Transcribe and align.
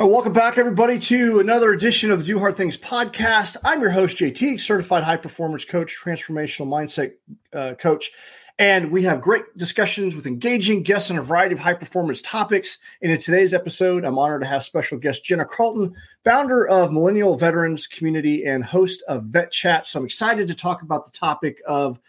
All 0.00 0.06
right, 0.06 0.12
welcome 0.14 0.32
back, 0.32 0.56
everybody, 0.56 0.98
to 0.98 1.40
another 1.40 1.74
edition 1.74 2.10
of 2.10 2.20
the 2.20 2.24
Do 2.24 2.38
Hard 2.38 2.56
Things 2.56 2.78
podcast. 2.78 3.58
I'm 3.62 3.82
your 3.82 3.90
host, 3.90 4.16
JT, 4.16 4.58
certified 4.58 5.04
high 5.04 5.18
performance 5.18 5.62
coach, 5.66 5.94
transformational 6.02 6.68
mindset 6.68 7.12
uh, 7.52 7.74
coach. 7.74 8.10
And 8.58 8.90
we 8.90 9.02
have 9.02 9.20
great 9.20 9.44
discussions 9.58 10.16
with 10.16 10.26
engaging 10.26 10.84
guests 10.84 11.10
on 11.10 11.18
a 11.18 11.22
variety 11.22 11.52
of 11.52 11.60
high 11.60 11.74
performance 11.74 12.22
topics. 12.22 12.78
And 13.02 13.12
in 13.12 13.18
today's 13.18 13.52
episode, 13.52 14.06
I'm 14.06 14.18
honored 14.18 14.40
to 14.40 14.46
have 14.46 14.64
special 14.64 14.96
guest 14.96 15.26
Jenna 15.26 15.44
Carlton, 15.44 15.94
founder 16.24 16.66
of 16.66 16.94
Millennial 16.94 17.36
Veterans 17.36 17.86
Community 17.86 18.46
and 18.46 18.64
host 18.64 19.04
of 19.06 19.24
Vet 19.24 19.52
Chat. 19.52 19.86
So 19.86 19.98
I'm 19.98 20.06
excited 20.06 20.48
to 20.48 20.54
talk 20.54 20.80
about 20.80 21.04
the 21.04 21.12
topic 21.12 21.60
of 21.66 22.00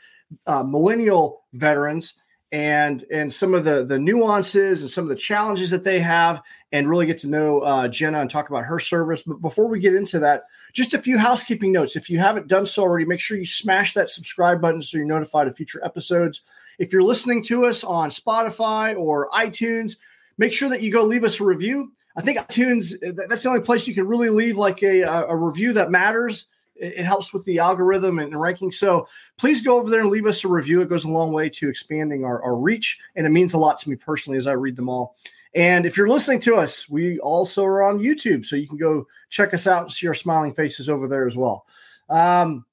uh, 0.47 0.63
millennial 0.63 1.43
veterans 1.51 2.13
and 2.51 3.05
and 3.09 3.33
some 3.33 3.53
of 3.53 3.63
the 3.63 3.83
the 3.83 3.97
nuances 3.97 4.81
and 4.81 4.89
some 4.91 5.05
of 5.05 5.09
the 5.09 5.15
challenges 5.15 5.69
that 5.69 5.83
they 5.83 5.99
have 5.99 6.41
and 6.73 6.89
really 6.89 7.05
get 7.05 7.17
to 7.19 7.27
know 7.27 7.61
uh, 7.61 7.87
jenna 7.87 8.19
and 8.19 8.29
talk 8.29 8.49
about 8.49 8.65
her 8.65 8.79
service. 8.79 9.23
But 9.23 9.41
before 9.41 9.67
we 9.67 9.79
get 9.79 9.95
into 9.95 10.19
that 10.19 10.43
just 10.73 10.93
a 10.93 10.99
few 10.99 11.17
housekeeping 11.17 11.71
notes. 11.71 11.95
If 11.95 12.09
you 12.09 12.19
haven't 12.19 12.47
done 12.47 12.65
so 12.65 12.83
already 12.83 13.05
make 13.05 13.19
sure 13.19 13.37
you 13.37 13.45
smash 13.45 13.93
that 13.93 14.09
subscribe 14.09 14.61
button 14.61 14.81
so 14.81 14.97
you're 14.97 15.07
notified 15.07 15.47
of 15.47 15.55
future 15.55 15.83
episodes. 15.83 16.41
If 16.77 16.91
you're 16.91 17.03
listening 17.03 17.41
to 17.43 17.65
us 17.65 17.83
on 17.83 18.09
spotify 18.09 18.97
or 18.97 19.29
itunes 19.29 19.97
make 20.37 20.51
sure 20.51 20.69
that 20.69 20.81
you 20.81 20.91
go 20.91 21.03
leave 21.03 21.23
us 21.23 21.39
a 21.39 21.43
review. 21.45 21.93
I 22.17 22.21
think 22.21 22.37
itunes 22.37 22.95
that's 23.29 23.43
the 23.43 23.49
only 23.49 23.61
place 23.61 23.87
you 23.87 23.93
can 23.93 24.07
really 24.07 24.29
leave 24.29 24.57
like 24.57 24.83
a, 24.83 25.01
a 25.03 25.35
review 25.35 25.71
that 25.73 25.89
matters 25.89 26.47
it 26.81 27.05
helps 27.05 27.33
with 27.33 27.45
the 27.45 27.59
algorithm 27.59 28.19
and 28.19 28.39
ranking. 28.39 28.71
So 28.71 29.07
please 29.37 29.61
go 29.61 29.77
over 29.77 29.89
there 29.89 30.01
and 30.01 30.09
leave 30.09 30.25
us 30.25 30.43
a 30.43 30.47
review. 30.47 30.81
It 30.81 30.89
goes 30.89 31.05
a 31.05 31.09
long 31.09 31.31
way 31.31 31.49
to 31.49 31.69
expanding 31.69 32.25
our, 32.25 32.41
our 32.43 32.55
reach, 32.55 32.99
and 33.15 33.25
it 33.25 33.29
means 33.29 33.53
a 33.53 33.57
lot 33.57 33.79
to 33.79 33.89
me 33.89 33.95
personally 33.95 34.37
as 34.37 34.47
I 34.47 34.53
read 34.53 34.75
them 34.75 34.89
all. 34.89 35.15
And 35.53 35.85
if 35.85 35.97
you're 35.97 36.09
listening 36.09 36.39
to 36.41 36.55
us, 36.55 36.89
we 36.89 37.19
also 37.19 37.65
are 37.65 37.83
on 37.83 37.99
YouTube, 37.99 38.45
so 38.45 38.55
you 38.55 38.67
can 38.67 38.77
go 38.77 39.05
check 39.29 39.53
us 39.53 39.67
out 39.67 39.83
and 39.83 39.91
see 39.91 40.07
our 40.07 40.13
smiling 40.13 40.53
faces 40.53 40.89
over 40.89 41.07
there 41.07 41.27
as 41.27 41.35
well. 41.35 41.65
Um, 42.09 42.65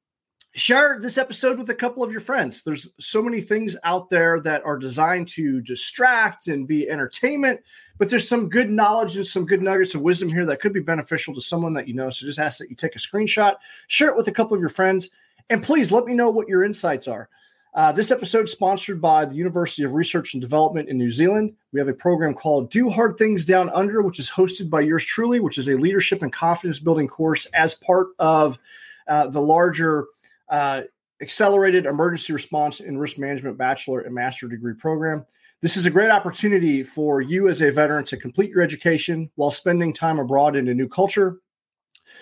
share 0.59 0.99
this 1.01 1.19
episode 1.19 1.59
with 1.59 1.71
a 1.71 1.75
couple 1.75 2.03
of 2.03 2.11
your 2.11 2.21
friends. 2.21 2.63
There's 2.63 2.89
so 2.99 3.23
many 3.23 3.41
things 3.41 3.77
out 3.85 4.11
there 4.11 4.41
that 4.41 4.65
are 4.65 4.79
designed 4.79 5.29
to 5.29 5.61
distract 5.61 6.49
and 6.49 6.67
be 6.67 6.89
entertainment, 6.89 7.61
but 7.99 8.11
there's 8.11 8.29
some 8.29 8.49
good 8.49 8.71
knowledge 8.71 9.17
and 9.17 9.27
some 9.27 9.47
good 9.47 9.63
nuggets 9.63 9.95
of 9.95 10.03
wisdom 10.03 10.29
here 10.29 10.47
that 10.47 10.61
could 10.61 10.73
be 10.73 10.81
beneficial 10.81 11.35
to 11.35 11.41
someone 11.41 11.75
that 11.75 11.89
you 11.89 11.95
know. 11.95 12.11
So 12.11 12.27
just 12.27 12.39
ask 12.39 12.59
that 12.59 12.71
you 12.71 12.77
take 12.77 12.97
a 12.97 12.99
screenshot, 12.99 13.57
share 13.87 14.09
it 14.09 14.17
with 14.17 14.29
a 14.29 14.33
couple 14.33 14.55
of 14.55 14.61
your 14.61 14.69
friends, 14.69 15.11
and 15.51 15.63
please 15.63 15.93
let 15.93 16.05
me 16.05 16.15
know 16.15 16.31
what 16.31 16.49
your 16.49 16.65
insights 16.65 17.09
are. 17.09 17.29
Uh, 17.75 17.93
this 17.93 18.11
episode 18.11 18.45
is 18.45 18.53
sponsored 18.53 19.01
by 19.01 19.25
the 19.25 19.37
University 19.37 19.85
of 19.85 19.93
Research 19.93 20.35
and 20.35 20.41
Development 20.41 20.89
in 20.89 20.99
New 20.99 21.13
Zealand. 21.13 21.55
We 21.73 21.79
have 21.79 21.89
a 21.89 21.93
program 21.93 22.35
called 22.35 22.71
Do 22.71 22.89
Hard 22.91 23.17
Things 23.17 23.45
Down 23.45 23.71
Under, 23.71 24.03
which 24.03 24.19
is 24.19 24.29
hosted 24.29 24.71
by 24.71 24.81
yours 24.81 25.05
truly, 25.05 25.39
which 25.39 25.59
is 25.59 25.69
a 25.69 25.77
leadership 25.77 26.23
and 26.23 26.33
confidence 26.33 26.81
building 26.81 27.07
course 27.07 27.47
as 27.55 27.75
part 27.75 28.09
of 28.19 28.59
uh, 29.07 29.27
the 29.29 29.41
larger 29.41 30.07
uh, 30.51 30.83
Accelerated 31.21 31.87
Emergency 31.87 32.33
Response 32.33 32.81
and 32.81 33.01
Risk 33.01 33.19
Management 33.19 33.59
Bachelor 33.59 34.01
and 34.01 34.15
Master 34.15 34.47
Degree 34.49 34.75
program. 34.75 35.25
This 35.61 35.77
is 35.77 35.87
a 35.87 35.91
great 35.91 36.11
opportunity 36.11 36.85
for 36.85 37.21
you 37.21 37.49
as 37.49 37.61
a 37.63 37.73
veteran 37.73 38.05
to 38.05 38.17
complete 38.17 38.51
your 38.51 38.63
education 38.63 39.29
while 39.35 39.51
spending 39.51 39.93
time 39.93 40.21
abroad 40.21 40.55
in 40.55 40.69
a 40.69 40.75
new 40.75 40.89
culture. 40.89 41.39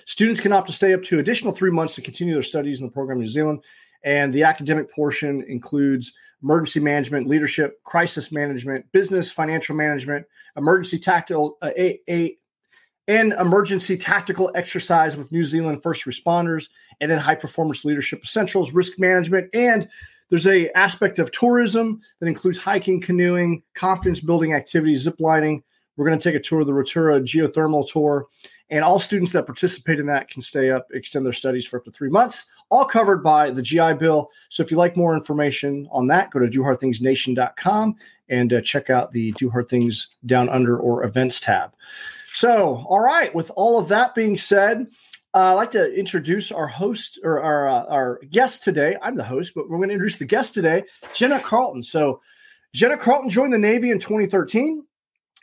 Students 0.06 0.41
can 0.41 0.53
opt 0.53 0.69
to 0.69 0.72
stay 0.72 0.94
up 0.94 1.03
to 1.04 1.19
additional 1.19 1.53
three 1.53 1.70
months 1.70 1.94
to 1.97 2.03
continue 2.03 2.32
their 2.32 2.42
studies 2.42 2.81
in 2.81 2.86
the 2.86 2.92
program 2.92 3.19
in 3.19 3.22
New 3.22 3.28
Zealand. 3.28 3.62
And 4.03 4.32
the 4.32 4.44
academic 4.44 4.91
portion 4.91 5.44
includes 5.48 6.15
emergency 6.42 6.81
management, 6.81 7.26
leadership, 7.26 7.82
crisis 7.84 8.32
management, 8.32 8.91
business, 8.92 9.31
financial 9.31 9.75
management, 9.75 10.26
emergency 10.56 10.98
tactical, 10.98 11.59
uh, 11.60 11.70
a, 11.76 12.00
a, 12.09 12.36
and 13.09 13.32
emergency 13.34 13.97
tactical 13.97 14.50
exercise 14.54 15.16
with 15.16 15.31
New 15.31 15.44
Zealand 15.44 15.82
first 15.82 16.04
responders, 16.06 16.69
and 17.01 17.11
then 17.11 17.19
high 17.19 17.34
performance 17.34 17.84
leadership 17.84 18.23
essentials, 18.23 18.73
risk 18.73 18.99
management, 18.99 19.49
and 19.55 19.89
there's 20.29 20.47
a 20.47 20.71
aspect 20.77 21.19
of 21.19 21.31
tourism 21.31 22.01
that 22.21 22.27
includes 22.27 22.59
hiking, 22.59 23.01
canoeing, 23.01 23.62
confidence 23.75 24.21
building 24.21 24.55
activities, 24.55 25.03
zip 25.03 25.21
lining. 25.21 25.62
We're 25.97 26.07
going 26.07 26.19
to 26.19 26.31
take 26.31 26.39
a 26.39 26.43
tour 26.43 26.61
of 26.61 26.67
the 26.67 26.75
Rotorua 26.75 27.21
geothermal 27.21 27.89
tour, 27.89 28.27
and 28.69 28.84
all 28.84 28.99
students 28.99 29.33
that 29.33 29.47
participate 29.47 30.01
in 30.01 30.07
that 30.07 30.29
can 30.29 30.43
stay 30.43 30.71
up, 30.71 30.89
extend 30.93 31.25
their 31.25 31.33
studies 31.33 31.65
for 31.67 31.79
up 31.79 31.84
to 31.84 31.93
three 31.93 32.11
months, 32.11 32.47
all 32.69 32.84
covered 32.84 33.23
by 33.23 33.51
the 33.51 33.63
GI 33.63 33.95
Bill. 33.95 34.28
So 34.49 34.63
if 34.63 34.71
you 34.71 34.77
like 34.77 34.97
more 34.97 35.15
information 35.15 35.89
on 35.93 36.09
that, 36.09 36.31
go 36.31 36.41
to 36.41 36.49
dohardthingsnation.com 36.49 37.97
and 38.28 38.53
uh, 38.53 38.61
check 38.61 38.91
out 38.91 39.13
the 39.13 39.33
Do 39.33 39.49
Hard 39.51 39.69
Things 39.69 40.17
Down 40.27 40.49
Under 40.49 40.77
or 40.78 41.05
Events 41.05 41.41
tab. 41.41 41.73
So, 42.27 42.84
all 42.89 43.01
right, 43.01 43.33
with 43.34 43.51
all 43.55 43.78
of 43.78 43.89
that 43.89 44.15
being 44.15 44.37
said, 44.37 44.89
uh, 45.36 45.50
I'd 45.50 45.52
like 45.52 45.70
to 45.72 45.92
introduce 45.92 46.50
our 46.50 46.66
host 46.66 47.20
or 47.22 47.42
our 47.42 47.69
uh, 47.69 47.84
our 47.91 48.20
guest 48.30 48.64
today. 48.64 48.97
I'm 49.02 49.16
the 49.16 49.24
host, 49.24 49.52
but 49.54 49.69
we're 49.69 49.76
going 49.76 49.91
to 49.91 49.94
introduce 49.94 50.16
the 50.16 50.24
guest 50.24 50.54
today, 50.54 50.84
Jenna 51.12 51.38
Carlton. 51.38 51.82
So, 51.82 52.22
Jenna 52.72 52.97
Carlton 52.97 53.28
joined 53.28 53.52
the 53.52 53.58
Navy 53.58 53.91
in 53.91 53.98
2013, 53.98 54.82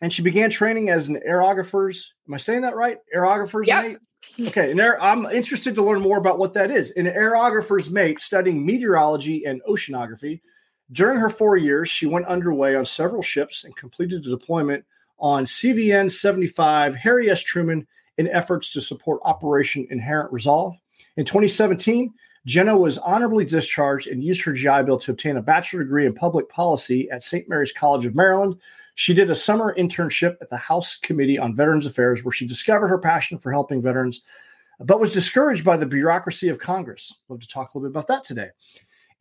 and 0.02 0.12
she 0.12 0.24
began 0.24 0.50
training 0.50 0.90
as 0.90 1.10
an 1.10 1.20
aerographer's. 1.30 2.12
Am 2.28 2.34
I 2.34 2.38
saying 2.38 2.64
that 2.64 2.76
right? 2.76 2.98
Aerographer's 3.16 3.68
yep. 3.68 3.86
mate. 3.86 3.98
Okay, 4.48 4.72
and 4.72 4.80
there, 4.80 5.00
I'm 5.00 5.28
interested 5.28 5.76
to 5.76 5.84
learn 5.84 6.02
more 6.02 6.18
about 6.18 6.40
what 6.40 6.56
that 6.56 6.72
is. 6.72 6.90
An 6.90 7.06
aerographer's 7.06 7.92
mate 7.92 8.20
studying 8.20 8.66
meteorology 8.66 9.46
and 9.46 9.62
oceanography. 9.70 10.42
During 10.92 11.20
her 11.20 11.30
four 11.30 11.56
years, 11.56 11.88
she 11.88 12.08
went 12.08 12.26
underway 12.26 12.76
on 12.76 12.86
several 12.86 13.22
ships 13.22 13.64
and 13.64 13.76
completed 13.76 14.26
a 14.26 14.30
deployment 14.30 14.86
on 15.20 15.46
CVN 15.46 16.10
75 16.10 16.96
Harry 16.96 17.30
S. 17.30 17.44
Truman 17.44 17.86
in 18.18 18.28
efforts 18.30 18.72
to 18.74 18.82
support 18.82 19.22
Operation 19.24 19.88
Inherent 19.90 20.32
Resolve. 20.32 20.76
In 21.18 21.26
2017, 21.26 22.14
Jenna 22.46 22.78
was 22.78 22.98
honorably 22.98 23.46
discharged 23.46 24.08
and 24.08 24.24
used 24.24 24.44
her 24.44 24.54
GI 24.54 24.84
Bill 24.84 25.00
to 25.00 25.12
obtain 25.12 25.38
a 25.38 25.42
bachelor 25.42 25.84
degree 25.84 26.06
in 26.06 26.14
public 26.14 26.50
policy 26.50 27.10
at 27.10 27.24
St. 27.24 27.48
Mary's 27.48 27.72
College 27.72 28.06
of 28.06 28.16
Maryland. 28.16 28.60
She 28.96 29.14
did 29.14 29.30
a 29.30 29.36
summer 29.36 29.74
internship 29.78 30.36
at 30.42 30.50
the 30.50 30.58
House 30.58 30.98
Committee 30.98 31.40
on 31.40 31.56
Veterans 31.56 31.86
Affairs, 31.86 32.24
where 32.24 32.34
she 32.34 32.46
discovered 32.46 32.90
her 32.90 33.00
passion 33.00 33.40
for 33.40 33.52
helping 33.52 33.82
veterans, 33.82 34.22
but 34.80 35.00
was 35.00 35.14
discouraged 35.14 35.64
by 35.64 35.78
the 35.78 35.86
bureaucracy 35.86 36.50
of 36.50 36.60
Congress. 36.60 37.14
Love 37.30 37.40
to 37.40 37.48
talk 37.48 37.74
a 37.74 37.78
little 37.78 37.90
bit 37.90 37.98
about 37.98 38.08
that 38.08 38.24
today. 38.24 38.50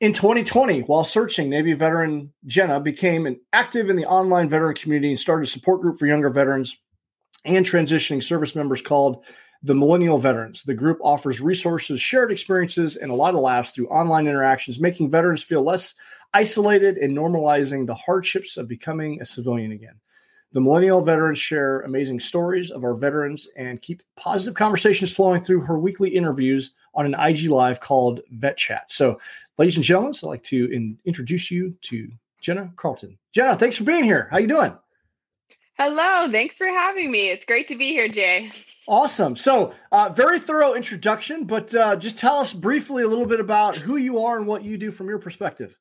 In 0.01 0.13
2020, 0.13 0.81
while 0.81 1.05
searching, 1.05 1.49
Navy 1.49 1.75
veteran 1.75 2.33
Jenna 2.47 2.81
became 2.81 3.25
an 3.25 3.39
active 3.53 3.89
in 3.89 3.95
the 3.95 4.07
online 4.07 4.49
veteran 4.49 4.75
community 4.75 5.11
and 5.11 5.21
started 5.21 5.45
a 5.45 5.51
support 5.51 5.81
group 5.81 5.97
for 5.97 6.07
younger 6.07 6.29
veterans 6.29 6.77
and 7.45 7.67
transitioning 7.67 8.23
service 8.23 8.55
members 8.55 8.81
called 8.81 9.25
the 9.63 9.75
Millennial 9.75 10.19
Veterans. 10.19 10.65
The 10.65 10.75
group 10.75 10.99
offers 11.03 11.41
resources, 11.41 12.01
shared 12.01 12.33
experiences, 12.33 12.97
and 12.97 13.11
a 13.11 13.15
lot 13.15 13.35
of 13.35 13.41
laughs 13.41 13.71
through 13.71 13.89
online 13.89 14.27
interactions, 14.27 14.81
making 14.81 15.11
veterans 15.11 15.43
feel 15.43 15.63
less 15.63 15.95
isolated 16.35 16.99
and 16.99 17.17
normalizing 17.17 17.87
the 17.87 17.95
hardships 17.95 18.57
of 18.57 18.69
becoming 18.69 19.21
a 19.21 19.25
civilian 19.25 19.73
again. 19.73 19.95
The 20.53 20.61
Millennial 20.61 21.01
Veterans 21.01 21.39
share 21.39 21.81
amazing 21.81 22.21
stories 22.21 22.71
of 22.71 22.85
our 22.85 22.95
veterans 22.95 23.49
and 23.57 23.81
keep 23.81 24.03
positive 24.17 24.55
conversations 24.55 25.15
flowing 25.15 25.41
through 25.41 25.63
her 25.63 25.79
weekly 25.79 26.11
interviews 26.11 26.73
on 26.95 27.07
an 27.07 27.15
IG 27.19 27.49
Live 27.49 27.81
called 27.81 28.21
Vet 28.33 28.59
Chat. 28.59 28.91
So, 28.91 29.19
ladies 29.57 29.77
and 29.77 29.85
gentlemen, 29.85 30.13
I'd 30.15 30.27
like 30.27 30.43
to 30.45 30.71
in, 30.71 30.99
introduce 31.07 31.51
you 31.51 31.75
to 31.83 32.11
Jenna 32.43 32.71
Carlton. 32.77 33.17
Jenna, 33.33 33.57
thanks 33.57 33.77
for 33.77 33.85
being 33.85 34.05
here. 34.05 34.29
How 34.31 34.39
you 34.39 34.47
doing? 34.47 34.77
Hello, 35.79 36.31
thanks 36.31 36.57
for 36.57 36.67
having 36.67 37.11
me. 37.11 37.29
It's 37.29 37.47
great 37.47 37.69
to 37.69 37.77
be 37.77 37.89
here, 37.89 38.09
Jay. 38.09 38.51
Awesome. 38.87 39.37
So, 39.37 39.73
uh, 39.91 40.11
very 40.15 40.39
thorough 40.39 40.75
introduction, 40.75 41.45
but 41.45 41.75
uh, 41.75 41.97
just 41.97 42.19
tell 42.19 42.37
us 42.37 42.53
briefly 42.53 43.03
a 43.03 43.09
little 43.09 43.27
bit 43.27 43.41
about 43.41 43.77
who 43.77 43.97
you 43.97 44.21
are 44.25 44.37
and 44.37 44.47
what 44.47 44.65
you 44.65 44.77
do 44.77 44.91
from 44.91 45.09
your 45.09 45.19
perspective. 45.19 45.77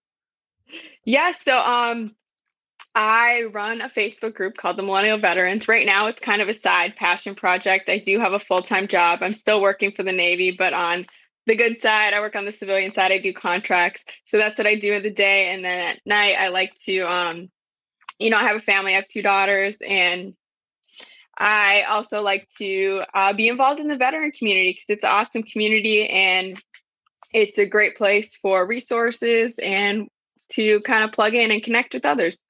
Yes. 0.68 0.82
Yeah, 1.06 1.32
so, 1.32 1.60
um, 1.60 2.16
I 2.94 3.44
run 3.54 3.82
a 3.82 3.90
Facebook 3.90 4.34
group 4.34 4.58
called 4.58 4.78
the 4.78 4.84
Millennial 4.84 5.18
Veterans. 5.18 5.68
Right 5.68 5.86
now, 5.86 6.08
it's 6.08 6.20
kind 6.20 6.42
of 6.42 6.50
a 6.50 6.54
side 6.54 6.96
passion 6.96 7.36
project. 7.36 7.90
I 7.90 7.98
do 7.98 8.20
have 8.20 8.34
a 8.34 8.40
full 8.40 8.62
time 8.62 8.88
job. 8.88 9.20
I'm 9.22 9.34
still 9.34 9.62
working 9.62 9.92
for 9.92 10.04
the 10.04 10.12
Navy, 10.12 10.52
but 10.52 10.74
on 10.74 11.06
the 11.48 11.56
good 11.56 11.80
side. 11.80 12.14
I 12.14 12.20
work 12.20 12.36
on 12.36 12.46
the 12.46 12.52
civilian 12.52 12.94
side. 12.94 13.12
I 13.12 13.18
do 13.18 13.34
contracts. 13.34 14.06
So 14.26 14.38
that's 14.38 14.58
what 14.58 14.68
I 14.68 14.76
do 14.76 14.94
in 14.94 15.04
the 15.04 15.12
day. 15.12 15.50
And 15.54 15.64
then 15.64 15.80
at 15.80 16.00
night, 16.06 16.36
I 16.38 16.50
like 16.50 16.74
to, 16.84 17.02
um, 17.02 17.50
you 18.22 18.30
know, 18.30 18.38
I 18.38 18.44
have 18.44 18.56
a 18.56 18.62
family. 18.62 18.94
I 18.94 18.96
have 18.96 19.08
two 19.08 19.22
daughters, 19.22 19.78
and 19.86 20.36
I 21.38 21.84
also 21.84 22.22
like 22.22 22.48
to 22.58 23.04
uh, 23.14 23.34
be 23.34 23.48
involved 23.48 23.80
in 23.80 23.88
the 23.88 23.98
veteran 23.98 24.32
community 24.32 24.72
because 24.74 24.86
it's 24.90 25.04
an 25.04 25.10
awesome 25.10 25.44
community 25.44 26.08
and 26.08 26.62
it's 27.34 27.58
a 27.58 27.66
great 27.66 27.96
place 27.96 28.36
for 28.36 28.68
resources 28.68 29.58
and 29.62 30.08
to 30.50 30.82
kind 30.82 31.04
of 31.04 31.12
plug 31.12 31.34
in 31.34 31.50
and 31.50 31.64
connect 31.64 31.94
with 31.94 32.06
others. 32.06 32.44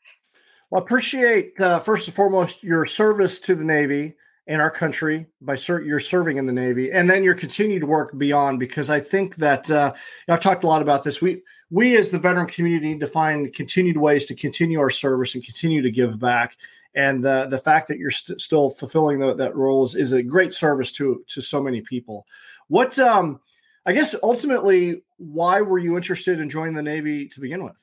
Well, 0.69 0.81
I 0.81 0.83
appreciate 0.83 1.59
uh, 1.59 1.79
first 1.79 2.07
and 2.07 2.15
foremost 2.15 2.63
your 2.63 2.85
service 2.85 3.39
to 3.39 3.55
the 3.55 3.63
Navy 3.63 4.15
in 4.47 4.59
our 4.59 4.71
country 4.71 5.27
by 5.39 5.55
ser- 5.55 5.81
you're 5.81 5.99
serving 5.99 6.37
in 6.37 6.45
the 6.45 6.53
Navy, 6.53 6.91
and 6.91 7.09
then 7.09 7.23
your 7.23 7.35
continued 7.35 7.83
work 7.83 8.17
beyond. 8.17 8.59
Because 8.59 8.89
I 8.89 8.99
think 8.99 9.35
that 9.37 9.69
uh, 9.69 9.93
I've 10.27 10.41
talked 10.41 10.63
a 10.63 10.67
lot 10.67 10.81
about 10.81 11.03
this. 11.03 11.21
We 11.21 11.43
we 11.71 11.95
as 11.97 12.09
the 12.09 12.19
veteran 12.19 12.47
community 12.47 12.89
need 12.89 12.99
to 12.99 13.07
find 13.07 13.51
continued 13.53 13.97
ways 13.97 14.25
to 14.27 14.35
continue 14.35 14.79
our 14.79 14.89
service 14.89 15.33
and 15.33 15.43
continue 15.43 15.81
to 15.81 15.89
give 15.89 16.19
back. 16.19 16.57
And 16.93 17.23
the 17.23 17.47
the 17.49 17.57
fact 17.57 17.87
that 17.87 17.97
you're 17.97 18.11
st- 18.11 18.41
still 18.41 18.69
fulfilling 18.69 19.19
the, 19.19 19.33
that 19.33 19.55
role 19.55 19.85
is, 19.85 19.95
is 19.95 20.11
a 20.11 20.21
great 20.21 20.53
service 20.53 20.91
to 20.93 21.23
to 21.29 21.41
so 21.41 21.63
many 21.63 21.79
people. 21.81 22.27
What 22.67 22.99
um, 22.99 23.39
I 23.85 23.93
guess 23.93 24.13
ultimately, 24.21 25.01
why 25.17 25.61
were 25.61 25.79
you 25.79 25.95
interested 25.95 26.41
in 26.41 26.49
joining 26.49 26.73
the 26.73 26.83
Navy 26.83 27.29
to 27.29 27.39
begin 27.39 27.63
with? 27.63 27.81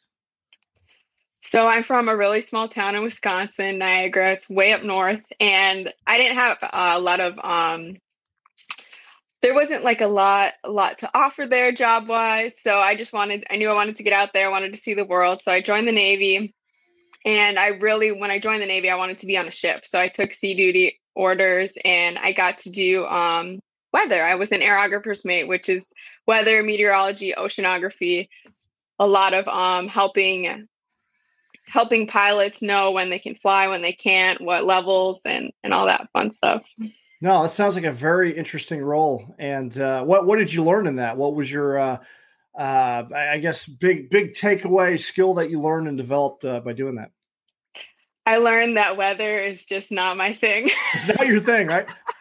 So 1.41 1.67
I'm 1.67 1.83
from 1.83 2.09
a 2.09 2.17
really 2.17 2.43
small 2.43 2.69
town 2.69 2.95
in 2.95 3.03
Wisconsin, 3.03 3.79
Niagara. 3.79 4.33
It's 4.33 4.51
way 4.51 4.73
up 4.75 4.83
north, 4.83 5.23
and 5.41 5.91
I 6.07 6.19
didn't 6.19 6.37
have 6.37 6.59
a 6.71 7.01
lot 7.01 7.21
of 7.21 7.39
um 7.43 7.97
there 9.43 9.55
wasn't 9.55 9.85
like 9.85 10.01
a 10.01 10.07
lot 10.07 10.55
a 10.65 10.71
lot 10.71 10.99
to 10.99 11.11
offer 11.15 11.47
there 11.47 11.73
job 11.73 12.09
wise. 12.09 12.53
So 12.61 12.77
I 12.77 12.95
just 12.97 13.13
wanted 13.13 13.47
I 13.51 13.57
knew 13.57 13.69
I 13.69 13.75
wanted 13.75 13.97
to 13.97 14.03
get 14.03 14.13
out 14.13 14.33
there, 14.33 14.47
I 14.47 14.51
wanted 14.51 14.73
to 14.75 14.81
see 14.81 14.95
the 14.95 15.05
world. 15.05 15.41
So 15.41 15.53
I 15.53 15.63
joined 15.63 15.89
the 15.89 15.93
Navy. 15.93 16.55
And 17.25 17.59
I 17.59 17.69
really 17.69 18.13
when 18.13 18.31
I 18.31 18.39
joined 18.39 18.63
the 18.63 18.67
Navy, 18.67 18.91
I 18.91 18.97
wanted 18.97 19.19
to 19.19 19.27
be 19.27 19.37
on 19.37 19.49
a 19.49 19.53
ship. 19.53 19.85
So 19.85 19.99
I 19.99 20.09
took 20.09 20.33
sea 20.33 20.55
duty 20.55 21.01
orders 21.15 21.77
and 21.85 22.19
I 22.19 22.33
got 22.33 22.59
to 22.59 22.71
do 22.71 23.05
um 23.07 23.59
weather. 23.93 24.23
I 24.23 24.37
was 24.37 24.53
an 24.53 24.61
aerographer's 24.61 25.25
mate, 25.25 25.49
which 25.49 25.69
is 25.69 25.93
weather, 26.27 26.63
meteorology, 26.63 27.35
oceanography, 27.37 28.29
a 28.99 29.07
lot 29.07 29.35
of 29.35 29.47
um 29.49 29.89
helping 29.89 30.67
helping 31.69 32.07
pilots 32.07 32.63
know 32.63 32.93
when 32.93 33.11
they 33.11 33.19
can 33.19 33.35
fly, 33.35 33.69
when 33.69 33.83
they 33.83 33.93
can't, 33.93 34.41
what 34.41 34.65
levels, 34.65 35.23
and 35.25 35.53
and 35.63 35.73
all 35.73 35.87
that 35.87 36.09
fun 36.13 36.33
stuff. 36.33 36.67
No, 37.21 37.43
it 37.45 37.49
sounds 37.49 37.75
like 37.75 37.85
a 37.85 37.93
very 37.93 38.37
interesting 38.37 38.81
role. 38.81 39.35
And 39.39 39.77
uh, 39.79 40.05
what 40.05 40.27
what 40.27 40.39
did 40.39 40.53
you 40.53 40.65
learn 40.65 40.87
in 40.87 40.97
that? 40.97 41.17
What 41.17 41.35
was 41.35 41.51
your 41.51 41.79
uh, 41.79 41.99
uh, 42.57 43.05
I 43.15 43.39
guess 43.39 43.67
big 43.67 44.11
big 44.11 44.33
takeaway 44.33 44.99
skill 44.99 45.35
that 45.35 45.51
you 45.51 45.61
learned 45.61 45.89
and 45.89 45.99
developed 45.99 46.45
uh, 46.45 46.61
by 46.61 46.73
doing 46.73 46.97
that? 46.97 47.11
I 48.25 48.37
learned 48.37 48.77
that 48.77 48.97
weather 48.97 49.41
is 49.41 49.65
just 49.65 49.91
not 49.91 50.17
my 50.17 50.35
thing. 50.35 50.71
it's 50.95 51.09
not 51.09 51.27
your 51.27 51.41
thing, 51.41 51.67
right? 51.67 51.89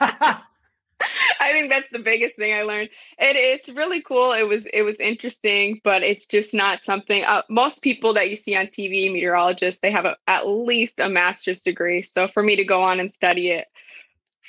I 1.39 1.51
think 1.51 1.69
that's 1.69 1.89
the 1.91 1.99
biggest 1.99 2.37
thing 2.37 2.53
I 2.53 2.63
learned. 2.63 2.89
It, 3.19 3.35
it's 3.35 3.69
really 3.69 4.01
cool. 4.01 4.31
It 4.31 4.47
was 4.47 4.65
it 4.73 4.81
was 4.81 4.99
interesting, 4.99 5.79
but 5.83 6.01
it's 6.01 6.25
just 6.25 6.53
not 6.53 6.83
something. 6.83 7.23
Uh, 7.23 7.43
most 7.49 7.83
people 7.83 8.13
that 8.13 8.29
you 8.29 8.35
see 8.35 8.55
on 8.55 8.65
TV, 8.65 9.11
meteorologists, 9.11 9.81
they 9.81 9.91
have 9.91 10.05
a, 10.05 10.17
at 10.27 10.47
least 10.47 10.99
a 10.99 11.07
master's 11.07 11.61
degree. 11.61 12.01
So 12.01 12.27
for 12.27 12.41
me 12.41 12.55
to 12.55 12.65
go 12.65 12.81
on 12.81 12.99
and 12.99 13.11
study 13.11 13.51
it 13.51 13.67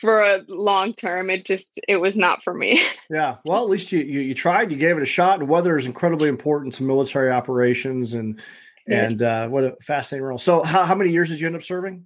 for 0.01 0.23
a 0.23 0.45
long 0.49 0.95
term, 0.95 1.31
it 1.31 1.45
just 1.45 1.81
it 1.89 1.97
was 1.97 2.17
not 2.17 2.43
for 2.43 2.55
me. 2.55 2.83
Yeah, 3.11 3.37
well, 3.47 3.63
at 3.63 3.71
least 3.71 3.91
you 3.91 4.01
you, 4.01 4.21
you 4.21 4.35
tried. 4.35 4.71
You 4.71 4.77
gave 4.77 4.99
it 4.99 5.03
a 5.03 5.07
shot. 5.07 5.41
And 5.41 5.49
weather 5.49 5.79
is 5.79 5.87
incredibly 5.87 6.29
important 6.29 6.75
to 6.75 6.83
military 6.83 7.31
operations 7.31 8.13
and 8.13 8.39
and 8.87 9.23
uh, 9.23 9.49
what 9.49 9.65
a 9.65 9.77
fascinating 9.81 10.27
role. 10.27 10.37
So 10.37 10.63
how 10.63 10.85
how 10.85 10.95
many 10.95 11.11
years 11.11 11.31
did 11.31 11.41
you 11.41 11.47
end 11.47 11.57
up 11.57 11.63
serving? 11.63 12.05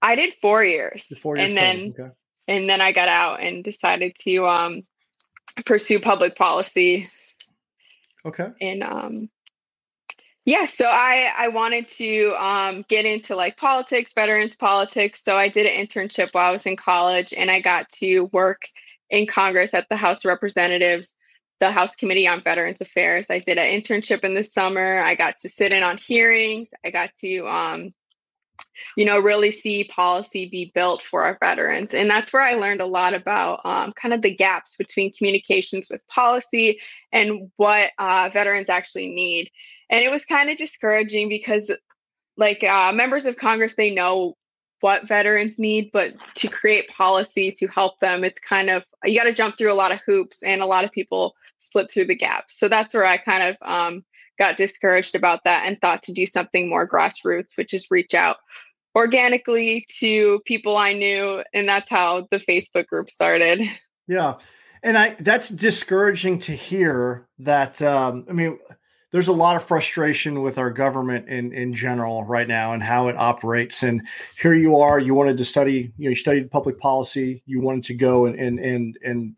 I 0.00 0.14
did 0.14 0.32
four 0.32 0.64
years. 0.64 1.06
Four 1.18 1.36
years 1.36 1.48
and 1.48 1.56
then. 1.56 1.94
Okay 1.98 2.10
and 2.48 2.68
then 2.68 2.80
I 2.80 2.92
got 2.92 3.08
out 3.08 3.40
and 3.40 3.62
decided 3.62 4.16
to 4.22 4.46
um, 4.46 4.82
pursue 5.66 6.00
public 6.00 6.34
policy. 6.34 7.08
Okay. 8.24 8.48
And 8.60 8.82
um, 8.82 9.30
yeah, 10.48 10.64
so 10.64 10.86
I 10.86 11.30
I 11.36 11.48
wanted 11.48 11.88
to 11.88 12.34
um, 12.42 12.82
get 12.88 13.04
into 13.04 13.36
like 13.36 13.58
politics, 13.58 14.14
veterans 14.14 14.54
politics. 14.54 15.22
So 15.22 15.36
I 15.36 15.48
did 15.48 15.66
an 15.66 15.86
internship 15.86 16.32
while 16.32 16.48
I 16.48 16.52
was 16.52 16.64
in 16.64 16.74
college, 16.74 17.34
and 17.36 17.50
I 17.50 17.60
got 17.60 17.90
to 18.00 18.22
work 18.32 18.62
in 19.10 19.26
Congress 19.26 19.74
at 19.74 19.90
the 19.90 19.96
House 19.96 20.24
of 20.24 20.30
Representatives, 20.30 21.18
the 21.60 21.70
House 21.70 21.96
Committee 21.96 22.26
on 22.26 22.40
Veterans 22.40 22.80
Affairs. 22.80 23.26
I 23.28 23.40
did 23.40 23.58
an 23.58 23.78
internship 23.78 24.24
in 24.24 24.32
the 24.32 24.42
summer. 24.42 25.00
I 25.00 25.16
got 25.16 25.36
to 25.42 25.50
sit 25.50 25.70
in 25.70 25.82
on 25.82 25.98
hearings. 25.98 26.70
I 26.86 26.92
got 26.92 27.14
to 27.16 27.46
um, 27.46 27.90
you 28.96 29.04
know, 29.04 29.18
really 29.18 29.50
see 29.50 29.84
policy 29.84 30.48
be 30.48 30.72
built 30.74 31.02
for 31.02 31.22
our 31.22 31.38
veterans. 31.40 31.94
And 31.94 32.08
that's 32.08 32.32
where 32.32 32.42
I 32.42 32.54
learned 32.54 32.80
a 32.80 32.86
lot 32.86 33.14
about 33.14 33.60
um, 33.64 33.92
kind 33.92 34.14
of 34.14 34.22
the 34.22 34.34
gaps 34.34 34.76
between 34.76 35.12
communications 35.12 35.88
with 35.90 36.06
policy 36.08 36.80
and 37.12 37.50
what 37.56 37.90
uh, 37.98 38.30
veterans 38.32 38.68
actually 38.68 39.08
need. 39.08 39.50
And 39.90 40.02
it 40.02 40.10
was 40.10 40.24
kind 40.24 40.50
of 40.50 40.56
discouraging 40.56 41.28
because, 41.28 41.70
like, 42.36 42.62
uh, 42.62 42.92
members 42.92 43.24
of 43.24 43.36
Congress, 43.36 43.74
they 43.74 43.94
know 43.94 44.36
what 44.80 45.08
veterans 45.08 45.58
need, 45.58 45.90
but 45.92 46.14
to 46.36 46.46
create 46.46 46.88
policy 46.88 47.50
to 47.50 47.66
help 47.66 47.98
them, 47.98 48.22
it's 48.22 48.38
kind 48.38 48.70
of, 48.70 48.84
you 49.04 49.18
got 49.18 49.24
to 49.24 49.32
jump 49.32 49.58
through 49.58 49.72
a 49.72 49.74
lot 49.74 49.90
of 49.90 50.00
hoops, 50.06 50.42
and 50.42 50.62
a 50.62 50.66
lot 50.66 50.84
of 50.84 50.92
people 50.92 51.34
slip 51.58 51.90
through 51.90 52.04
the 52.04 52.14
gaps. 52.14 52.56
So 52.56 52.68
that's 52.68 52.94
where 52.94 53.04
I 53.04 53.16
kind 53.16 53.42
of, 53.42 53.56
um, 53.62 54.04
got 54.38 54.56
discouraged 54.56 55.16
about 55.16 55.42
that 55.42 55.66
and 55.66 55.80
thought 55.80 56.00
to 56.04 56.12
do 56.12 56.24
something 56.24 56.68
more 56.68 56.88
grassroots, 56.88 57.56
which 57.58 57.74
is 57.74 57.90
reach 57.90 58.14
out 58.14 58.36
organically 58.94 59.86
to 59.98 60.40
people 60.44 60.76
I 60.76 60.92
knew. 60.92 61.42
And 61.52 61.68
that's 61.68 61.88
how 61.88 62.26
the 62.30 62.38
Facebook 62.38 62.86
group 62.86 63.10
started. 63.10 63.62
Yeah. 64.06 64.34
And 64.82 64.96
I 64.96 65.16
that's 65.18 65.48
discouraging 65.48 66.38
to 66.40 66.52
hear 66.52 67.26
that 67.40 67.82
um, 67.82 68.24
I 68.28 68.32
mean 68.32 68.58
there's 69.10 69.28
a 69.28 69.32
lot 69.32 69.56
of 69.56 69.64
frustration 69.64 70.42
with 70.42 70.58
our 70.58 70.70
government 70.70 71.28
in 71.28 71.52
in 71.52 71.72
general 71.72 72.24
right 72.24 72.46
now 72.46 72.72
and 72.72 72.82
how 72.82 73.08
it 73.08 73.16
operates. 73.16 73.82
And 73.82 74.06
here 74.40 74.54
you 74.54 74.76
are, 74.76 74.98
you 74.98 75.14
wanted 75.14 75.36
to 75.38 75.44
study, 75.44 75.92
you 75.96 76.04
know, 76.04 76.10
you 76.10 76.16
studied 76.16 76.50
public 76.50 76.78
policy, 76.78 77.42
you 77.46 77.60
wanted 77.60 77.84
to 77.84 77.94
go 77.94 78.26
and 78.26 78.38
and 78.38 78.58
and 78.58 78.98
and 79.04 79.36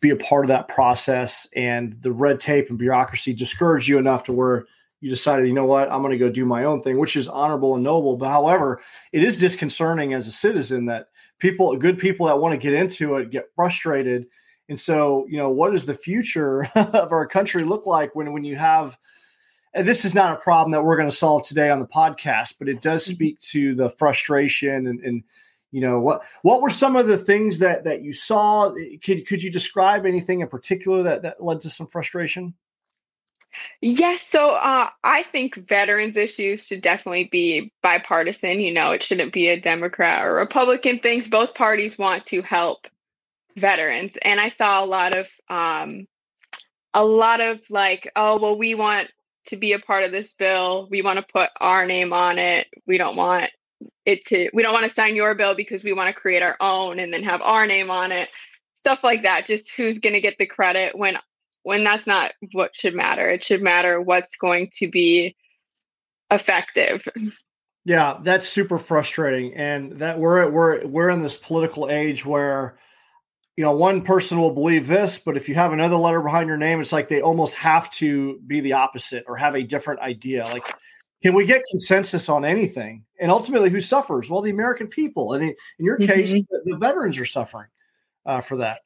be 0.00 0.10
a 0.10 0.16
part 0.16 0.44
of 0.44 0.48
that 0.48 0.68
process 0.68 1.46
and 1.56 1.96
the 2.02 2.12
red 2.12 2.38
tape 2.38 2.70
and 2.70 2.78
bureaucracy 2.78 3.32
discouraged 3.32 3.88
you 3.88 3.98
enough 3.98 4.22
to 4.24 4.32
where 4.32 4.64
you 5.00 5.10
decided, 5.10 5.46
you 5.46 5.52
know 5.54 5.66
what, 5.66 5.90
I'm 5.90 6.02
going 6.02 6.12
to 6.12 6.18
go 6.18 6.28
do 6.28 6.44
my 6.44 6.64
own 6.64 6.82
thing, 6.82 6.98
which 6.98 7.16
is 7.16 7.28
honorable 7.28 7.74
and 7.74 7.84
noble. 7.84 8.16
But 8.16 8.30
however, 8.30 8.80
it 9.12 9.22
is 9.22 9.36
disconcerting 9.36 10.12
as 10.12 10.26
a 10.26 10.32
citizen 10.32 10.86
that 10.86 11.08
people, 11.38 11.76
good 11.76 11.98
people 11.98 12.26
that 12.26 12.38
want 12.38 12.52
to 12.52 12.58
get 12.58 12.72
into 12.72 13.16
it, 13.16 13.30
get 13.30 13.52
frustrated. 13.54 14.26
And 14.68 14.78
so, 14.78 15.26
you 15.28 15.38
know, 15.38 15.50
what 15.50 15.72
does 15.72 15.86
the 15.86 15.94
future 15.94 16.64
of 16.74 17.12
our 17.12 17.26
country 17.26 17.62
look 17.62 17.86
like 17.86 18.14
when 18.14 18.32
when 18.32 18.44
you 18.44 18.56
have? 18.56 18.98
And 19.74 19.86
this 19.86 20.04
is 20.04 20.14
not 20.14 20.32
a 20.32 20.40
problem 20.40 20.72
that 20.72 20.82
we're 20.82 20.96
going 20.96 21.10
to 21.10 21.16
solve 21.16 21.46
today 21.46 21.70
on 21.70 21.78
the 21.78 21.86
podcast, 21.86 22.54
but 22.58 22.68
it 22.68 22.80
does 22.80 23.04
mm-hmm. 23.04 23.14
speak 23.14 23.38
to 23.40 23.74
the 23.74 23.90
frustration 23.90 24.86
and, 24.88 25.00
and 25.00 25.22
you 25.70 25.82
know 25.82 26.00
what 26.00 26.22
what 26.42 26.62
were 26.62 26.70
some 26.70 26.96
of 26.96 27.06
the 27.06 27.18
things 27.18 27.58
that 27.58 27.84
that 27.84 28.02
you 28.02 28.12
saw 28.12 28.72
could 29.04 29.26
could 29.26 29.42
you 29.42 29.50
describe 29.50 30.06
anything 30.06 30.40
in 30.40 30.48
particular 30.48 31.02
that 31.02 31.22
that 31.22 31.44
led 31.44 31.60
to 31.60 31.70
some 31.70 31.86
frustration 31.86 32.54
Yes. 33.80 34.22
So 34.22 34.52
uh, 34.52 34.90
I 35.04 35.22
think 35.22 35.54
veterans 35.68 36.16
issues 36.16 36.66
should 36.66 36.82
definitely 36.82 37.28
be 37.30 37.72
bipartisan. 37.82 38.60
You 38.60 38.72
know, 38.72 38.92
it 38.92 39.02
shouldn't 39.02 39.32
be 39.32 39.48
a 39.48 39.60
Democrat 39.60 40.26
or 40.26 40.34
Republican 40.34 40.98
things. 40.98 41.28
Both 41.28 41.54
parties 41.54 41.98
want 41.98 42.24
to 42.26 42.42
help 42.42 42.88
veterans. 43.56 44.16
And 44.22 44.40
I 44.40 44.48
saw 44.48 44.82
a 44.82 44.86
lot 44.86 45.12
of, 45.12 45.28
um, 45.48 46.06
a 46.94 47.04
lot 47.04 47.40
of 47.40 47.60
like, 47.70 48.10
oh, 48.16 48.38
well, 48.38 48.58
we 48.58 48.74
want 48.74 49.08
to 49.46 49.56
be 49.56 49.72
a 49.72 49.78
part 49.78 50.04
of 50.04 50.12
this 50.12 50.32
bill. 50.32 50.88
We 50.90 51.02
want 51.02 51.18
to 51.18 51.32
put 51.32 51.50
our 51.60 51.86
name 51.86 52.12
on 52.12 52.38
it. 52.38 52.68
We 52.86 52.98
don't 52.98 53.16
want 53.16 53.50
it 54.04 54.24
to, 54.26 54.50
we 54.52 54.62
don't 54.62 54.72
want 54.72 54.84
to 54.84 54.90
sign 54.90 55.14
your 55.14 55.34
bill 55.34 55.54
because 55.54 55.84
we 55.84 55.92
want 55.92 56.08
to 56.08 56.20
create 56.20 56.42
our 56.42 56.56
own 56.60 56.98
and 56.98 57.12
then 57.12 57.22
have 57.22 57.42
our 57.42 57.66
name 57.66 57.90
on 57.90 58.12
it. 58.12 58.28
Stuff 58.74 59.04
like 59.04 59.22
that. 59.22 59.46
Just 59.46 59.70
who's 59.72 59.98
going 59.98 60.14
to 60.14 60.20
get 60.20 60.38
the 60.38 60.46
credit 60.46 60.96
when 60.96 61.18
when 61.68 61.84
that's 61.84 62.06
not 62.06 62.32
what 62.52 62.74
should 62.74 62.94
matter. 62.94 63.28
It 63.28 63.44
should 63.44 63.60
matter 63.60 64.00
what's 64.00 64.36
going 64.36 64.70
to 64.78 64.88
be 64.88 65.36
effective. 66.30 67.06
Yeah, 67.84 68.18
that's 68.22 68.46
super 68.46 68.76
frustrating, 68.76 69.54
and 69.54 69.92
that 69.92 70.18
we're 70.18 70.50
we're 70.50 70.86
we're 70.86 71.08
in 71.08 71.22
this 71.22 71.38
political 71.38 71.88
age 71.88 72.26
where 72.26 72.78
you 73.56 73.64
know 73.64 73.74
one 73.74 74.02
person 74.02 74.38
will 74.38 74.50
believe 74.50 74.86
this, 74.86 75.18
but 75.18 75.38
if 75.38 75.48
you 75.48 75.54
have 75.54 75.72
another 75.72 75.96
letter 75.96 76.20
behind 76.20 76.48
your 76.48 76.58
name, 76.58 76.82
it's 76.82 76.92
like 76.92 77.08
they 77.08 77.22
almost 77.22 77.54
have 77.54 77.90
to 77.92 78.40
be 78.46 78.60
the 78.60 78.74
opposite 78.74 79.24
or 79.26 79.36
have 79.36 79.54
a 79.54 79.62
different 79.62 80.00
idea. 80.00 80.44
Like, 80.44 80.64
can 81.22 81.32
we 81.32 81.46
get 81.46 81.62
consensus 81.70 82.28
on 82.28 82.44
anything? 82.44 83.04
And 83.18 83.30
ultimately, 83.30 83.70
who 83.70 83.80
suffers? 83.80 84.28
Well, 84.28 84.42
the 84.42 84.50
American 84.50 84.88
people, 84.88 85.32
and 85.32 85.44
in, 85.44 85.50
in 85.78 85.86
your 85.86 85.96
case, 85.96 86.34
mm-hmm. 86.34 86.40
the, 86.50 86.72
the, 86.72 86.76
veterans 86.76 87.16
are 87.16 87.24
suffering 87.24 87.68
uh, 88.26 88.42
for 88.42 88.58
that. 88.58 88.80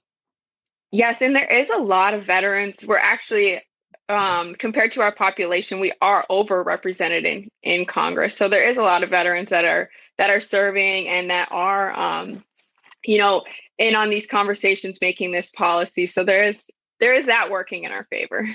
Yes, 0.93 1.23
and 1.23 1.35
there 1.35 1.51
is 1.51 1.71
a 1.71 1.79
lot 1.79 2.15
of 2.15 2.23
veterans. 2.23 2.85
We're 2.87 2.99
actually 2.99 3.63
um, 4.09 4.55
compared 4.55 4.93
to 4.93 5.01
our 5.01 5.15
population, 5.15 5.81
we 5.81 5.93
are 6.03 6.27
overrepresented 6.31 7.25
in 7.25 7.49
in 7.63 7.85
Congress. 7.87 8.37
So 8.37 8.49
there 8.49 8.65
is 8.65 8.77
a 8.77 8.83
lot 8.83 9.03
of 9.03 9.11
veterans 9.11 9.51
that 9.51 9.65
are 9.65 9.91
that 10.19 10.31
are 10.31 10.41
serving 10.41 11.09
and 11.09 11.31
that 11.31 11.49
are, 11.51 11.93
um, 11.99 12.45
you 13.05 13.19
know, 13.19 13.43
in 13.79 13.95
on 13.97 14.11
these 14.11 14.27
conversations, 14.27 15.01
making 15.01 15.33
this 15.33 15.51
policy. 15.51 16.07
So 16.07 16.25
there 16.25 16.43
is 16.43 16.71
there 17.01 17.15
is 17.15 17.27
that 17.27 17.51
working 17.51 17.85
in 17.85 17.93
our 17.93 18.05
favor. 18.05 18.47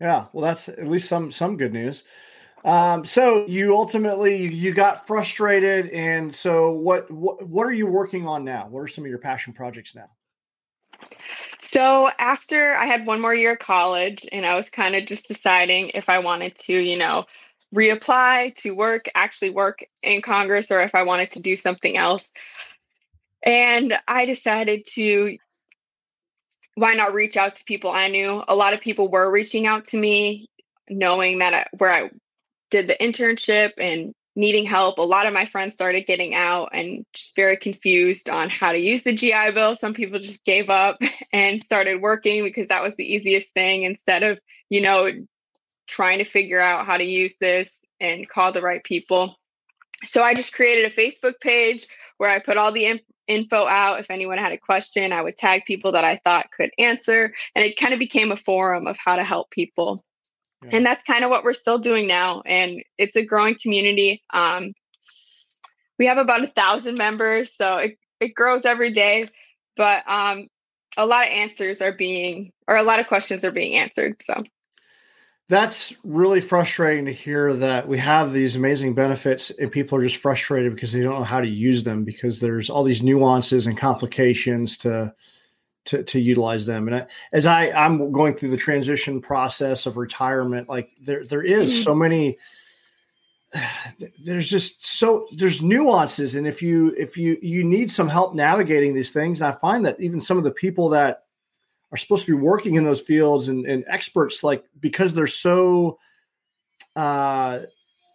Yeah, 0.00 0.26
well, 0.32 0.44
that's 0.44 0.68
at 0.68 0.88
least 0.88 1.08
some 1.08 1.30
some 1.30 1.56
good 1.56 1.72
news. 1.72 2.02
Um, 2.64 3.04
so 3.04 3.46
you 3.46 3.76
ultimately 3.76 4.48
you 4.52 4.72
got 4.72 5.06
frustrated, 5.06 5.88
and 5.90 6.34
so 6.34 6.72
what, 6.72 7.08
what 7.10 7.46
what 7.46 7.66
are 7.66 7.72
you 7.72 7.86
working 7.86 8.26
on 8.26 8.44
now? 8.44 8.66
What 8.68 8.80
are 8.80 8.88
some 8.88 9.04
of 9.04 9.08
your 9.08 9.20
passion 9.20 9.52
projects 9.52 9.94
now? 9.94 10.10
So 11.62 12.10
after 12.18 12.74
I 12.74 12.86
had 12.86 13.06
one 13.06 13.20
more 13.20 13.34
year 13.34 13.52
of 13.52 13.58
college, 13.58 14.26
and 14.32 14.44
I 14.44 14.54
was 14.54 14.70
kind 14.70 14.94
of 14.94 15.06
just 15.06 15.28
deciding 15.28 15.90
if 15.94 16.08
I 16.08 16.18
wanted 16.18 16.54
to, 16.56 16.72
you 16.72 16.98
know, 16.98 17.24
reapply 17.74 18.54
to 18.56 18.70
work, 18.72 19.08
actually 19.14 19.50
work 19.50 19.84
in 20.02 20.22
Congress, 20.22 20.70
or 20.70 20.80
if 20.80 20.94
I 20.94 21.02
wanted 21.02 21.32
to 21.32 21.42
do 21.42 21.56
something 21.56 21.96
else. 21.96 22.32
And 23.42 23.98
I 24.08 24.24
decided 24.24 24.86
to 24.94 25.36
why 26.76 26.94
not 26.94 27.14
reach 27.14 27.36
out 27.36 27.54
to 27.56 27.64
people 27.64 27.90
I 27.90 28.08
knew? 28.08 28.42
A 28.48 28.54
lot 28.54 28.74
of 28.74 28.80
people 28.80 29.08
were 29.08 29.30
reaching 29.30 29.66
out 29.66 29.86
to 29.86 29.96
me, 29.96 30.48
knowing 30.90 31.38
that 31.38 31.54
I, 31.54 31.66
where 31.78 31.90
I 31.90 32.10
did 32.70 32.88
the 32.88 32.96
internship 33.00 33.72
and 33.78 34.14
needing 34.36 34.64
help. 34.64 34.98
A 34.98 35.02
lot 35.02 35.26
of 35.26 35.32
my 35.32 35.44
friends 35.44 35.74
started 35.74 36.06
getting 36.06 36.34
out 36.34 36.70
and 36.72 37.04
just 37.12 37.36
very 37.36 37.56
confused 37.56 38.28
on 38.28 38.48
how 38.48 38.72
to 38.72 38.78
use 38.78 39.02
the 39.02 39.14
GI 39.14 39.52
Bill. 39.52 39.76
Some 39.76 39.94
people 39.94 40.18
just 40.18 40.44
gave 40.44 40.70
up 40.70 41.00
and 41.32 41.62
started 41.62 42.02
working 42.02 42.42
because 42.42 42.68
that 42.68 42.82
was 42.82 42.96
the 42.96 43.04
easiest 43.04 43.52
thing 43.52 43.84
instead 43.84 44.22
of, 44.22 44.38
you 44.70 44.80
know, 44.80 45.08
trying 45.86 46.18
to 46.18 46.24
figure 46.24 46.60
out 46.60 46.86
how 46.86 46.96
to 46.96 47.04
use 47.04 47.36
this 47.38 47.84
and 48.00 48.28
call 48.28 48.52
the 48.52 48.62
right 48.62 48.82
people. 48.82 49.36
So 50.04 50.22
I 50.22 50.34
just 50.34 50.52
created 50.52 50.90
a 50.90 50.94
Facebook 50.94 51.34
page 51.40 51.86
where 52.18 52.30
I 52.30 52.38
put 52.38 52.56
all 52.56 52.72
the 52.72 52.86
in- 52.86 53.00
info 53.26 53.66
out. 53.66 54.00
If 54.00 54.10
anyone 54.10 54.38
had 54.38 54.52
a 54.52 54.58
question, 54.58 55.12
I 55.12 55.22
would 55.22 55.36
tag 55.36 55.64
people 55.64 55.92
that 55.92 56.04
I 56.04 56.16
thought 56.16 56.50
could 56.50 56.70
answer. 56.78 57.32
And 57.54 57.64
it 57.64 57.78
kind 57.78 57.92
of 57.92 57.98
became 57.98 58.32
a 58.32 58.36
forum 58.36 58.86
of 58.86 58.96
how 58.98 59.16
to 59.16 59.24
help 59.24 59.50
people. 59.50 60.04
Yeah. 60.64 60.76
And 60.76 60.86
that's 60.86 61.02
kind 61.02 61.24
of 61.24 61.30
what 61.30 61.44
we're 61.44 61.52
still 61.52 61.78
doing 61.78 62.06
now. 62.06 62.42
And 62.46 62.82
it's 62.98 63.16
a 63.16 63.24
growing 63.24 63.56
community. 63.60 64.22
Um, 64.32 64.72
we 65.98 66.06
have 66.06 66.18
about 66.18 66.44
a 66.44 66.48
thousand 66.48 66.98
members, 66.98 67.52
so 67.52 67.76
it, 67.76 67.98
it 68.20 68.34
grows 68.34 68.64
every 68.64 68.90
day. 68.90 69.28
But 69.76 70.02
um, 70.08 70.48
a 70.96 71.06
lot 71.06 71.26
of 71.26 71.32
answers 71.32 71.82
are 71.82 71.92
being, 71.92 72.52
or 72.66 72.76
a 72.76 72.82
lot 72.82 73.00
of 73.00 73.06
questions 73.06 73.44
are 73.44 73.50
being 73.50 73.74
answered. 73.74 74.22
So 74.22 74.42
that's 75.48 75.92
really 76.04 76.40
frustrating 76.40 77.04
to 77.04 77.12
hear 77.12 77.52
that 77.52 77.86
we 77.86 77.98
have 77.98 78.32
these 78.32 78.56
amazing 78.56 78.94
benefits 78.94 79.50
and 79.50 79.70
people 79.70 79.98
are 79.98 80.02
just 80.02 80.16
frustrated 80.16 80.74
because 80.74 80.92
they 80.92 81.02
don't 81.02 81.18
know 81.18 81.24
how 81.24 81.40
to 81.40 81.48
use 81.48 81.84
them 81.84 82.02
because 82.04 82.40
there's 82.40 82.70
all 82.70 82.82
these 82.82 83.02
nuances 83.02 83.66
and 83.66 83.76
complications 83.76 84.78
to 84.78 85.12
to, 85.86 86.02
to 86.02 86.20
utilize 86.20 86.66
them. 86.66 86.88
And 86.88 86.96
I, 86.96 87.06
as 87.32 87.46
I 87.46 87.70
I'm 87.70 88.12
going 88.12 88.34
through 88.34 88.50
the 88.50 88.56
transition 88.56 89.20
process 89.20 89.86
of 89.86 89.96
retirement, 89.96 90.68
like 90.68 90.90
there 91.00 91.24
there 91.24 91.42
is 91.42 91.72
mm-hmm. 91.72 91.82
so 91.82 91.94
many. 91.94 92.38
There's 94.24 94.50
just 94.50 94.84
so 94.84 95.28
there's 95.36 95.62
nuances, 95.62 96.34
and 96.34 96.46
if 96.46 96.60
you 96.60 96.92
if 96.98 97.16
you 97.16 97.38
you 97.40 97.62
need 97.62 97.90
some 97.90 98.08
help 98.08 98.34
navigating 98.34 98.94
these 98.94 99.12
things, 99.12 99.42
I 99.42 99.52
find 99.52 99.86
that 99.86 100.00
even 100.00 100.20
some 100.20 100.38
of 100.38 100.44
the 100.44 100.50
people 100.50 100.88
that 100.88 101.24
are 101.92 101.96
supposed 101.96 102.26
to 102.26 102.36
be 102.36 102.42
working 102.42 102.74
in 102.74 102.82
those 102.82 103.00
fields 103.00 103.48
and, 103.48 103.64
and 103.66 103.84
experts, 103.86 104.42
like 104.42 104.64
because 104.80 105.14
they're 105.14 105.28
so 105.28 106.00
uh, 106.96 107.60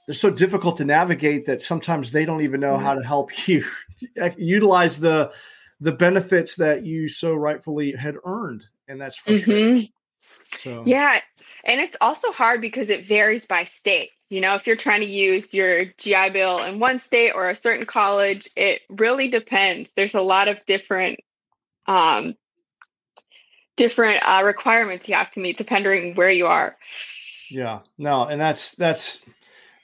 they're 0.05 0.15
so 0.15 0.29
difficult 0.29 0.75
to 0.77 0.85
navigate 0.85 1.45
that 1.45 1.61
sometimes 1.61 2.11
they 2.11 2.25
don't 2.25 2.41
even 2.41 2.59
know 2.59 2.75
mm-hmm. 2.75 2.85
how 2.85 2.95
to 2.95 3.05
help 3.05 3.29
you 3.47 3.63
utilize 4.37 4.99
the 4.99 5.31
the 5.79 5.91
benefits 5.91 6.55
that 6.57 6.85
you 6.85 7.07
so 7.07 7.33
rightfully 7.33 7.93
had 7.93 8.15
earned, 8.25 8.65
and 8.87 8.99
that's. 8.99 9.21
Mm-hmm. 9.21 9.85
So. 10.63 10.83
Yeah, 10.85 11.21
and 11.63 11.79
it's 11.79 11.95
also 12.01 12.31
hard 12.31 12.61
because 12.61 12.89
it 12.89 13.05
varies 13.05 13.45
by 13.45 13.63
state. 13.63 14.09
You 14.29 14.41
know, 14.41 14.55
if 14.55 14.67
you're 14.67 14.75
trying 14.75 15.01
to 15.01 15.07
use 15.07 15.53
your 15.53 15.85
GI 15.85 16.31
Bill 16.31 16.63
in 16.63 16.79
one 16.79 16.99
state 16.99 17.31
or 17.31 17.49
a 17.49 17.55
certain 17.55 17.85
college, 17.85 18.49
it 18.55 18.81
really 18.89 19.29
depends. 19.29 19.91
There's 19.95 20.15
a 20.15 20.21
lot 20.21 20.47
of 20.47 20.63
different 20.65 21.19
um, 21.87 22.35
different 23.75 24.21
uh, 24.23 24.43
requirements 24.43 25.07
you 25.07 25.15
have 25.15 25.31
to 25.31 25.39
meet 25.39 25.57
depending 25.57 26.13
where 26.15 26.29
you 26.29 26.45
are. 26.45 26.77
Yeah, 27.49 27.79
no, 27.97 28.25
and 28.25 28.39
that's 28.39 28.73
that's 28.75 29.19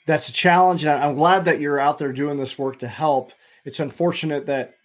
that's 0.06 0.30
a 0.30 0.34
challenge, 0.34 0.84
and 0.84 0.92
I'm 0.92 1.16
glad 1.16 1.46
that 1.46 1.60
you're 1.60 1.80
out 1.80 1.98
there 1.98 2.14
doing 2.14 2.38
this 2.38 2.60
work 2.60 2.80
to 2.80 2.88
help. 2.88 3.32
It's 3.64 3.80
unfortunate 3.80 4.46
that 4.46 4.76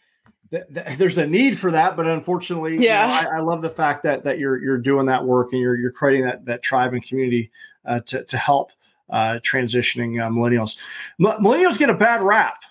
there's 0.50 1.18
a 1.18 1.26
need 1.26 1.58
for 1.58 1.70
that, 1.70 1.96
but 1.96 2.06
unfortunately, 2.06 2.76
yeah, 2.78 3.18
you 3.18 3.24
know, 3.24 3.30
I, 3.30 3.36
I, 3.36 3.40
love 3.40 3.62
the 3.62 3.68
fact 3.68 4.02
that 4.02 4.24
that 4.24 4.38
you're 4.38 4.60
you're 4.60 4.78
doing 4.78 5.06
that 5.06 5.24
work 5.24 5.52
and 5.52 5.60
you're 5.60 5.76
you're 5.76 5.92
creating 5.92 6.24
that 6.24 6.44
that 6.46 6.62
tribe 6.62 6.92
and 6.92 7.06
community 7.06 7.52
uh, 7.84 8.00
to 8.06 8.24
to 8.24 8.36
help 8.36 8.72
uh, 9.10 9.38
transitioning 9.42 10.20
uh, 10.20 10.28
millennials. 10.28 10.76
M- 11.20 11.42
millennials 11.42 11.78
get 11.78 11.88
a 11.88 11.94
bad 11.94 12.20
rap. 12.22 12.62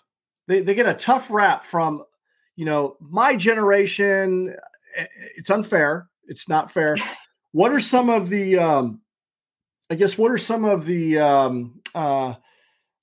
They 0.48 0.62
they 0.62 0.74
get 0.74 0.88
a 0.88 0.94
tough 0.94 1.32
rap 1.32 1.66
from 1.66 2.04
you 2.58 2.66
know 2.66 2.98
my 3.00 3.38
generation. 3.38 4.56
It's 5.38 5.50
unfair. 5.50 6.10
It's 6.28 6.50
not 6.50 6.72
fair. 6.72 6.98
What 7.52 7.72
are 7.72 7.80
some 7.80 8.12
of 8.12 8.30
the 8.30 8.60
um, 8.60 9.02
I 9.90 9.96
guess 9.96 10.20
what 10.20 10.32
are 10.32 10.38
some 10.38 10.66
of 10.66 10.86
the 10.86 11.18
um, 11.18 11.82
uh, 11.96 12.36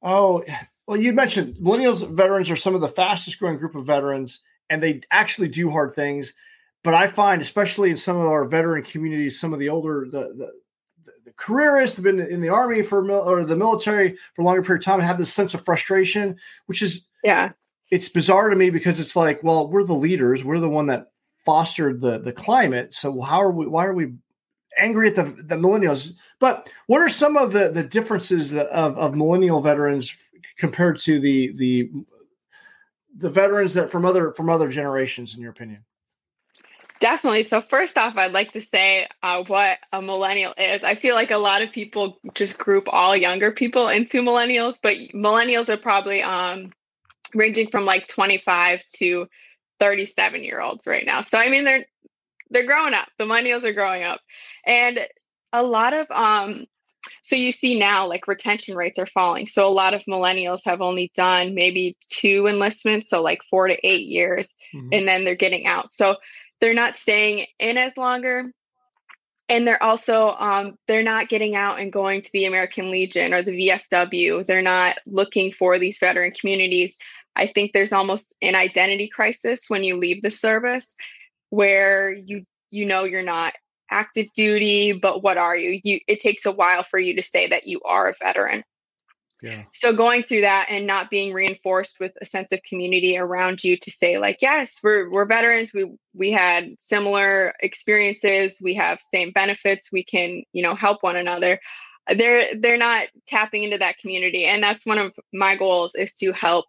oh 0.03 0.45
well 0.87 0.97
you 0.97 1.13
mentioned 1.13 1.57
millennials 1.57 2.09
veterans 2.09 2.49
are 2.49 2.55
some 2.55 2.77
of 2.77 2.81
the 2.81 2.87
fastest 2.87 3.41
growing 3.41 3.59
group 3.59 3.75
of 3.75 3.85
veterans 3.85 4.39
and 4.71 4.83
they 4.83 5.03
actually 5.11 5.49
do 5.49 5.71
hard 5.71 5.95
things. 5.95 6.35
But 6.83 6.95
I 6.95 7.07
find, 7.07 7.43
especially 7.43 7.91
in 7.91 7.97
some 7.97 8.17
of 8.17 8.27
our 8.27 8.45
veteran 8.45 8.85
communities, 8.85 9.41
some 9.41 9.53
of 9.53 9.59
the 9.59 9.69
older 9.69 10.07
the 10.11 10.35
the, 10.35 10.53
the 11.25 11.33
careerists 11.33 11.97
have 11.97 12.05
been 12.05 12.21
in 12.21 12.41
the 12.41 12.49
army 12.49 12.83
for 12.83 13.11
or 13.11 13.45
the 13.45 13.57
military 13.57 14.17
for 14.35 14.43
a 14.43 14.45
longer 14.45 14.63
period 14.63 14.83
of 14.83 14.85
time 14.85 15.01
have 15.01 15.19
this 15.19 15.33
sense 15.33 15.55
of 15.55 15.65
frustration, 15.65 16.37
which 16.67 16.83
is 16.83 17.07
yeah, 17.25 17.51
it's 17.91 18.09
bizarre 18.09 18.51
to 18.51 18.57
me 18.57 18.71
because 18.71 19.01
it's 19.01 19.17
like, 19.17 19.43
well, 19.43 19.69
we're 19.69 19.85
the 19.85 19.95
leaders, 19.95 20.45
we're 20.45 20.61
the 20.61 20.69
one 20.69 20.87
that 20.87 21.09
fostered 21.45 22.01
the 22.01 22.19
the 22.19 22.33
climate, 22.33 22.95
so 22.95 23.21
how 23.21 23.41
are 23.41 23.51
we? 23.51 23.67
Why 23.67 23.87
are 23.87 23.95
we 23.95 24.15
angry 24.79 25.09
at 25.09 25.15
the 25.15 25.25
the 25.25 25.57
millennials? 25.57 26.13
But 26.39 26.71
what 26.87 27.01
are 27.01 27.09
some 27.09 27.37
of 27.37 27.53
the 27.53 27.71
the 27.71 27.85
differences 27.85 28.55
of 28.55 28.97
of 28.97 29.17
millennial 29.17 29.61
veterans 29.61 30.17
compared 30.59 30.99
to 31.01 31.21
the 31.21 31.53
the 31.57 31.91
the 33.17 33.31
veterans 33.31 33.75
that 33.75 33.91
from 33.91 34.05
other 34.05 34.33
from 34.33 34.51
other 34.51 34.69
generations 34.69 35.35
in 35.35 35.41
your 35.41 35.51
opinion? 35.51 35.85
Definitely. 36.99 37.43
So 37.43 37.61
first 37.61 37.99
off 37.99 38.17
i'd 38.17 38.33
like 38.33 38.53
to 38.53 38.61
say 38.61 39.07
uh, 39.23 39.45
what 39.45 39.79
a 39.93 40.01
millennial 40.01 40.55
is. 40.57 40.83
I 40.83 40.95
feel 40.95 41.15
like 41.15 41.31
a 41.31 41.39
lot 41.39 41.63
of 41.63 41.71
people 41.71 42.19
just 42.35 42.59
group 42.59 42.85
all 42.89 43.17
younger 43.17 43.53
people 43.53 43.89
into 43.89 44.23
millennials 44.23 44.79
but 44.83 44.97
millennials 45.15 45.69
are 45.69 45.77
probably 45.77 46.23
um 46.23 46.71
ranging 47.35 47.69
from 47.69 47.85
like 47.85 48.09
25 48.09 48.85
to 48.97 49.27
37 49.79 50.43
year 50.43 50.61
olds 50.61 50.87
right 50.87 51.05
now. 51.05 51.21
So 51.21 51.39
i 51.39 51.49
mean 51.49 51.65
they're 51.65 51.87
they're 52.51 52.67
growing 52.67 52.95
up. 52.95 53.09
The 53.19 53.25
millennials 53.25 53.65
are 53.65 53.73
growing 53.73 54.05
up. 54.05 54.21
And 54.65 55.01
a 55.53 55.63
lot 55.63 55.95
of 55.95 56.07
um 56.11 56.67
so 57.27 57.35
you 57.35 57.51
see 57.51 57.77
now 57.77 58.07
like 58.07 58.29
retention 58.29 58.77
rates 58.77 59.01
are 59.01 59.07
falling. 59.07 59.49
So 59.49 59.67
a 59.67 59.75
lot 59.75 59.95
of 59.95 60.05
millennials 60.05 60.61
have 60.65 60.81
only 60.81 61.11
done 61.13 61.57
maybe 61.57 61.97
two 62.09 62.47
enlistments 62.47 63.11
so 63.11 63.21
like 63.21 63.43
four 63.43 63.67
to 63.67 63.77
eight 63.85 64.07
years 64.07 64.55
mm-hmm. 64.73 64.91
and 64.93 65.09
then 65.09 65.25
they're 65.25 65.35
getting 65.35 65.67
out. 65.67 65.93
So 65.93 66.19
they're 66.61 66.73
not 66.73 66.95
staying 66.95 67.47
in 67.59 67.79
as 67.79 67.97
longer 67.97 68.53
and 69.49 69.67
they're 69.67 69.83
also 69.83 70.37
um, 70.39 70.79
they're 70.87 71.03
not 71.03 71.29
getting 71.29 71.57
out 71.57 71.81
and 71.81 71.93
going 71.93 72.23
to 72.23 72.31
the 72.33 72.45
american 72.45 72.93
legion 72.93 73.35
or 73.35 73.43
the 73.43 73.69
vfw 73.69 74.47
they're 74.47 74.63
not 74.63 74.97
looking 75.07 75.51
for 75.51 75.81
these 75.81 75.99
veteran 75.99 76.31
communities. 76.31 76.97
I 77.35 77.49
think 77.49 77.73
there's 77.73 77.93
almost 77.93 78.37
an 78.41 78.55
identity 78.55 79.09
crisis 79.09 79.65
when 79.67 79.83
you 79.83 79.99
leave 79.99 80.23
the 80.23 80.31
service 80.31 80.95
where 81.51 82.13
you 82.13 82.45
you 82.71 82.87
know 82.87 83.03
you're 83.03 83.25
not 83.25 83.53
active 83.91 84.27
duty, 84.35 84.93
but 84.93 85.23
what 85.23 85.39
are 85.39 85.57
you? 85.57 85.81
You 85.83 86.01
it 86.07 86.21
takes 86.21 86.47
a 86.47 86.53
while 86.53 86.83
for 86.83 86.99
you 86.99 87.17
to 87.17 87.23
say 87.23 87.47
that 87.49 87.67
you 87.67 87.81
are 87.85 88.09
a 88.09 88.15
veteran. 88.19 88.65
Yeah. 89.43 89.65
So 89.73 89.93
going 89.93 90.23
through 90.23 90.43
that 90.43 90.69
and 90.71 90.87
not 90.87 91.11
being 91.11 91.33
reinforced 91.33 92.01
with 92.01 92.13
a 92.21 92.25
sense 92.25 92.53
of 92.53 92.63
community 92.63 93.19
around 93.19 93.63
you 93.63 93.77
to 93.77 93.91
say 93.91 94.17
like 94.19 94.39
yes 94.41 94.81
we're 94.83 95.11
we're 95.11 95.27
veterans 95.27 95.73
we 95.75 95.95
we 96.15 96.31
had 96.33 96.75
similar 96.79 97.53
experiences 97.61 98.59
we 98.63 98.75
have 98.75 98.99
same 99.01 99.33
benefits 99.33 99.93
we 99.93 100.03
can 100.03 100.43
you 100.53 100.63
know 100.63 100.75
help 100.75 101.03
one 101.03 101.17
another 101.17 101.61
they're 102.15 102.47
they're 102.59 102.79
not 102.79 103.09
tapping 103.27 103.63
into 103.63 103.79
that 103.79 103.99
community 103.99 104.47
and 104.47 104.63
that's 104.63 104.87
one 104.87 104.99
of 104.99 105.13
my 105.35 105.55
goals 105.55 105.95
is 105.95 106.15
to 106.15 106.33
help 106.33 106.65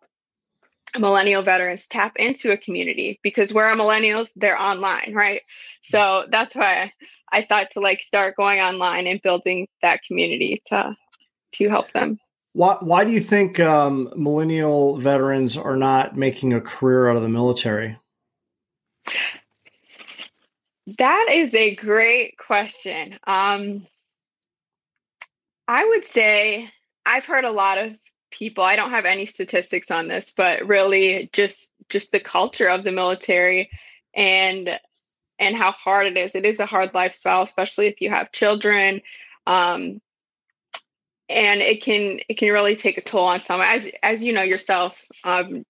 millennial 0.98 1.42
veterans 1.42 1.88
tap 1.88 2.14
into 2.18 2.52
a 2.52 2.58
community 2.58 3.20
because 3.24 3.54
where 3.54 3.68
are 3.68 3.76
millennials 3.76 4.30
they're 4.36 4.60
online 4.60 5.14
right? 5.14 5.42
So 5.82 6.26
that's 6.30 6.56
why 6.56 6.92
i 7.32 7.42
thought 7.42 7.72
to 7.72 7.80
like 7.80 8.02
start 8.02 8.36
going 8.38 8.60
online 8.60 9.08
and 9.08 9.22
building 9.22 9.68
that 9.82 10.02
community 10.04 10.62
to 10.68 10.96
to 11.54 11.70
help 11.70 11.92
them. 11.94 12.20
Why, 12.54 12.78
why 12.82 13.06
do 13.06 13.12
you 13.12 13.20
think 13.20 13.60
um, 13.60 14.12
millennial 14.16 14.98
veterans 14.98 15.58
are 15.58 15.78
not 15.78 16.18
making 16.18 16.54
a 16.54 16.62
career 16.62 17.10
out 17.10 17.16
of 17.16 17.22
the 17.22 17.30
military? 17.30 17.98
That 20.98 21.28
is 21.32 21.54
a 21.54 21.76
great 21.76 22.38
question. 22.38 23.20
Um, 23.28 23.86
i 25.68 25.86
would 25.86 26.06
say 26.06 26.70
i've 27.06 27.26
heard 27.26 27.46
a 27.46 27.52
lot 27.52 27.78
of 27.78 27.94
people 28.38 28.64
i 28.64 28.76
don't 28.76 28.92
have 28.92 29.06
any 29.06 29.26
statistics 29.26 29.90
on 29.90 30.08
this 30.08 30.32
but 30.32 30.68
really 30.68 31.30
just 31.34 31.72
just 31.90 32.12
the 32.12 32.20
culture 32.20 32.68
of 32.68 32.84
the 32.84 32.92
military 32.92 33.70
and 34.14 34.80
and 35.40 35.56
how 35.56 35.72
hard 35.72 36.08
it 36.08 36.18
is. 36.18 36.36
It 36.36 36.46
is 36.46 36.60
a 36.60 36.66
hard 36.66 36.94
lifestyle 36.94 37.44
especially 37.44 37.88
if 37.88 38.02
you 38.02 38.10
have 38.10 38.32
children 38.32 39.02
um 39.46 40.02
and 41.30 41.62
it 41.62 41.84
can 41.84 42.20
it 42.28 42.38
can 42.38 42.52
really 42.52 42.76
take 42.76 42.98
a 42.98 43.02
toll 43.02 43.26
on 43.26 43.42
someone. 43.42 43.68
As 43.68 43.90
as 44.04 44.24
you 44.24 44.34
know 44.34 44.44
yourself 44.44 45.04
um 45.24 45.66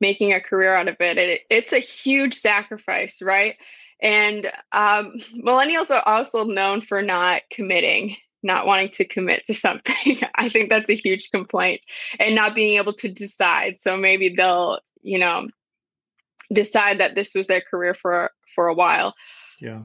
making 0.00 0.32
a 0.32 0.40
career 0.40 0.74
out 0.76 0.88
of 0.88 0.96
it, 1.00 1.18
it 1.18 1.40
it's 1.50 1.72
a 1.72 1.78
huge 1.78 2.34
sacrifice 2.34 3.20
right? 3.22 3.58
And 4.00 4.50
um 4.72 5.14
millennials 5.36 5.90
are 5.90 6.02
also 6.04 6.44
known 6.44 6.80
for 6.80 7.02
not 7.02 7.42
committing 7.50 8.16
not 8.42 8.66
wanting 8.66 8.90
to 8.90 9.04
commit 9.04 9.46
to 9.46 9.54
something. 9.54 10.18
I 10.34 10.48
think 10.48 10.70
that's 10.70 10.90
a 10.90 10.94
huge 10.94 11.30
complaint 11.30 11.80
and 12.18 12.34
not 12.34 12.54
being 12.54 12.78
able 12.78 12.92
to 12.94 13.08
decide. 13.08 13.78
So 13.78 13.96
maybe 13.96 14.30
they'll, 14.30 14.78
you 15.02 15.18
know, 15.18 15.48
decide 16.52 16.98
that 16.98 17.14
this 17.14 17.34
was 17.34 17.46
their 17.46 17.60
career 17.60 17.94
for 17.94 18.30
for 18.54 18.68
a 18.68 18.74
while. 18.74 19.12
Yeah. 19.60 19.82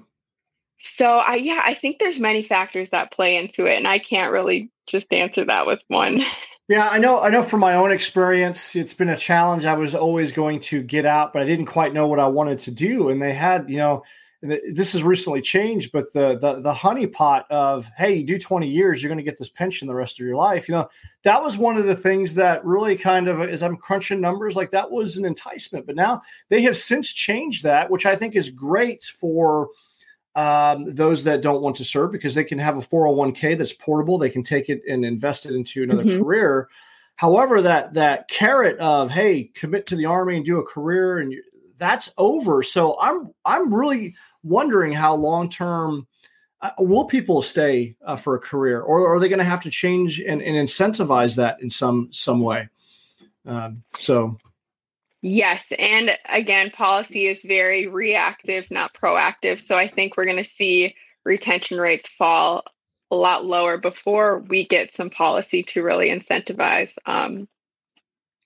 So 0.79 1.17
I 1.17 1.35
yeah, 1.35 1.61
I 1.63 1.73
think 1.73 1.99
there's 1.99 2.19
many 2.19 2.43
factors 2.43 2.89
that 2.89 3.11
play 3.11 3.37
into 3.37 3.65
it 3.65 3.77
and 3.77 3.87
I 3.87 3.99
can't 3.99 4.31
really 4.31 4.71
just 4.87 5.13
answer 5.13 5.45
that 5.45 5.67
with 5.67 5.83
one. 5.87 6.23
Yeah, 6.69 6.87
I 6.87 6.97
know 6.97 7.19
I 7.19 7.29
know 7.29 7.43
from 7.43 7.59
my 7.59 7.75
own 7.75 7.91
experience 7.91 8.73
it's 8.73 8.93
been 8.93 9.09
a 9.09 9.17
challenge. 9.17 9.65
I 9.65 9.73
was 9.73 9.93
always 9.93 10.31
going 10.31 10.61
to 10.61 10.81
get 10.81 11.05
out, 11.05 11.33
but 11.33 11.41
I 11.41 11.45
didn't 11.45 11.65
quite 11.65 11.93
know 11.93 12.07
what 12.07 12.21
I 12.21 12.27
wanted 12.27 12.59
to 12.59 12.71
do 12.71 13.09
and 13.09 13.21
they 13.21 13.33
had, 13.33 13.69
you 13.69 13.75
know, 13.75 14.03
this 14.43 14.91
has 14.91 15.03
recently 15.03 15.41
changed, 15.41 15.91
but 15.93 16.11
the 16.11 16.37
the 16.37 16.59
the 16.59 16.73
honeypot 16.73 17.45
of 17.49 17.89
hey, 17.97 18.15
you 18.15 18.25
do 18.25 18.37
20 18.37 18.67
years, 18.67 19.01
you're 19.01 19.09
going 19.09 19.17
to 19.17 19.23
get 19.23 19.37
this 19.37 19.49
pension 19.49 19.87
the 19.87 19.95
rest 19.95 20.19
of 20.19 20.25
your 20.25 20.35
life. 20.35 20.67
You 20.67 20.75
know, 20.75 20.89
that 21.23 21.41
was 21.41 21.57
one 21.57 21.77
of 21.77 21.85
the 21.85 21.95
things 21.95 22.35
that 22.35 22.65
really 22.65 22.97
kind 22.97 23.29
of 23.29 23.41
as 23.41 23.63
I'm 23.63 23.77
crunching 23.77 24.19
numbers, 24.19 24.57
like 24.57 24.71
that 24.71 24.91
was 24.91 25.15
an 25.15 25.23
enticement. 25.23 25.85
But 25.85 25.95
now 25.95 26.23
they 26.49 26.61
have 26.63 26.75
since 26.75 27.11
changed 27.13 27.63
that, 27.63 27.89
which 27.89 28.05
I 28.05 28.17
think 28.17 28.35
is 28.35 28.49
great 28.49 29.03
for 29.03 29.69
um, 30.35 30.93
those 30.93 31.23
that 31.23 31.41
don't 31.41 31.61
want 31.61 31.77
to 31.77 31.85
serve 31.85 32.11
because 32.11 32.35
they 32.35 32.43
can 32.43 32.59
have 32.59 32.77
a 32.77 32.81
401k 32.81 33.57
that's 33.57 33.73
portable. 33.73 34.17
They 34.17 34.29
can 34.29 34.43
take 34.43 34.67
it 34.67 34.81
and 34.89 35.05
invest 35.05 35.45
it 35.45 35.55
into 35.55 35.83
another 35.83 36.03
mm-hmm. 36.03 36.21
career. 36.21 36.67
However, 37.15 37.61
that 37.61 37.93
that 37.93 38.27
carrot 38.27 38.77
of 38.79 39.09
hey, 39.09 39.45
commit 39.53 39.85
to 39.87 39.95
the 39.95 40.05
army 40.05 40.35
and 40.35 40.45
do 40.45 40.59
a 40.59 40.65
career 40.65 41.19
and 41.19 41.31
you, 41.31 41.43
that's 41.77 42.11
over. 42.17 42.63
So 42.63 42.97
I'm 42.99 43.33
I'm 43.45 43.73
really 43.73 44.15
wondering 44.43 44.93
how 44.93 45.15
long 45.15 45.49
term 45.49 46.07
uh, 46.61 46.71
will 46.79 47.05
people 47.05 47.41
stay 47.41 47.95
uh, 48.05 48.15
for 48.15 48.35
a 48.35 48.39
career, 48.39 48.81
or 48.81 49.13
are 49.13 49.19
they 49.19 49.27
going 49.27 49.39
to 49.39 49.45
have 49.45 49.61
to 49.63 49.69
change 49.69 50.19
and, 50.19 50.41
and, 50.41 50.55
incentivize 50.55 51.35
that 51.35 51.61
in 51.61 51.69
some 51.69 52.07
some 52.11 52.39
way? 52.39 52.69
Um, 53.45 53.83
so, 53.95 54.37
yes, 55.21 55.73
and 55.77 56.17
again, 56.29 56.71
policy 56.71 57.27
is 57.27 57.41
very 57.41 57.87
reactive, 57.87 58.71
not 58.71 58.93
proactive. 58.93 59.59
So 59.59 59.77
I 59.77 59.87
think 59.89 60.15
we're 60.15 60.25
going 60.25 60.37
to 60.37 60.43
see 60.45 60.95
retention 61.25 61.79
rates 61.79 62.07
fall 62.07 62.63
a 63.11 63.15
lot 63.15 63.45
lower 63.45 63.77
before 63.77 64.39
we 64.39 64.65
get 64.65 64.93
some 64.93 65.09
policy 65.09 65.63
to 65.63 65.83
really 65.83 66.09
incentivize. 66.09 66.97
Um, 67.05 67.47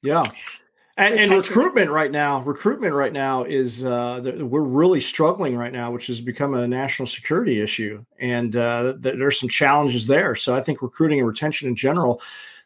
yeah. 0.02 0.24
And, 0.98 1.14
and, 1.14 1.32
recruitment 1.32 1.92
right 1.92 2.12
now, 2.12 2.42
recruitment 2.42 2.96
right 2.96 3.14
now 3.14 3.44
is 3.44 3.86
uh, 3.86 4.20
we're 4.40 4.62
really 4.62 5.00
struggling 5.00 5.56
right 5.56 5.72
now, 5.72 5.92
which 5.92 6.08
has 6.08 6.20
become 6.20 6.56
a 6.56 6.68
national 6.68 7.06
security 7.06 7.62
issue, 7.62 8.04
and 8.20 8.56
uh, 8.56 8.96
there's 8.98 9.40
some 9.40 9.48
challenges 9.48 10.08
there. 10.08 10.34
So 10.34 10.56
I 10.56 10.62
think 10.62 10.82
recruiting 10.82 11.20
and 11.20 11.28
retention 11.28 11.68
in 11.68 11.76
general, 11.76 12.20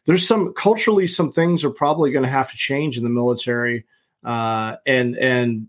there's 0.06 0.26
some 0.26 0.54
culturally 0.54 1.06
some 1.06 1.30
things 1.30 1.62
are 1.62 1.70
probably 1.70 2.10
going 2.10 2.24
to 2.24 2.30
have 2.30 2.50
to 2.50 2.56
change 2.56 2.96
in 2.96 3.04
the 3.04 3.10
military, 3.10 3.84
uh, 4.24 4.76
and 4.86 5.14
and 5.18 5.68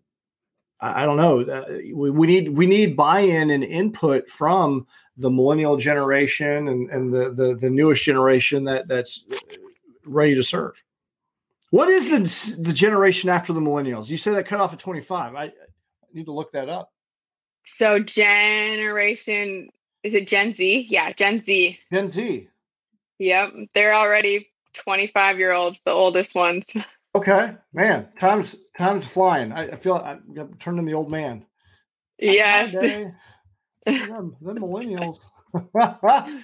I 0.79 1.05
don't 1.05 1.17
know, 1.17 1.41
uh, 1.41 1.65
we, 1.93 2.11
we 2.11 2.27
need 2.27 2.49
we 2.49 2.65
need 2.65 2.95
buy-in 2.95 3.51
and 3.51 3.65
input 3.65 4.29
from 4.29 4.87
the 5.17 5.29
millennial 5.29 5.75
generation 5.75 6.69
and, 6.69 6.89
and 6.89 7.13
the, 7.13 7.29
the 7.29 7.55
the 7.55 7.69
newest 7.69 8.05
generation 8.05 8.63
that 8.63 8.87
that's 8.87 9.25
ready 10.05 10.33
to 10.35 10.43
serve. 10.43 10.81
What 11.73 11.89
is 11.89 12.11
the 12.11 12.61
the 12.61 12.71
generation 12.71 13.31
after 13.31 13.51
the 13.51 13.59
millennials? 13.59 14.07
You 14.07 14.15
say 14.15 14.29
that 14.35 14.45
cut 14.45 14.59
off 14.59 14.73
at 14.73 14.79
25. 14.79 15.33
I, 15.33 15.45
I 15.45 15.51
need 16.13 16.25
to 16.25 16.31
look 16.31 16.51
that 16.51 16.69
up. 16.69 16.91
So 17.65 17.97
generation 17.97 19.69
is 20.03 20.13
it 20.13 20.27
Gen 20.27 20.53
Z? 20.53 20.85
Yeah, 20.87 21.11
Gen 21.13 21.41
Z. 21.41 21.79
Gen 21.91 22.11
Z. 22.11 22.47
Yep, 23.17 23.49
they're 23.73 23.95
already 23.95 24.49
25 24.73 25.39
year 25.39 25.51
olds, 25.51 25.81
the 25.81 25.91
oldest 25.91 26.35
ones. 26.35 26.69
Okay, 27.15 27.53
man, 27.71 28.07
time's 28.19 28.55
time's 28.75 29.05
flying. 29.05 29.51
I, 29.51 29.67
I 29.67 29.75
feel 29.75 29.93
I, 29.97 30.13
I'm 30.13 30.51
turning 30.55 30.85
the 30.85 30.95
old 30.95 31.11
man. 31.11 31.45
Yes. 32.17 32.71
the 32.73 33.13
millennials. 33.85 35.19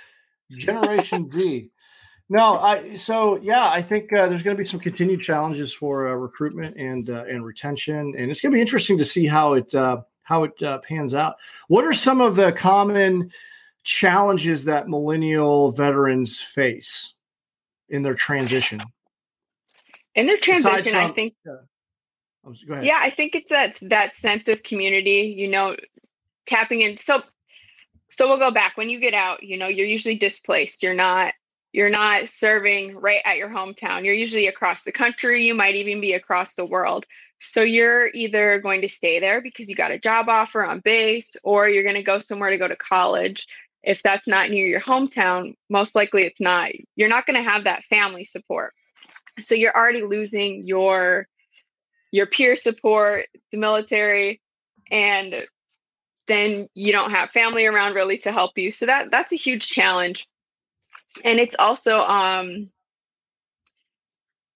Generation 0.52 1.28
Z. 1.28 1.72
No, 2.32 2.60
I 2.60 2.96
so 2.96 3.38
yeah, 3.42 3.70
I 3.70 3.82
think 3.82 4.14
uh, 4.14 4.28
there's 4.28 4.44
going 4.44 4.56
to 4.56 4.62
be 4.62 4.66
some 4.66 4.80
continued 4.80 5.22
challenges 5.22 5.74
for 5.74 6.08
uh, 6.08 6.14
recruitment 6.14 6.78
and 6.78 7.10
uh, 7.10 7.24
and 7.24 7.44
retention, 7.44 8.14
and 8.16 8.30
it's 8.30 8.40
going 8.40 8.52
to 8.52 8.56
be 8.56 8.62
interesting 8.62 9.00
to 9.00 9.06
see 9.06 9.26
how 9.26 9.56
it 9.56 9.74
uh, 9.74 10.02
how 10.22 10.44
it 10.44 10.62
uh, 10.62 10.78
pans 10.88 11.16
out. 11.16 11.38
What 11.70 11.86
are 11.86 11.94
some 11.94 12.22
of 12.22 12.36
the 12.36 12.52
common 12.52 13.32
challenges 13.84 14.66
that 14.66 14.88
millennial 14.88 15.72
veterans 15.72 16.40
face 16.40 17.16
in 17.90 18.04
their 18.04 18.14
transition? 18.14 18.80
In 20.14 20.28
their 20.28 20.38
transition, 20.38 20.92
from, 20.92 21.06
I 21.06 21.08
think. 21.08 21.34
Oh, 21.48 22.54
yeah, 22.82 23.00
I 23.02 23.10
think 23.10 23.34
it's 23.34 23.50
that 23.50 23.80
that 23.82 24.16
sense 24.16 24.48
of 24.48 24.62
community. 24.62 25.34
You 25.36 25.48
know, 25.48 25.76
tapping 26.46 26.82
in. 26.82 26.98
So, 26.98 27.24
so 28.12 28.28
we'll 28.28 28.38
go 28.38 28.52
back. 28.52 28.78
When 28.78 28.92
you 28.92 29.00
get 29.00 29.16
out, 29.16 29.42
you 29.42 29.58
know, 29.58 29.68
you're 29.68 29.88
usually 29.88 30.16
displaced. 30.16 30.84
You're 30.84 30.94
not 30.94 31.34
you're 31.72 31.90
not 31.90 32.30
serving 32.30 32.98
right 32.98 33.22
at 33.26 33.38
your 33.38 33.50
hometown. 33.50 34.04
You're 34.04 34.16
usually 34.16 34.48
across 34.48 34.84
the 34.84 34.92
country. 34.92 35.46
You 35.46 35.54
might 35.54 35.76
even 35.76 36.02
be 36.02 36.14
across 36.14 36.56
the 36.56 36.66
world. 36.66 37.06
So 37.40 37.62
you're 37.62 38.08
either 38.14 38.60
going 38.60 38.82
to 38.82 38.90
stay 38.90 39.20
there 39.20 39.40
because 39.42 39.70
you 39.70 39.76
got 39.76 39.92
a 39.92 40.00
job 40.00 40.30
offer 40.30 40.66
on 40.66 40.80
base, 40.80 41.36
or 41.44 41.70
you're 41.70 41.84
going 41.84 41.96
to 41.96 42.04
go 42.04 42.20
somewhere 42.20 42.50
to 42.50 42.58
go 42.58 42.68
to 42.68 42.76
college. 42.76 43.48
If 43.84 44.02
that's 44.02 44.28
not 44.28 44.50
near 44.50 44.68
your 44.68 44.82
hometown, 44.82 45.54
most 45.70 45.96
likely 45.96 46.24
it's 46.24 46.42
not. 46.42 46.72
You're 46.96 47.08
not 47.08 47.26
going 47.26 47.42
to 47.42 47.50
have 47.50 47.64
that 47.64 47.84
family 47.84 48.24
support. 48.24 48.74
So 49.40 49.56
you're 49.56 49.76
already 49.76 50.04
losing 50.04 50.64
your 50.64 51.28
your 52.12 52.26
peer 52.26 52.56
support, 52.56 53.28
the 53.52 53.60
military, 53.60 54.42
and 54.90 55.46
then 56.28 56.68
you 56.74 56.92
don't 56.92 57.12
have 57.12 57.30
family 57.30 57.68
around 57.68 57.94
really 57.94 58.18
to 58.18 58.32
help 58.32 58.58
you. 58.58 58.72
So 58.72 58.88
that 58.88 59.12
that's 59.12 59.32
a 59.32 59.38
huge 59.38 59.68
challenge 59.68 60.26
and 61.24 61.40
it's 61.40 61.56
also 61.58 62.00
um 62.00 62.70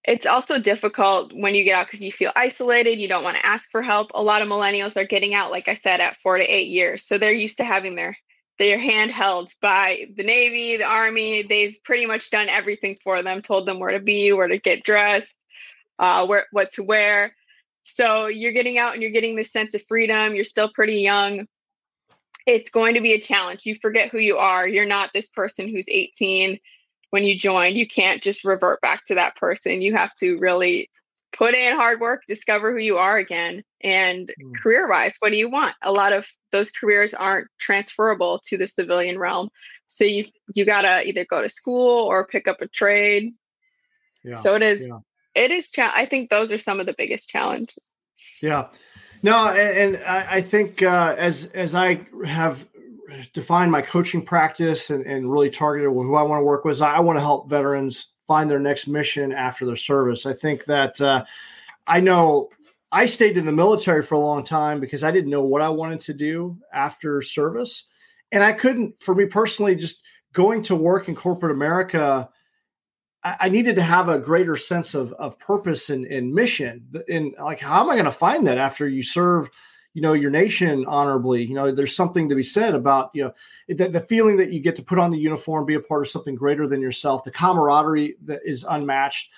it's 0.06 0.26
also 0.26 0.60
difficult 0.60 1.32
when 1.34 1.56
you 1.56 1.64
get 1.64 1.78
out 1.78 1.88
because 1.88 2.04
you 2.04 2.12
feel 2.12 2.32
isolated 2.36 3.00
you 3.00 3.08
don't 3.08 3.24
want 3.24 3.38
to 3.38 3.46
ask 3.46 3.70
for 3.70 3.82
help. 3.82 4.12
A 4.14 4.22
lot 4.22 4.42
of 4.42 4.50
millennials 4.50 4.98
are 4.98 5.06
getting 5.06 5.34
out 5.34 5.52
like 5.52 5.68
i 5.68 5.74
said 5.74 6.02
at 6.02 6.18
four 6.18 6.38
to 6.38 6.44
eight 6.44 6.68
years. 6.68 7.06
So 7.06 7.18
they're 7.18 7.32
used 7.32 7.58
to 7.58 7.64
having 7.64 7.96
their 7.96 8.18
their 8.60 8.78
hand 8.78 9.12
held 9.12 9.52
by 9.62 10.08
the 10.16 10.24
navy 10.24 10.78
the 10.78 10.84
army. 10.84 11.44
They've 11.44 11.78
pretty 11.84 12.06
much 12.06 12.30
done 12.30 12.50
everything 12.50 12.98
for 13.04 13.24
them 13.24 13.42
told 13.42 13.66
them 13.66 13.80
where 13.80 13.92
to 13.92 14.00
be 14.00 14.34
where 14.34 14.48
to 14.48 14.58
get 14.58 14.84
dressed 14.84 15.38
uh, 16.00 16.26
where 16.26 16.48
what 16.52 16.72
to 16.74 16.84
wear. 16.84 17.36
So 17.84 18.28
you're 18.28 18.52
getting 18.52 18.78
out 18.78 18.94
and 18.94 19.02
you're 19.02 19.12
getting 19.12 19.36
this 19.36 19.52
sense 19.52 19.74
of 19.74 19.84
freedom. 19.84 20.36
You're 20.36 20.44
still 20.44 20.70
pretty 20.70 21.00
young 21.00 21.48
it's 22.46 22.70
going 22.70 22.96
to 22.96 23.02
be 23.02 23.14
a 23.14 23.22
challenge. 23.22 23.66
You 23.66 23.76
forget 23.76 24.10
who 24.10 24.20
you 24.20 24.38
are. 24.38 24.68
You're 24.68 24.86
not 24.86 25.12
this 25.14 25.28
person 25.28 25.68
who's 25.68 25.88
18 25.88 26.60
when 27.10 27.24
you 27.24 27.38
join. 27.38 27.76
You 27.76 27.88
can't 27.88 28.22
just 28.22 28.44
revert 28.44 28.82
back 28.82 29.06
to 29.06 29.16
that 29.16 29.36
person. 29.36 29.82
You 29.82 29.94
have 29.94 30.14
to 30.16 30.38
really 30.38 30.90
put 31.34 31.56
in 31.56 31.76
hard 31.76 32.00
work, 32.00 32.24
discover 32.28 32.72
who 32.72 32.80
you 32.80 32.98
are 32.98 33.18
again. 33.18 33.64
And 33.82 34.32
mm. 34.42 34.56
career 34.62 34.88
wise, 34.90 35.16
what 35.20 35.32
do 35.32 35.38
you 35.38 35.50
want? 35.50 35.76
A 35.82 35.92
lot 35.92 36.14
of 36.14 36.28
those 36.52 36.72
careers 36.72 37.14
aren't 37.14 37.48
transferable 37.60 38.40
to 38.46 38.58
the 38.58 38.68
civilian 38.68 39.20
realm. 39.20 39.50
So 39.88 40.06
you 40.06 40.26
you 40.56 40.66
gotta 40.66 41.06
either 41.08 41.26
go 41.26 41.42
to 41.42 41.50
school 41.50 42.06
or 42.06 42.26
pick 42.26 42.48
up 42.48 42.62
a 42.62 42.68
trade. 42.68 43.32
Yeah. 44.24 44.36
So 44.36 44.56
it 44.56 44.62
is 44.62 44.88
yeah. 44.88 45.00
it 45.36 45.52
is. 45.52 45.70
Cha- 45.70 45.94
I 45.94 46.06
think 46.06 46.30
those 46.30 46.52
are 46.52 46.58
some 46.58 46.80
of 46.80 46.86
the 46.86 46.96
biggest 46.98 47.30
challenges. 47.30 47.94
Yeah. 48.42 48.68
No, 49.24 49.48
and, 49.48 49.96
and 49.96 50.04
I, 50.04 50.36
I, 50.36 50.42
think 50.42 50.84
uh, 50.84 51.16
as 51.18 51.46
as 51.52 51.74
I 51.76 52.06
have 52.26 52.68
defined 53.32 53.72
my 53.72 53.82
coaching 53.82 54.22
practice 54.22 54.90
and, 54.90 55.06
and 55.06 55.32
really 55.32 55.50
targeted 55.50 55.90
who 55.90 56.16
I 56.16 56.24
want 56.24 56.42
to 56.42 56.46
work 56.46 56.66
with, 56.66 56.82
I, 56.82 57.00
want 57.00 57.18
to 57.18 57.22
help 57.22 57.50
veterans 57.50 58.08
find 58.28 58.52
their 58.52 58.60
next 58.60 58.88
mission 58.88 59.32
after 59.32 59.66
their 59.66 59.78
service. 59.78 60.26
I 60.26 60.34
think 60.34 60.66
that 60.66 61.00
uh, 61.00 61.24
I 61.88 62.02
know 62.02 62.50
I 62.92 63.06
stayed 63.06 63.38
in 63.38 63.46
the 63.46 63.54
military 63.54 64.04
for 64.04 64.16
a 64.16 64.20
long 64.20 64.44
time 64.44 64.82
because 64.82 65.06
I 65.06 65.12
didn't 65.12 65.32
know 65.32 65.44
what 65.44 65.62
I 65.62 65.70
wanted 65.70 66.02
to 66.02 66.14
do 66.14 66.58
after 66.74 67.22
service, 67.22 67.86
and 68.34 68.44
I 68.44 68.52
couldn't. 68.52 69.02
For 69.02 69.16
me 69.16 69.26
personally, 69.26 69.76
just 69.76 70.04
going 70.34 70.64
to 70.64 70.76
work 70.76 71.08
in 71.08 71.16
corporate 71.16 71.54
America 71.54 72.30
I, 73.24 73.50
needed 73.50 73.76
to 73.76 73.84
have 73.84 74.10
a 74.10 74.20
greater 74.20 74.58
sense 74.58 74.94
of, 74.94 75.14
of 75.14 75.40
purpose 75.40 75.90
and, 75.90 76.06
and 76.06 76.34
mission. 76.34 76.86
And 77.08 77.34
like, 77.40 77.60
how 77.60 77.82
am 77.82 77.90
I 77.90 77.94
going 77.94 78.06
to 78.06 78.12
find 78.12 78.46
that 78.48 78.58
after 78.58 78.88
you 78.88 79.02
serve, 79.02 79.50
you 79.94 80.02
know, 80.02 80.14
your 80.14 80.30
nation 80.30 80.86
honorably? 80.88 81.44
You 81.44 81.56
know, 81.56 81.72
there's 81.72 81.96
something 81.96 82.28
to 82.30 82.36
be 82.36 82.44
said 82.44 82.76
about, 82.76 83.12
you 83.14 83.24
know, 83.24 83.34
the, 83.70 83.88
the 83.88 84.02
feeling 84.02 84.38
that 84.38 84.52
you 84.52 84.60
get 84.60 84.76
to 84.76 84.84
put 84.84 85.00
on 85.00 85.12
the 85.12 85.18
uniform, 85.18 85.66
be 85.66 85.76
a 85.76 85.80
part 85.80 86.02
of 86.02 86.10
something 86.10 86.36
greater 86.36 86.68
than 86.68 86.82
yourself, 86.82 87.24
the 87.24 87.32
camaraderie 87.32 88.16
that 88.26 88.42
is 88.46 88.66
unmatched. 88.68 89.32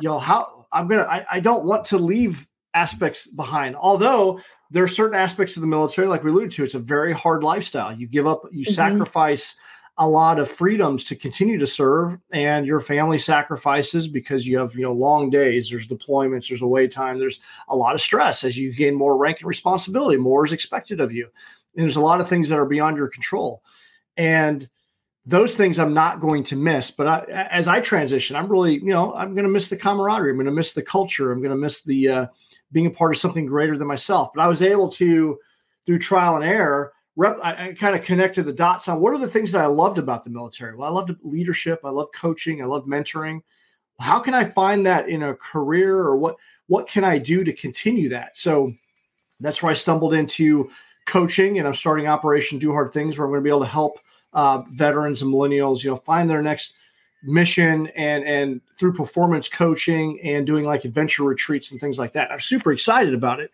You 0.00 0.08
know, 0.08 0.18
how 0.18 0.66
I'm 0.72 0.88
going 0.88 1.04
to, 1.04 1.26
I 1.32 1.40
don't 1.40 1.64
want 1.64 1.84
to 1.86 1.98
leave 1.98 2.48
aspects 2.74 3.26
behind. 3.26 3.76
Although 3.76 4.40
there 4.70 4.82
are 4.82 4.88
certain 4.88 5.18
aspects 5.18 5.56
of 5.56 5.60
the 5.60 5.66
military, 5.66 6.08
like 6.08 6.24
we 6.24 6.30
alluded 6.30 6.50
to, 6.52 6.64
it's 6.64 6.74
a 6.74 6.80
very 6.80 7.12
hard 7.12 7.42
lifestyle. 7.42 7.92
You 7.92 8.06
give 8.06 8.26
up, 8.26 8.42
you 8.50 8.64
mm-hmm. 8.64 8.72
sacrifice 8.72 9.56
a 9.98 10.08
lot 10.08 10.38
of 10.38 10.48
freedoms 10.48 11.02
to 11.04 11.16
continue 11.16 11.58
to 11.58 11.66
serve 11.66 12.18
and 12.30 12.66
your 12.66 12.78
family 12.78 13.18
sacrifices 13.18 14.06
because 14.06 14.46
you 14.46 14.58
have 14.58 14.74
you 14.74 14.82
know 14.82 14.92
long 14.92 15.28
days 15.28 15.68
there's 15.68 15.88
deployments 15.88 16.48
there's 16.48 16.62
away 16.62 16.86
time 16.86 17.18
there's 17.18 17.40
a 17.68 17.76
lot 17.76 17.94
of 17.94 18.00
stress 18.00 18.44
as 18.44 18.56
you 18.56 18.72
gain 18.74 18.94
more 18.94 19.16
rank 19.16 19.40
and 19.40 19.48
responsibility 19.48 20.16
more 20.16 20.44
is 20.46 20.52
expected 20.52 21.00
of 21.00 21.12
you. 21.12 21.28
And 21.74 21.84
there's 21.84 21.96
a 21.96 22.00
lot 22.00 22.20
of 22.20 22.28
things 22.28 22.48
that 22.48 22.58
are 22.58 22.66
beyond 22.66 22.96
your 22.96 23.08
control. 23.08 23.62
And 24.16 24.68
those 25.26 25.54
things 25.54 25.78
i'm 25.78 25.92
not 25.92 26.20
going 26.20 26.42
to 26.42 26.56
miss 26.56 26.90
but 26.90 27.06
I, 27.06 27.48
as 27.50 27.68
i 27.68 27.80
transition 27.80 28.34
i'm 28.34 28.48
really 28.48 28.76
you 28.76 28.86
know 28.86 29.12
i'm 29.12 29.34
going 29.34 29.44
to 29.44 29.50
miss 29.50 29.68
the 29.68 29.76
camaraderie 29.76 30.30
i'm 30.30 30.36
going 30.36 30.46
to 30.46 30.52
miss 30.52 30.72
the 30.72 30.80
culture 30.80 31.30
i'm 31.30 31.40
going 31.40 31.50
to 31.50 31.56
miss 31.56 31.82
the 31.82 32.08
uh, 32.08 32.26
being 32.72 32.86
a 32.86 32.90
part 32.90 33.14
of 33.14 33.20
something 33.20 33.44
greater 33.44 33.76
than 33.76 33.86
myself. 33.86 34.30
But 34.34 34.42
i 34.42 34.48
was 34.48 34.62
able 34.62 34.90
to 34.92 35.38
through 35.84 35.98
trial 35.98 36.36
and 36.36 36.44
error 36.44 36.92
rep, 37.18 37.36
I, 37.42 37.68
I 37.68 37.72
kind 37.74 37.96
of 37.96 38.04
connected 38.04 38.44
the 38.44 38.52
dots 38.52 38.88
on 38.88 39.00
what 39.00 39.12
are 39.12 39.18
the 39.18 39.28
things 39.28 39.52
that 39.52 39.60
I 39.60 39.66
loved 39.66 39.98
about 39.98 40.22
the 40.22 40.30
military. 40.30 40.76
Well, 40.76 40.88
I 40.88 40.92
loved 40.92 41.14
leadership, 41.22 41.80
I 41.84 41.90
love 41.90 42.08
coaching, 42.14 42.62
I 42.62 42.66
love 42.66 42.86
mentoring. 42.86 43.42
How 44.00 44.20
can 44.20 44.32
I 44.32 44.44
find 44.44 44.86
that 44.86 45.08
in 45.08 45.24
a 45.24 45.34
career, 45.34 45.98
or 45.98 46.16
what 46.16 46.36
what 46.68 46.86
can 46.86 47.02
I 47.02 47.18
do 47.18 47.42
to 47.42 47.52
continue 47.52 48.08
that? 48.10 48.38
So 48.38 48.72
that's 49.40 49.62
where 49.62 49.72
I 49.72 49.74
stumbled 49.74 50.14
into 50.14 50.70
coaching, 51.06 51.58
and 51.58 51.66
I'm 51.66 51.74
starting 51.74 52.06
Operation 52.06 52.60
Do 52.60 52.72
Hard 52.72 52.92
Things, 52.92 53.18
where 53.18 53.26
I'm 53.26 53.32
going 53.32 53.40
to 53.40 53.44
be 53.44 53.50
able 53.50 53.60
to 53.60 53.66
help 53.66 53.98
uh, 54.32 54.62
veterans 54.70 55.20
and 55.22 55.34
millennials, 55.34 55.82
you 55.82 55.90
know, 55.90 55.96
find 55.96 56.30
their 56.30 56.42
next 56.42 56.76
mission 57.24 57.88
and 57.96 58.22
and 58.24 58.60
through 58.76 58.92
performance 58.92 59.48
coaching 59.48 60.20
and 60.20 60.46
doing 60.46 60.64
like 60.64 60.84
adventure 60.84 61.24
retreats 61.24 61.72
and 61.72 61.80
things 61.80 61.98
like 61.98 62.12
that. 62.12 62.30
I'm 62.30 62.38
super 62.38 62.70
excited 62.70 63.12
about 63.12 63.40
it. 63.40 63.50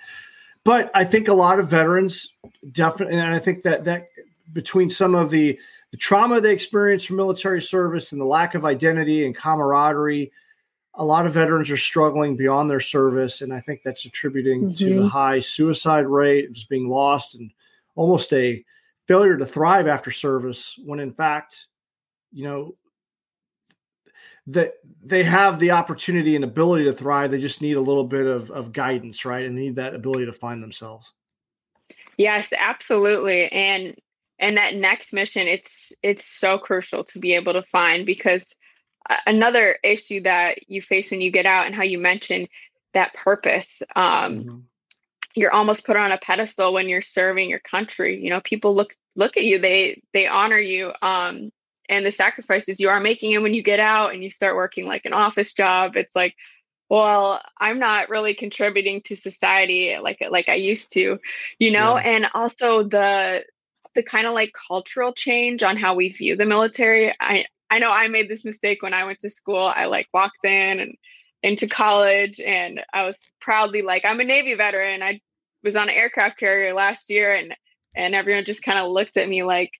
But 0.64 0.90
I 0.94 1.04
think 1.04 1.28
a 1.28 1.34
lot 1.34 1.58
of 1.58 1.68
veterans 1.68 2.32
definitely, 2.72 3.18
and 3.18 3.34
I 3.34 3.38
think 3.38 3.62
that 3.62 3.84
that 3.84 4.08
between 4.52 4.88
some 4.88 5.14
of 5.14 5.30
the 5.30 5.58
the 5.90 5.96
trauma 5.98 6.40
they 6.40 6.52
experience 6.52 7.04
from 7.04 7.16
military 7.16 7.62
service 7.62 8.12
and 8.12 8.20
the 8.20 8.26
lack 8.26 8.54
of 8.54 8.64
identity 8.64 9.26
and 9.26 9.36
camaraderie, 9.36 10.32
a 10.94 11.04
lot 11.04 11.26
of 11.26 11.32
veterans 11.34 11.70
are 11.70 11.76
struggling 11.76 12.36
beyond 12.36 12.70
their 12.70 12.80
service, 12.80 13.42
and 13.42 13.52
I 13.52 13.60
think 13.60 13.82
that's 13.82 14.04
attributing 14.06 14.62
mm-hmm. 14.62 14.74
to 14.74 14.84
the 14.86 15.00
mm-hmm. 15.00 15.08
high 15.08 15.40
suicide 15.40 16.06
rate, 16.06 16.52
just 16.52 16.68
being 16.68 16.88
lost, 16.88 17.34
and 17.34 17.52
almost 17.94 18.32
a 18.32 18.64
failure 19.06 19.36
to 19.36 19.46
thrive 19.46 19.86
after 19.86 20.10
service. 20.10 20.78
When 20.84 20.98
in 20.98 21.12
fact, 21.12 21.66
you 22.32 22.44
know, 22.44 22.74
that 24.46 24.74
they 25.02 25.22
have 25.22 25.58
the 25.58 25.70
opportunity 25.70 26.34
and 26.34 26.44
ability 26.44 26.84
to 26.84 26.92
thrive. 26.92 27.30
They 27.30 27.40
just 27.40 27.62
need 27.62 27.76
a 27.76 27.80
little 27.80 28.04
bit 28.04 28.26
of, 28.26 28.50
of 28.50 28.72
guidance, 28.72 29.24
right? 29.24 29.44
And 29.44 29.54
need 29.54 29.76
that 29.76 29.94
ability 29.94 30.26
to 30.26 30.32
find 30.32 30.62
themselves. 30.62 31.12
Yes, 32.16 32.52
absolutely. 32.56 33.50
And 33.50 33.96
and 34.38 34.56
that 34.56 34.74
next 34.74 35.12
mission, 35.12 35.46
it's 35.46 35.92
it's 36.02 36.24
so 36.24 36.58
crucial 36.58 37.04
to 37.04 37.18
be 37.18 37.34
able 37.34 37.54
to 37.54 37.62
find 37.62 38.04
because 38.04 38.54
another 39.26 39.78
issue 39.82 40.22
that 40.22 40.68
you 40.68 40.80
face 40.80 41.10
when 41.10 41.20
you 41.20 41.30
get 41.30 41.46
out 41.46 41.66
and 41.66 41.74
how 41.74 41.82
you 41.82 41.98
mentioned 41.98 42.48
that 42.94 43.14
purpose. 43.14 43.82
Um, 43.94 44.04
mm-hmm. 44.38 44.58
You're 45.36 45.52
almost 45.52 45.84
put 45.84 45.96
on 45.96 46.12
a 46.12 46.18
pedestal 46.18 46.72
when 46.72 46.88
you're 46.88 47.02
serving 47.02 47.50
your 47.50 47.58
country. 47.58 48.22
You 48.22 48.30
know, 48.30 48.40
people 48.40 48.74
look 48.74 48.94
look 49.16 49.36
at 49.36 49.44
you. 49.44 49.58
They 49.58 50.00
they 50.12 50.28
honor 50.28 50.58
you. 50.58 50.92
Um, 51.02 51.50
and 51.88 52.04
the 52.04 52.12
sacrifices 52.12 52.80
you 52.80 52.88
are 52.88 53.00
making 53.00 53.34
and 53.34 53.42
when 53.42 53.54
you 53.54 53.62
get 53.62 53.80
out 53.80 54.14
and 54.14 54.22
you 54.22 54.30
start 54.30 54.56
working 54.56 54.86
like 54.86 55.04
an 55.04 55.12
office 55.12 55.52
job 55.52 55.96
it's 55.96 56.16
like 56.16 56.34
well 56.88 57.40
i'm 57.60 57.78
not 57.78 58.08
really 58.08 58.34
contributing 58.34 59.00
to 59.02 59.16
society 59.16 59.96
like 60.00 60.22
like 60.30 60.48
i 60.48 60.54
used 60.54 60.92
to 60.92 61.18
you 61.58 61.70
know? 61.70 61.96
Yeah. 61.96 62.02
and 62.02 62.28
also 62.34 62.82
the 62.82 63.44
the 63.94 64.02
kind 64.02 64.26
of 64.26 64.34
like 64.34 64.52
cultural 64.68 65.12
change 65.12 65.62
on 65.62 65.76
how 65.76 65.94
we 65.94 66.08
view 66.08 66.36
the 66.36 66.46
military. 66.46 67.12
I 67.20 67.46
i 67.70 67.78
know 67.78 67.90
i 67.90 68.08
made 68.08 68.28
this 68.28 68.44
mistake 68.44 68.82
when 68.82 68.94
i 68.94 69.04
went 69.04 69.20
to 69.20 69.30
school. 69.30 69.72
I 69.74 69.86
like 69.86 70.08
walked 70.12 70.44
in 70.44 70.80
and 70.80 70.94
into 71.42 71.66
college 71.66 72.40
and 72.40 72.82
i 72.94 73.04
was 73.04 73.30
proudly 73.40 73.82
like 73.82 74.04
i'm 74.04 74.20
a 74.20 74.24
navy 74.24 74.54
veteran. 74.54 75.02
I 75.02 75.20
was 75.62 75.76
on 75.76 75.88
an 75.88 75.94
aircraft 75.94 76.38
carrier 76.38 76.74
last 76.74 77.10
year 77.10 77.32
and 77.32 77.54
and 77.94 78.14
everyone 78.14 78.44
just 78.44 78.62
kind 78.62 78.78
of 78.78 78.90
looked 78.90 79.16
at 79.16 79.28
me 79.28 79.42
like 79.42 79.72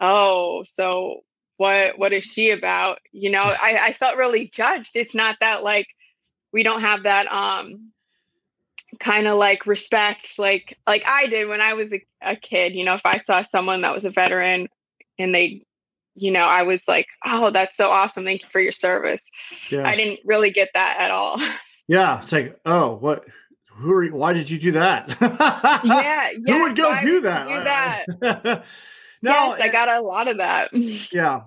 oh 0.00 0.62
so 0.64 1.22
what 1.56 1.98
what 1.98 2.12
is 2.12 2.24
she 2.24 2.50
about? 2.50 2.98
You 3.12 3.30
know 3.30 3.42
I, 3.62 3.78
I 3.88 3.92
felt 3.92 4.16
really 4.16 4.48
judged. 4.48 4.90
It's 4.94 5.14
not 5.14 5.36
that 5.40 5.62
like 5.62 5.88
we 6.52 6.62
don't 6.62 6.80
have 6.80 7.02
that 7.04 7.30
um 7.30 7.92
kind 8.98 9.26
of 9.26 9.36
like 9.36 9.66
respect 9.66 10.38
like 10.38 10.78
like 10.86 11.02
i 11.06 11.26
did 11.26 11.48
when 11.48 11.60
i 11.60 11.74
was 11.74 11.92
a, 11.92 12.00
a 12.22 12.36
kid 12.36 12.74
you 12.74 12.84
know 12.84 12.94
if 12.94 13.04
i 13.04 13.18
saw 13.18 13.42
someone 13.42 13.82
that 13.82 13.92
was 13.92 14.04
a 14.04 14.10
veteran 14.10 14.68
and 15.18 15.34
they 15.34 15.62
you 16.14 16.30
know 16.30 16.44
i 16.44 16.62
was 16.62 16.86
like 16.88 17.08
oh 17.24 17.50
that's 17.50 17.76
so 17.76 17.90
awesome. 17.90 18.24
Thank 18.24 18.42
you 18.42 18.48
for 18.48 18.60
your 18.60 18.72
service. 18.72 19.28
Yeah. 19.70 19.86
i 19.86 19.96
didn't 19.96 20.20
really 20.24 20.50
get 20.50 20.70
that 20.74 20.96
at 20.98 21.10
all. 21.10 21.40
Yeah 21.88 22.20
it's 22.20 22.32
like 22.32 22.58
oh 22.66 22.94
what 22.94 23.24
who 23.68 23.92
are 23.92 24.02
you, 24.02 24.14
why 24.14 24.32
did 24.32 24.50
you 24.50 24.58
do 24.58 24.72
that? 24.72 25.16
Yeah, 25.84 26.30
who 26.46 26.62
would 26.62 26.76
go 26.76 26.98
do 27.02 27.20
that, 27.20 27.46
do 27.46 28.22
that? 28.32 28.64
No, 29.22 29.56
yes, 29.56 29.60
I 29.62 29.68
got 29.68 29.88
a 29.88 30.00
lot 30.00 30.28
of 30.28 30.38
that. 30.38 30.72
yeah. 31.12 31.42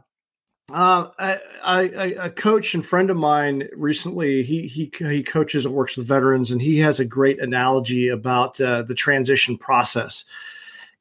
Uh, 0.71 1.09
I, 1.17 1.39
I, 1.63 1.81
a 2.25 2.29
coach 2.29 2.75
and 2.75 2.85
friend 2.85 3.09
of 3.09 3.17
mine 3.17 3.69
recently, 3.75 4.43
he, 4.43 4.67
he, 4.67 4.91
he 4.99 5.23
coaches 5.23 5.65
and 5.65 5.73
works 5.73 5.97
with 5.97 6.07
veterans, 6.07 6.51
and 6.51 6.61
he 6.61 6.77
has 6.79 6.99
a 6.99 7.05
great 7.05 7.41
analogy 7.41 8.09
about 8.09 8.61
uh, 8.61 8.83
the 8.83 8.93
transition 8.93 9.57
process. 9.57 10.25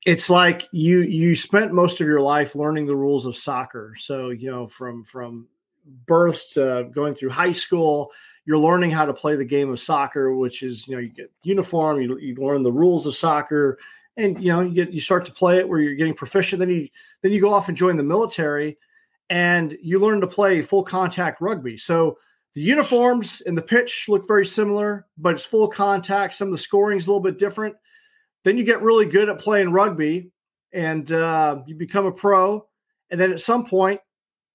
It's 0.06 0.30
like 0.30 0.68
you 0.72 1.00
you 1.00 1.36
spent 1.36 1.72
most 1.72 2.00
of 2.00 2.06
your 2.06 2.20
life 2.20 2.54
learning 2.54 2.86
the 2.86 2.96
rules 2.96 3.26
of 3.26 3.36
soccer. 3.36 3.94
So 3.98 4.30
you 4.30 4.50
know 4.50 4.66
from 4.66 5.04
from 5.04 5.48
birth 6.06 6.52
to 6.52 6.88
going 6.92 7.14
through 7.14 7.30
high 7.30 7.52
school, 7.52 8.12
you're 8.46 8.58
learning 8.58 8.90
how 8.90 9.04
to 9.04 9.12
play 9.12 9.36
the 9.36 9.44
game 9.44 9.70
of 9.70 9.80
soccer, 9.80 10.34
which 10.34 10.62
is 10.62 10.88
you 10.88 10.94
know 10.94 11.00
you 11.00 11.08
get 11.08 11.30
uniform, 11.42 12.00
you, 12.00 12.16
you 12.18 12.34
learn 12.36 12.62
the 12.62 12.72
rules 12.72 13.06
of 13.06 13.14
soccer, 13.14 13.78
and 14.18 14.42
you 14.42 14.52
know 14.52 14.60
you 14.60 14.74
get 14.74 14.92
you 14.92 15.00
start 15.00 15.24
to 15.24 15.32
play 15.32 15.56
it 15.56 15.68
where 15.68 15.80
you're 15.80 15.94
getting 15.94 16.12
proficient 16.12 16.58
then 16.60 16.68
you 16.68 16.88
then 17.22 17.32
you 17.32 17.40
go 17.40 17.54
off 17.54 17.68
and 17.68 17.78
join 17.78 17.96
the 17.96 18.02
military 18.02 18.76
and 19.30 19.78
you 19.82 19.98
learn 19.98 20.20
to 20.20 20.26
play 20.26 20.62
full 20.62 20.82
contact 20.82 21.40
rugby. 21.40 21.76
So 21.76 22.18
the 22.54 22.60
uniforms 22.62 23.42
and 23.42 23.56
the 23.56 23.62
pitch 23.62 24.06
look 24.08 24.26
very 24.26 24.44
similar 24.44 25.06
but 25.16 25.34
it's 25.34 25.44
full 25.44 25.68
contact. 25.68 26.34
Some 26.34 26.48
of 26.48 26.52
the 26.52 26.58
scoring 26.58 26.98
is 26.98 27.06
a 27.06 27.10
little 27.10 27.22
bit 27.22 27.38
different. 27.38 27.76
Then 28.44 28.58
you 28.58 28.64
get 28.64 28.82
really 28.82 29.06
good 29.06 29.28
at 29.28 29.38
playing 29.38 29.70
rugby 29.70 30.30
and 30.72 31.10
uh, 31.12 31.62
you 31.66 31.74
become 31.74 32.06
a 32.06 32.12
pro. 32.12 32.66
And 33.10 33.20
then 33.20 33.32
at 33.32 33.40
some 33.40 33.64
point 33.64 34.00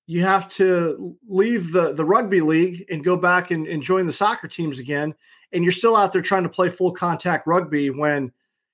you 0.05 0.21
have 0.21 0.49
to 0.49 1.15
leave 1.27 1.71
the, 1.71 1.93
the 1.93 2.03
rugby 2.03 2.41
league 2.41 2.85
and 2.91 3.03
go 3.03 3.15
back 3.15 3.51
and, 3.51 3.67
and 3.67 3.81
join 3.81 4.05
the 4.05 4.11
soccer 4.11 4.47
teams 4.47 4.79
again. 4.79 5.13
And 5.53 5.63
you're 5.63 5.71
still 5.71 5.95
out 5.95 6.11
there 6.11 6.21
trying 6.21 6.43
to 6.43 6.49
play 6.49 6.69
full 6.69 6.91
contact 6.91 7.47
rugby 7.47 7.89
when 7.89 8.31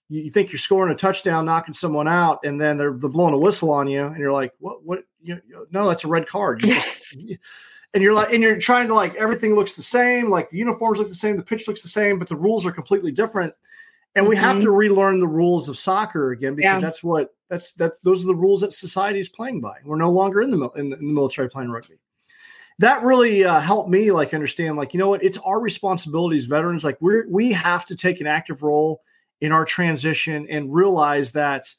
you 0.09 0.31
think 0.31 0.51
you're 0.51 0.59
scoring 0.59 0.91
a 0.91 0.97
touchdown, 0.97 1.45
knocking 1.45 1.73
someone 1.73 2.07
out, 2.07 2.39
and 2.43 2.59
then 2.59 2.77
they're, 2.77 2.93
they're 2.93 3.09
blowing 3.09 3.33
a 3.33 3.37
whistle 3.37 3.71
on 3.71 3.87
you, 3.87 4.05
and 4.05 4.17
you're 4.17 4.33
like, 4.33 4.53
"What? 4.59 4.83
What? 4.83 5.03
You, 5.21 5.39
no, 5.71 5.87
that's 5.87 6.03
a 6.03 6.07
red 6.07 6.27
card." 6.27 6.63
You 6.63 6.73
just, 6.73 7.15
and 7.93 8.03
you're 8.03 8.13
like, 8.13 8.33
and 8.33 8.41
you're 8.41 8.57
trying 8.57 8.87
to 8.87 8.95
like 8.95 9.15
everything 9.15 9.55
looks 9.55 9.73
the 9.73 9.83
same, 9.83 10.29
like 10.29 10.49
the 10.49 10.57
uniforms 10.57 10.97
look 10.97 11.09
the 11.09 11.15
same, 11.15 11.37
the 11.37 11.43
pitch 11.43 11.67
looks 11.67 11.81
the 11.81 11.89
same, 11.89 12.17
but 12.17 12.27
the 12.27 12.35
rules 12.35 12.65
are 12.65 12.71
completely 12.71 13.11
different, 13.11 13.53
and 14.15 14.27
we 14.27 14.35
mm-hmm. 14.35 14.45
have 14.45 14.61
to 14.61 14.71
relearn 14.71 15.19
the 15.19 15.27
rules 15.27 15.69
of 15.69 15.77
soccer 15.77 16.31
again 16.31 16.55
because 16.55 16.81
yeah. 16.81 16.87
that's 16.87 17.03
what 17.03 17.35
that's 17.47 17.71
that's 17.73 18.01
those 18.01 18.23
are 18.23 18.27
the 18.27 18.35
rules 18.35 18.61
that 18.61 18.73
society 18.73 19.19
is 19.19 19.29
playing 19.29 19.61
by. 19.61 19.77
We're 19.85 19.97
no 19.97 20.11
longer 20.11 20.41
in 20.41 20.49
the 20.49 20.69
in 20.71 20.89
the, 20.89 20.97
in 20.97 21.07
the 21.07 21.13
military 21.13 21.49
playing 21.49 21.69
rugby, 21.69 21.99
that 22.79 23.03
really 23.03 23.43
uh, 23.43 23.59
helped 23.59 23.89
me 23.89 24.11
like 24.11 24.33
understand 24.33 24.75
like 24.75 24.95
you 24.95 24.97
know 24.97 25.09
what 25.09 25.23
it's 25.23 25.37
our 25.39 25.61
responsibility 25.61 26.37
as 26.37 26.45
veterans 26.45 26.83
like 26.83 26.97
we're 26.99 27.27
we 27.29 27.51
have 27.51 27.85
to 27.85 27.95
take 27.95 28.21
an 28.21 28.27
active 28.27 28.63
role 28.63 29.01
in 29.41 29.51
our 29.51 29.65
transition 29.65 30.47
and 30.49 30.73
realize 30.73 31.33
that 31.33 31.73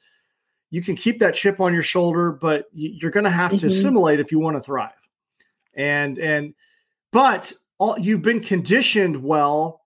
you 0.70 0.82
can 0.82 0.94
keep 0.94 1.18
that 1.18 1.34
chip 1.34 1.60
on 1.60 1.74
your 1.74 1.82
shoulder 1.82 2.32
but 2.32 2.66
you're 2.72 3.10
going 3.10 3.24
to 3.24 3.30
have 3.30 3.50
mm-hmm. 3.50 3.58
to 3.58 3.66
assimilate 3.66 4.20
if 4.20 4.32
you 4.32 4.38
want 4.38 4.56
to 4.56 4.62
thrive 4.62 4.90
and 5.74 6.18
and 6.18 6.54
but 7.12 7.52
all 7.78 7.98
you've 7.98 8.22
been 8.22 8.40
conditioned 8.40 9.22
well 9.22 9.82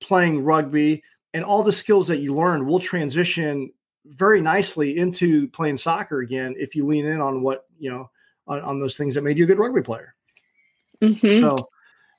playing 0.00 0.42
rugby 0.44 1.02
and 1.34 1.44
all 1.44 1.62
the 1.62 1.72
skills 1.72 2.08
that 2.08 2.18
you 2.18 2.34
learned 2.34 2.66
will 2.66 2.80
transition 2.80 3.70
very 4.04 4.40
nicely 4.40 4.96
into 4.96 5.48
playing 5.48 5.76
soccer 5.76 6.20
again 6.20 6.54
if 6.58 6.74
you 6.74 6.86
lean 6.86 7.06
in 7.06 7.20
on 7.20 7.42
what 7.42 7.66
you 7.78 7.90
know 7.90 8.10
on, 8.46 8.60
on 8.60 8.80
those 8.80 8.96
things 8.96 9.14
that 9.14 9.22
made 9.22 9.38
you 9.38 9.44
a 9.44 9.46
good 9.46 9.58
rugby 9.58 9.82
player. 9.82 10.14
Mm-hmm. 11.00 11.40
So, 11.40 11.56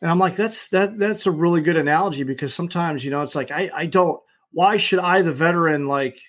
and 0.02 0.10
I'm 0.10 0.20
like, 0.20 0.36
that's 0.36 0.70
that 0.70 0.98
that's 0.98 1.26
a 1.26 1.32
really 1.32 1.62
good 1.62 1.78
analogy 1.78 2.24
because 2.24 2.54
sometimes 2.54 3.04
you 3.04 3.12
know 3.12 3.22
it's 3.22 3.36
like 3.36 3.52
I 3.52 3.70
I 3.74 3.86
don't 3.86 4.22
why 4.54 4.78
should 4.78 5.00
I 5.00 5.22
the 5.22 5.32
veteran 5.32 5.86
like 5.86 6.20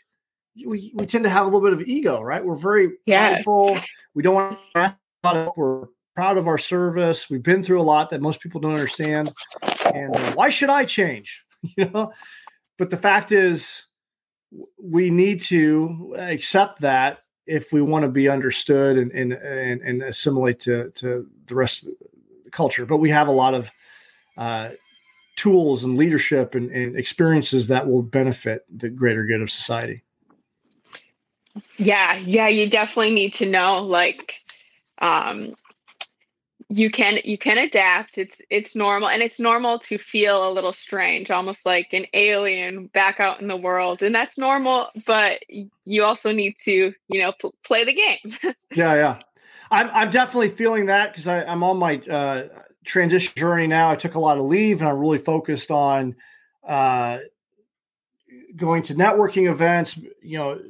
we, 0.66 0.92
we 0.94 1.06
tend 1.06 1.24
to 1.24 1.30
have 1.30 1.42
a 1.42 1.44
little 1.44 1.60
bit 1.60 1.72
of 1.72 1.82
ego 1.82 2.20
right? 2.20 2.44
We're 2.44 2.56
very 2.56 2.92
yes. 3.06 3.44
prideful. 3.44 3.78
We 4.14 4.22
don't 4.22 4.34
want 4.34 4.58
to 4.74 5.52
we're 5.56 5.86
proud 6.14 6.38
of 6.38 6.46
our 6.46 6.58
service. 6.58 7.28
We've 7.28 7.42
been 7.42 7.62
through 7.62 7.80
a 7.80 7.82
lot 7.82 8.10
that 8.10 8.20
most 8.20 8.40
people 8.40 8.60
don't 8.60 8.72
understand. 8.72 9.32
And 9.94 10.14
uh, 10.14 10.32
why 10.34 10.50
should 10.50 10.70
I 10.70 10.84
change? 10.84 11.44
You 11.78 11.88
know? 11.88 12.12
But 12.76 12.90
the 12.90 12.98
fact 12.98 13.32
is 13.32 13.84
we 14.78 15.08
need 15.08 15.40
to 15.42 16.14
accept 16.18 16.82
that 16.82 17.20
if 17.46 17.72
we 17.72 17.80
want 17.80 18.02
to 18.02 18.10
be 18.10 18.28
understood 18.28 18.98
and 18.98 19.10
and 19.12 19.32
and, 19.32 19.80
and 19.80 20.02
assimilate 20.02 20.60
to 20.60 20.90
to 20.90 21.26
the 21.46 21.54
rest 21.54 21.86
of 21.86 21.94
the 22.44 22.50
culture. 22.50 22.84
But 22.84 22.98
we 22.98 23.08
have 23.10 23.28
a 23.28 23.32
lot 23.32 23.54
of 23.54 23.70
uh, 24.36 24.70
tools 25.36 25.84
and 25.84 25.96
leadership 25.96 26.54
and, 26.54 26.70
and 26.70 26.96
experiences 26.96 27.68
that 27.68 27.88
will 27.88 28.02
benefit 28.02 28.64
the 28.74 28.88
greater 28.88 29.24
good 29.24 29.40
of 29.40 29.50
society. 29.50 30.02
Yeah, 31.76 32.16
yeah, 32.16 32.48
you 32.48 32.68
definitely 32.68 33.12
need 33.14 33.34
to 33.34 33.46
know 33.46 33.82
like 33.82 34.36
um 34.98 35.54
you 36.68 36.90
can 36.90 37.18
you 37.24 37.36
can 37.36 37.58
adapt. 37.58 38.18
It's 38.18 38.40
it's 38.50 38.74
normal 38.74 39.08
and 39.08 39.22
it's 39.22 39.38
normal 39.38 39.78
to 39.80 39.98
feel 39.98 40.48
a 40.48 40.52
little 40.52 40.72
strange 40.72 41.30
almost 41.30 41.66
like 41.66 41.92
an 41.92 42.06
alien 42.14 42.86
back 42.86 43.20
out 43.20 43.40
in 43.40 43.46
the 43.46 43.56
world 43.56 44.02
and 44.02 44.14
that's 44.14 44.38
normal 44.38 44.88
but 45.06 45.40
you 45.84 46.02
also 46.02 46.32
need 46.32 46.56
to 46.64 46.92
you 47.08 47.20
know 47.20 47.32
pl- 47.38 47.54
play 47.64 47.84
the 47.84 47.92
game. 47.92 48.54
Yeah 48.74 48.94
yeah. 48.94 49.18
I'm, 49.70 49.90
I'm 49.90 50.10
definitely 50.10 50.50
feeling 50.50 50.86
that 50.86 51.12
because 51.12 51.26
i'm 51.26 51.62
on 51.62 51.78
my 51.78 51.96
uh, 51.96 52.48
transition 52.84 53.32
journey 53.36 53.66
now 53.66 53.90
i 53.90 53.94
took 53.94 54.14
a 54.14 54.20
lot 54.20 54.38
of 54.38 54.44
leave 54.44 54.80
and 54.80 54.88
i'm 54.88 54.98
really 54.98 55.18
focused 55.18 55.70
on 55.70 56.14
uh, 56.66 57.18
going 58.56 58.82
to 58.82 58.94
networking 58.94 59.50
events 59.50 59.98
you 60.22 60.38
know 60.38 60.60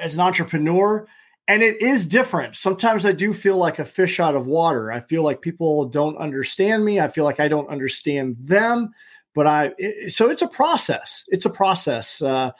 as 0.00 0.14
an 0.14 0.20
entrepreneur 0.20 1.06
and 1.50 1.64
it 1.64 1.82
is 1.82 2.06
different. 2.06 2.54
Sometimes 2.54 3.04
I 3.04 3.10
do 3.10 3.32
feel 3.32 3.56
like 3.56 3.80
a 3.80 3.84
fish 3.84 4.20
out 4.20 4.36
of 4.36 4.46
water. 4.46 4.92
I 4.92 5.00
feel 5.00 5.24
like 5.24 5.40
people 5.40 5.84
don't 5.86 6.16
understand 6.16 6.84
me. 6.84 7.00
I 7.00 7.08
feel 7.08 7.24
like 7.24 7.40
I 7.40 7.48
don't 7.48 7.68
understand 7.68 8.36
them. 8.38 8.92
But 9.34 9.48
I 9.48 9.72
it, 9.76 10.12
so 10.12 10.30
it's 10.30 10.42
a 10.42 10.46
process. 10.46 11.24
It's 11.26 11.46
a 11.46 11.50
process, 11.50 12.22
uh, 12.22 12.52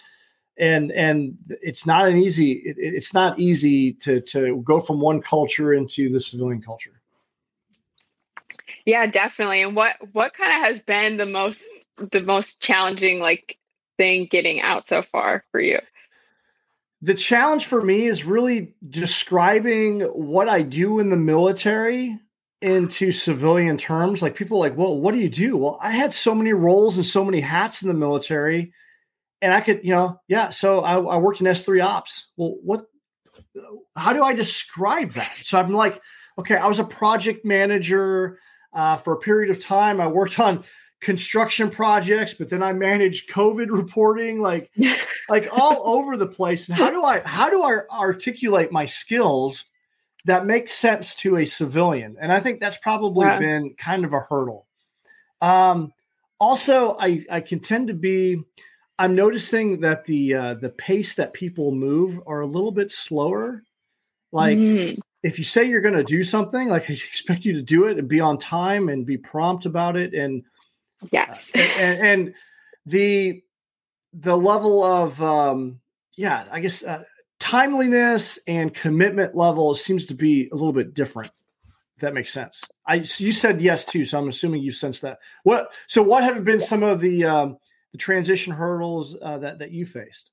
and 0.56 0.90
and 0.90 1.36
it's 1.48 1.86
not 1.86 2.08
an 2.08 2.16
easy. 2.16 2.52
It, 2.52 2.76
it's 2.78 3.14
not 3.14 3.38
easy 3.38 3.92
to 3.94 4.20
to 4.22 4.60
go 4.62 4.80
from 4.80 5.00
one 5.00 5.20
culture 5.20 5.72
into 5.72 6.08
the 6.08 6.18
civilian 6.18 6.60
culture. 6.60 6.99
Yeah, 8.86 9.06
definitely. 9.06 9.62
And 9.62 9.76
what 9.76 9.96
what 10.12 10.34
kind 10.34 10.52
of 10.52 10.68
has 10.68 10.80
been 10.80 11.16
the 11.16 11.26
most 11.26 11.62
the 12.10 12.22
most 12.22 12.62
challenging 12.62 13.20
like 13.20 13.58
thing 13.98 14.26
getting 14.26 14.60
out 14.60 14.86
so 14.86 15.02
far 15.02 15.44
for 15.50 15.60
you? 15.60 15.78
the 17.02 17.14
challenge 17.14 17.66
for 17.66 17.82
me 17.82 18.04
is 18.04 18.24
really 18.24 18.74
describing 18.88 20.00
what 20.00 20.48
I 20.48 20.62
do 20.62 20.98
in 20.98 21.10
the 21.10 21.16
military 21.16 22.18
into 22.60 23.10
civilian 23.10 23.78
terms. 23.78 24.20
Like 24.20 24.34
people 24.34 24.58
like, 24.58 24.76
well, 24.76 24.98
what 24.98 25.14
do 25.14 25.20
you 25.20 25.30
do? 25.30 25.56
Well, 25.56 25.78
I 25.80 25.92
had 25.92 26.12
so 26.12 26.34
many 26.34 26.52
roles 26.52 26.96
and 26.96 27.06
so 27.06 27.24
many 27.24 27.40
hats 27.40 27.80
in 27.80 27.88
the 27.88 27.94
military. 27.94 28.74
And 29.40 29.54
I 29.54 29.62
could, 29.62 29.80
you 29.82 29.92
know, 29.92 30.20
yeah. 30.28 30.50
So 30.50 30.80
I, 30.80 31.00
I 31.00 31.16
worked 31.16 31.40
in 31.40 31.46
S3 31.46 31.82
ops. 31.82 32.26
Well, 32.36 32.56
what, 32.62 32.84
how 33.96 34.12
do 34.12 34.22
I 34.22 34.34
describe 34.34 35.12
that? 35.12 35.34
So 35.42 35.58
I'm 35.58 35.72
like, 35.72 36.02
okay, 36.38 36.56
I 36.56 36.66
was 36.66 36.80
a 36.80 36.84
project 36.84 37.46
manager 37.46 38.38
uh, 38.72 38.96
for 38.96 39.14
a 39.14 39.18
period 39.18 39.50
of 39.50 39.58
time. 39.58 40.00
I 40.00 40.06
worked 40.06 40.38
on 40.38 40.64
construction 41.00 41.70
projects, 41.70 42.34
but 42.34 42.50
then 42.50 42.62
I 42.62 42.72
managed 42.72 43.30
COVID 43.30 43.68
reporting, 43.70 44.40
like 44.40 44.70
like 45.28 45.48
all 45.56 45.96
over 45.96 46.16
the 46.16 46.26
place. 46.26 46.68
And 46.68 46.76
how 46.76 46.90
do 46.90 47.02
I 47.02 47.20
how 47.20 47.50
do 47.50 47.62
I 47.62 47.80
articulate 47.90 48.72
my 48.72 48.84
skills 48.84 49.64
that 50.26 50.46
make 50.46 50.68
sense 50.68 51.14
to 51.16 51.36
a 51.36 51.46
civilian? 51.46 52.16
And 52.20 52.32
I 52.32 52.40
think 52.40 52.60
that's 52.60 52.78
probably 52.78 53.26
yeah. 53.26 53.38
been 53.38 53.74
kind 53.74 54.04
of 54.04 54.12
a 54.12 54.20
hurdle. 54.20 54.66
Um, 55.40 55.92
also, 56.38 56.96
I 56.98 57.24
I 57.30 57.40
can 57.40 57.60
tend 57.60 57.88
to 57.88 57.94
be. 57.94 58.42
I'm 58.98 59.14
noticing 59.14 59.80
that 59.80 60.04
the 60.04 60.34
uh, 60.34 60.54
the 60.54 60.68
pace 60.68 61.14
that 61.14 61.32
people 61.32 61.72
move 61.72 62.20
are 62.26 62.40
a 62.40 62.46
little 62.46 62.70
bit 62.70 62.92
slower. 62.92 63.62
Like 64.30 64.58
mm. 64.58 64.98
If 65.22 65.38
you 65.38 65.44
say 65.44 65.64
you're 65.64 65.80
going 65.80 65.94
to 65.94 66.04
do 66.04 66.24
something, 66.24 66.68
like 66.68 66.82
I 66.90 66.94
expect 66.94 67.44
you 67.44 67.54
to 67.54 67.62
do 67.62 67.86
it 67.86 67.98
and 67.98 68.08
be 68.08 68.20
on 68.20 68.38
time 68.38 68.88
and 68.88 69.06
be 69.06 69.16
prompt 69.16 69.66
about 69.66 69.96
it 69.96 70.14
and 70.14 70.44
Yes. 71.10 71.50
Uh, 71.54 71.58
and, 71.78 72.06
and, 72.06 72.34
the 72.86 73.42
the 74.14 74.36
level 74.36 74.82
of 74.82 75.22
um, 75.22 75.80
yeah, 76.16 76.44
I 76.50 76.60
guess 76.60 76.82
uh, 76.82 77.04
timeliness 77.38 78.38
and 78.46 78.72
commitment 78.72 79.34
level 79.34 79.74
seems 79.74 80.06
to 80.06 80.14
be 80.14 80.48
a 80.50 80.54
little 80.54 80.72
bit 80.72 80.94
different. 80.94 81.30
If 81.96 82.00
that 82.00 82.14
makes 82.14 82.32
sense. 82.32 82.64
I 82.86 82.94
you 82.94 83.32
said 83.32 83.60
yes 83.60 83.84
too, 83.84 84.04
so 84.04 84.18
I'm 84.18 84.28
assuming 84.28 84.62
you 84.62 84.72
sensed 84.72 85.02
that. 85.02 85.18
What 85.42 85.72
so 85.86 86.02
what 86.02 86.24
have 86.24 86.42
been 86.42 86.58
some 86.58 86.82
of 86.82 87.00
the 87.00 87.24
um, 87.24 87.58
the 87.92 87.98
transition 87.98 88.52
hurdles 88.54 89.14
uh, 89.20 89.38
that 89.38 89.58
that 89.58 89.72
you 89.72 89.84
faced? 89.84 90.30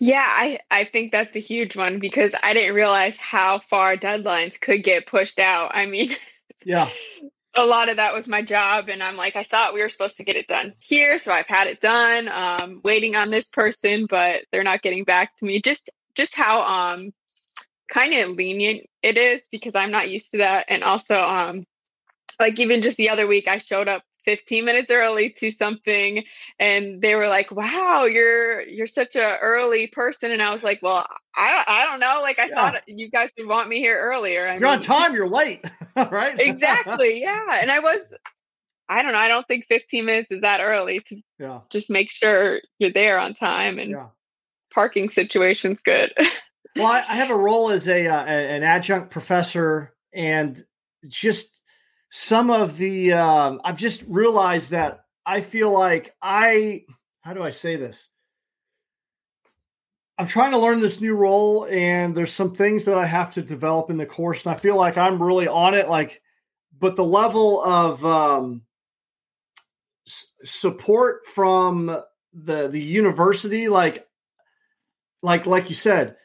Yeah, 0.00 0.24
I, 0.26 0.60
I 0.70 0.84
think 0.84 1.12
that's 1.12 1.36
a 1.36 1.40
huge 1.40 1.76
one 1.76 1.98
because 1.98 2.32
I 2.42 2.54
didn't 2.54 2.74
realize 2.74 3.18
how 3.18 3.58
far 3.58 3.96
deadlines 3.96 4.58
could 4.58 4.82
get 4.82 5.06
pushed 5.06 5.38
out. 5.38 5.72
I 5.74 5.86
mean, 5.86 6.10
yeah, 6.64 6.88
a 7.54 7.64
lot 7.64 7.88
of 7.88 7.96
that 7.96 8.14
was 8.14 8.26
my 8.26 8.42
job 8.42 8.88
and 8.88 9.02
i'm 9.02 9.16
like 9.16 9.36
i 9.36 9.42
thought 9.42 9.74
we 9.74 9.80
were 9.80 9.88
supposed 9.88 10.16
to 10.16 10.24
get 10.24 10.36
it 10.36 10.46
done 10.46 10.72
here 10.78 11.18
so 11.18 11.32
i've 11.32 11.48
had 11.48 11.66
it 11.66 11.80
done 11.80 12.28
um, 12.28 12.80
waiting 12.84 13.16
on 13.16 13.30
this 13.30 13.48
person 13.48 14.06
but 14.08 14.42
they're 14.52 14.62
not 14.62 14.82
getting 14.82 15.04
back 15.04 15.34
to 15.36 15.44
me. 15.44 15.60
Just 15.60 15.90
just 16.14 16.34
how 16.34 16.62
um 16.62 17.12
kind 17.90 18.14
of 18.14 18.36
lenient 18.36 18.86
it 19.02 19.18
is 19.18 19.48
because 19.50 19.74
i'm 19.74 19.90
not 19.90 20.10
used 20.10 20.30
to 20.30 20.38
that. 20.38 20.66
And 20.68 20.84
also 20.84 21.20
um 21.20 21.64
like 22.38 22.58
even 22.60 22.82
just 22.82 22.96
the 22.96 23.10
other 23.10 23.26
week 23.26 23.48
i 23.48 23.58
showed 23.58 23.88
up 23.88 24.02
15 24.24 24.64
minutes 24.64 24.90
early 24.90 25.30
to 25.30 25.50
something 25.50 26.24
and 26.58 27.00
they 27.00 27.14
were 27.14 27.28
like 27.28 27.50
wow 27.50 28.04
you're 28.04 28.62
you're 28.62 28.86
such 28.86 29.16
a 29.16 29.38
early 29.38 29.86
person 29.88 30.30
and 30.30 30.42
i 30.42 30.52
was 30.52 30.62
like 30.62 30.80
well 30.82 31.06
i 31.34 31.64
i 31.66 31.86
don't 31.86 32.00
know 32.00 32.20
like 32.22 32.38
i 32.38 32.46
yeah. 32.46 32.54
thought 32.54 32.82
you 32.86 33.10
guys 33.10 33.30
would 33.38 33.48
want 33.48 33.68
me 33.68 33.78
here 33.78 33.98
earlier 33.98 34.46
I 34.46 34.52
you're 34.52 34.68
mean, 34.68 34.74
on 34.74 34.80
time 34.80 35.14
you're 35.14 35.28
late 35.28 35.64
right 35.96 36.38
exactly 36.38 37.20
yeah 37.22 37.60
and 37.60 37.70
i 37.70 37.78
was 37.78 38.00
i 38.88 39.02
don't 39.02 39.12
know 39.12 39.18
i 39.18 39.28
don't 39.28 39.46
think 39.46 39.66
15 39.66 40.04
minutes 40.04 40.32
is 40.32 40.42
that 40.42 40.60
early 40.60 41.00
to 41.00 41.16
yeah. 41.38 41.60
just 41.70 41.90
make 41.90 42.10
sure 42.10 42.60
you're 42.78 42.92
there 42.92 43.18
on 43.18 43.34
time 43.34 43.78
and 43.78 43.90
yeah. 43.92 44.08
parking 44.72 45.08
situation's 45.08 45.80
good 45.80 46.12
well 46.76 46.86
I, 46.86 46.98
I, 46.98 47.16
have 47.16 47.30
a 47.30 47.36
role 47.36 47.70
as 47.70 47.88
a 47.88 48.06
uh, 48.06 48.24
an 48.24 48.62
adjunct 48.62 49.10
professor 49.10 49.94
and 50.12 50.62
just 51.08 51.59
some 52.10 52.50
of 52.50 52.76
the 52.76 53.12
um, 53.12 53.60
I've 53.64 53.78
just 53.78 54.04
realized 54.06 54.72
that 54.72 55.04
I 55.24 55.40
feel 55.40 55.72
like 55.72 56.14
I 56.20 56.84
how 57.22 57.34
do 57.34 57.42
I 57.42 57.50
say 57.50 57.76
this? 57.76 58.08
I'm 60.18 60.26
trying 60.26 60.50
to 60.50 60.58
learn 60.58 60.80
this 60.80 61.00
new 61.00 61.14
role, 61.14 61.66
and 61.70 62.14
there's 62.14 62.32
some 62.32 62.52
things 62.54 62.84
that 62.84 62.98
I 62.98 63.06
have 63.06 63.32
to 63.34 63.42
develop 63.42 63.88
in 63.88 63.96
the 63.96 64.04
course, 64.04 64.44
and 64.44 64.54
I 64.54 64.58
feel 64.58 64.76
like 64.76 64.98
I'm 64.98 65.22
really 65.22 65.48
on 65.48 65.72
it. 65.72 65.88
Like, 65.88 66.20
but 66.78 66.94
the 66.94 67.04
level 67.04 67.62
of 67.64 68.04
um, 68.04 68.62
s- 70.06 70.26
support 70.44 71.24
from 71.26 71.86
the 72.34 72.68
the 72.68 72.82
university, 72.82 73.68
like, 73.68 74.06
like 75.22 75.46
like 75.46 75.68
you 75.70 75.74
said, 75.74 76.16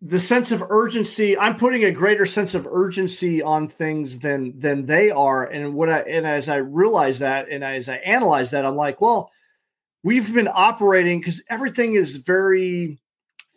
the 0.00 0.20
sense 0.20 0.52
of 0.52 0.62
urgency 0.70 1.36
i'm 1.36 1.56
putting 1.56 1.84
a 1.84 1.90
greater 1.90 2.26
sense 2.26 2.54
of 2.54 2.66
urgency 2.66 3.42
on 3.42 3.66
things 3.66 4.20
than 4.20 4.56
than 4.58 4.86
they 4.86 5.10
are 5.10 5.44
and 5.44 5.74
what 5.74 5.90
i 5.90 5.98
and 6.00 6.26
as 6.26 6.48
i 6.48 6.56
realize 6.56 7.18
that 7.18 7.48
and 7.48 7.64
as 7.64 7.88
i 7.88 7.96
analyze 7.96 8.52
that 8.52 8.64
i'm 8.64 8.76
like 8.76 9.00
well 9.00 9.32
we've 10.04 10.32
been 10.32 10.48
operating 10.52 11.18
because 11.18 11.42
everything 11.50 11.94
is 11.94 12.16
very 12.16 13.00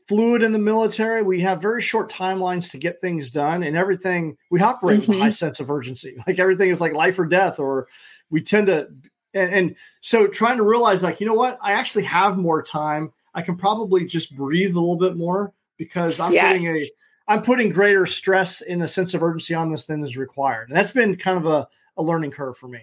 fluid 0.07 0.41
in 0.41 0.53
the 0.53 0.59
military. 0.59 1.21
We 1.21 1.41
have 1.41 1.61
very 1.61 1.81
short 1.81 2.09
timelines 2.09 2.71
to 2.71 2.77
get 2.77 2.99
things 2.99 3.29
done, 3.29 3.61
and 3.61 3.75
everything 3.75 4.37
we 4.49 4.61
operate 4.61 5.01
mm-hmm. 5.01 5.11
with 5.11 5.19
a 5.19 5.21
high 5.21 5.27
mm-hmm. 5.27 5.33
sense 5.33 5.59
of 5.59 5.69
urgency. 5.69 6.17
Like 6.27 6.39
everything 6.39 6.69
is 6.69 6.81
like 6.81 6.93
life 6.93 7.19
or 7.19 7.25
death, 7.25 7.59
or 7.59 7.87
we 8.31 8.41
tend 8.41 8.67
to. 8.67 8.87
And, 9.33 9.53
and 9.53 9.75
so, 10.01 10.25
trying 10.25 10.57
to 10.57 10.63
realize, 10.63 11.03
like, 11.03 11.19
you 11.19 11.27
know 11.27 11.33
what, 11.33 11.59
I 11.61 11.73
actually 11.73 12.03
have 12.03 12.37
more 12.37 12.63
time. 12.63 13.11
I 13.35 13.41
can 13.41 13.55
probably 13.55 14.05
just 14.05 14.35
breathe 14.35 14.75
a 14.75 14.79
little 14.79 14.97
bit 14.97 15.15
more 15.15 15.53
because 15.77 16.19
I'm 16.19 16.33
yes. 16.33 16.53
putting 16.53 16.67
a 16.67 16.85
I'm 17.27 17.41
putting 17.41 17.69
greater 17.69 18.05
stress 18.05 18.61
in 18.61 18.81
a 18.81 18.87
sense 18.87 19.13
of 19.13 19.21
urgency 19.21 19.53
on 19.53 19.71
this 19.71 19.85
than 19.85 20.03
is 20.03 20.15
required. 20.15 20.69
And 20.69 20.77
that's 20.77 20.91
been 20.91 21.17
kind 21.17 21.37
of 21.37 21.45
a, 21.45 21.67
a 21.97 22.03
learning 22.03 22.31
curve 22.31 22.57
for 22.57 22.67
me. 22.67 22.81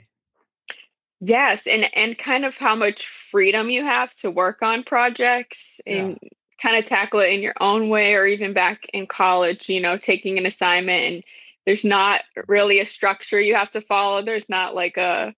Yes, 1.21 1.67
and 1.67 1.89
and 1.95 2.19
kind 2.19 2.45
of 2.45 2.57
how 2.57 2.75
much 2.75 3.07
freedom 3.07 3.71
you 3.71 3.85
have 3.85 4.15
to 4.19 4.31
work 4.31 4.63
on 4.63 4.83
projects 4.83 5.81
and 5.87 6.19
yeah. 6.21 6.29
kind 6.61 6.77
of 6.77 6.85
tackle 6.85 7.21
it 7.21 7.33
in 7.33 7.41
your 7.41 7.55
own 7.61 7.89
way 7.89 8.15
or 8.15 8.27
even 8.27 8.53
back 8.53 8.87
in 8.93 9.07
college, 9.07 9.69
you 9.69 9.81
know, 9.81 9.97
taking 9.97 10.37
an 10.39 10.47
assignment 10.47 11.03
and 11.03 11.25
there's 11.67 11.85
not 11.85 12.23
really 12.47 12.81
a 12.81 12.87
structure 12.87 13.41
you 13.41 13.55
have 13.55 13.71
to 13.71 13.81
follow. 13.81 14.21
There's 14.21 14.51
not 14.51 14.75
like 14.75 14.99
a 14.99 15.35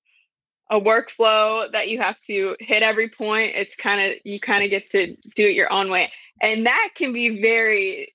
a 0.71 0.81
workflow 0.81 1.71
that 1.73 1.89
you 1.89 2.01
have 2.01 2.21
to 2.23 2.57
hit 2.59 2.83
every 2.83 3.09
point. 3.09 3.53
It's 3.55 3.77
kind 3.77 4.01
of 4.01 4.17
you 4.25 4.41
kind 4.41 4.65
of 4.65 4.71
get 4.71 4.91
to 4.91 5.15
do 5.35 5.47
it 5.47 5.55
your 5.55 5.73
own 5.73 5.91
way. 5.91 6.13
And 6.41 6.67
that 6.67 6.91
can 6.95 7.13
be 7.13 7.41
very 7.41 8.13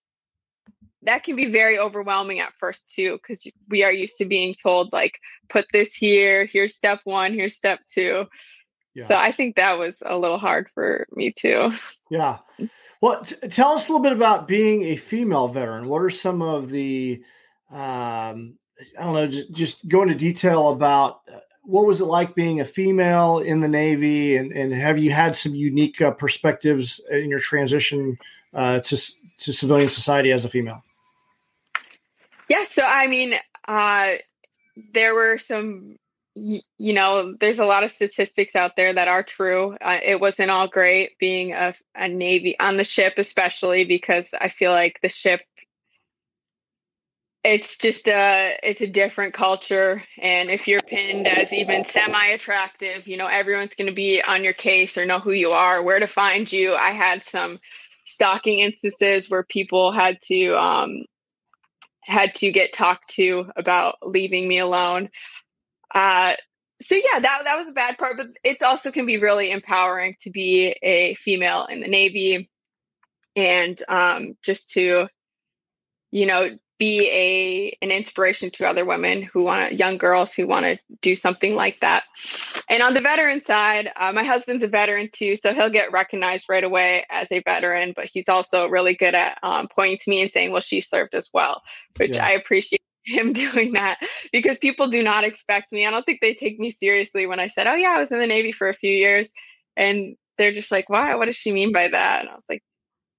that 1.03 1.23
can 1.23 1.35
be 1.35 1.45
very 1.45 1.79
overwhelming 1.79 2.39
at 2.39 2.53
first 2.53 2.93
too 2.93 3.13
because 3.13 3.47
we 3.69 3.83
are 3.83 3.91
used 3.91 4.17
to 4.17 4.25
being 4.25 4.53
told 4.53 4.91
like 4.93 5.19
put 5.49 5.65
this 5.71 5.95
here 5.95 6.45
here's 6.45 6.75
step 6.75 6.99
one 7.03 7.33
here's 7.33 7.55
step 7.55 7.79
two 7.91 8.25
yeah. 8.93 9.07
so 9.07 9.15
i 9.15 9.31
think 9.31 9.55
that 9.55 9.77
was 9.79 10.01
a 10.05 10.17
little 10.17 10.37
hard 10.37 10.69
for 10.69 11.07
me 11.11 11.31
too 11.31 11.71
yeah 12.09 12.37
well 13.01 13.23
t- 13.23 13.35
tell 13.49 13.69
us 13.69 13.87
a 13.87 13.91
little 13.91 14.03
bit 14.03 14.13
about 14.13 14.47
being 14.47 14.83
a 14.83 14.95
female 14.95 15.47
veteran 15.47 15.87
what 15.87 16.01
are 16.01 16.09
some 16.09 16.41
of 16.41 16.69
the 16.69 17.23
um, 17.71 18.57
i 18.97 19.03
don't 19.03 19.13
know 19.13 19.27
just, 19.27 19.51
just 19.51 19.87
go 19.87 20.03
into 20.03 20.15
detail 20.15 20.69
about 20.69 21.21
uh, 21.33 21.39
what 21.63 21.85
was 21.85 22.01
it 22.01 22.05
like 22.05 22.35
being 22.35 22.59
a 22.59 22.65
female 22.65 23.39
in 23.39 23.59
the 23.59 23.67
navy 23.67 24.35
and, 24.35 24.51
and 24.51 24.73
have 24.73 24.97
you 24.97 25.11
had 25.11 25.35
some 25.35 25.53
unique 25.53 26.01
uh, 26.01 26.11
perspectives 26.11 26.99
in 27.11 27.29
your 27.29 27.39
transition 27.39 28.17
uh, 28.53 28.79
to, 28.79 28.97
to 29.37 29.53
civilian 29.53 29.89
society 29.89 30.31
as 30.31 30.43
a 30.45 30.49
female 30.49 30.83
yeah, 32.51 32.65
so 32.65 32.83
I 32.83 33.07
mean, 33.07 33.35
uh, 33.65 34.15
there 34.93 35.15
were 35.15 35.37
some, 35.37 35.95
you 36.35 36.61
know, 36.77 37.33
there's 37.39 37.59
a 37.59 37.65
lot 37.65 37.85
of 37.85 37.91
statistics 37.91 38.57
out 38.57 38.75
there 38.75 38.91
that 38.91 39.07
are 39.07 39.23
true. 39.23 39.77
Uh, 39.79 39.99
it 40.03 40.19
wasn't 40.19 40.51
all 40.51 40.67
great 40.67 41.17
being 41.17 41.53
a, 41.53 41.73
a 41.95 42.09
Navy 42.09 42.59
on 42.59 42.75
the 42.75 42.83
ship, 42.83 43.13
especially 43.15 43.85
because 43.85 44.33
I 44.41 44.49
feel 44.49 44.71
like 44.71 44.99
the 45.01 45.07
ship 45.07 45.39
it's 47.43 47.77
just 47.77 48.07
a 48.07 48.57
it's 48.61 48.81
a 48.81 48.87
different 48.87 49.33
culture 49.33 50.03
and 50.19 50.49
if 50.51 50.67
you're 50.67 50.81
pinned 50.81 51.27
as 51.27 51.51
even 51.51 51.83
semi 51.85 52.25
attractive 52.27 53.07
you 53.07 53.17
know 53.17 53.27
everyone's 53.27 53.73
going 53.73 53.89
to 53.89 53.95
be 53.95 54.21
on 54.21 54.43
your 54.43 54.53
case 54.53 54.97
or 54.97 55.05
know 55.05 55.19
who 55.19 55.31
you 55.31 55.49
are 55.49 55.81
where 55.81 55.99
to 55.99 56.07
find 56.07 56.51
you 56.51 56.75
i 56.75 56.91
had 56.91 57.23
some 57.23 57.59
stalking 58.05 58.59
instances 58.59 59.29
where 59.29 59.43
people 59.43 59.91
had 59.91 60.19
to 60.21 60.55
um, 60.55 61.03
had 62.03 62.33
to 62.35 62.51
get 62.51 62.73
talked 62.73 63.09
to 63.11 63.51
about 63.55 63.97
leaving 64.03 64.47
me 64.47 64.59
alone. 64.59 65.09
Uh, 65.93 66.35
so 66.81 66.95
yeah, 66.95 67.19
that 67.19 67.41
that 67.43 67.57
was 67.57 67.67
a 67.67 67.73
bad 67.73 67.97
part, 67.97 68.17
but 68.17 68.27
it's 68.43 68.63
also 68.63 68.91
can 68.91 69.05
be 69.05 69.17
really 69.17 69.51
empowering 69.51 70.15
to 70.21 70.31
be 70.31 70.75
a 70.81 71.13
female 71.15 71.65
in 71.65 71.79
the 71.79 71.87
Navy 71.87 72.49
and 73.35 73.81
um, 73.87 74.35
just 74.41 74.71
to, 74.71 75.07
you 76.09 76.25
know, 76.25 76.49
be 76.81 77.07
a 77.11 77.77
an 77.85 77.91
inspiration 77.91 78.49
to 78.49 78.65
other 78.65 78.83
women 78.83 79.21
who 79.21 79.43
want 79.43 79.77
young 79.77 79.99
girls 79.99 80.33
who 80.33 80.47
want 80.47 80.65
to 80.65 80.79
do 81.01 81.13
something 81.15 81.53
like 81.53 81.79
that. 81.81 82.05
And 82.69 82.81
on 82.81 82.95
the 82.95 83.01
veteran 83.01 83.43
side, 83.43 83.91
uh, 83.95 84.11
my 84.11 84.23
husband's 84.23 84.63
a 84.63 84.67
veteran 84.67 85.07
too, 85.13 85.35
so 85.35 85.53
he'll 85.53 85.69
get 85.69 85.91
recognized 85.91 86.47
right 86.49 86.63
away 86.63 87.05
as 87.11 87.31
a 87.31 87.39
veteran. 87.41 87.93
But 87.95 88.05
he's 88.05 88.27
also 88.27 88.65
really 88.65 88.95
good 88.95 89.13
at 89.13 89.37
um, 89.43 89.67
pointing 89.67 89.99
to 89.99 90.09
me 90.09 90.23
and 90.23 90.31
saying, 90.31 90.51
"Well, 90.51 90.61
she 90.61 90.81
served 90.81 91.13
as 91.13 91.29
well," 91.31 91.61
which 91.97 92.15
yeah. 92.15 92.25
I 92.25 92.31
appreciate 92.31 92.81
him 93.05 93.31
doing 93.45 93.73
that 93.73 93.99
because 94.31 94.57
people 94.57 94.87
do 94.87 95.03
not 95.03 95.23
expect 95.23 95.71
me. 95.71 95.85
I 95.85 95.91
don't 95.91 96.03
think 96.03 96.19
they 96.19 96.33
take 96.33 96.57
me 96.57 96.71
seriously 96.71 97.27
when 97.27 97.39
I 97.39 97.45
said, 97.45 97.67
"Oh 97.67 97.75
yeah, 97.75 97.91
I 97.91 97.99
was 97.99 98.11
in 98.11 98.17
the 98.17 98.25
Navy 98.25 98.51
for 98.51 98.67
a 98.67 98.73
few 98.73 98.91
years," 98.91 99.31
and 99.77 100.15
they're 100.39 100.51
just 100.51 100.71
like, 100.71 100.89
"Why? 100.89 101.13
What 101.13 101.25
does 101.25 101.37
she 101.37 101.51
mean 101.51 101.73
by 101.73 101.89
that?" 101.89 102.21
And 102.21 102.29
I 102.29 102.33
was 102.33 102.49
like, 102.49 102.63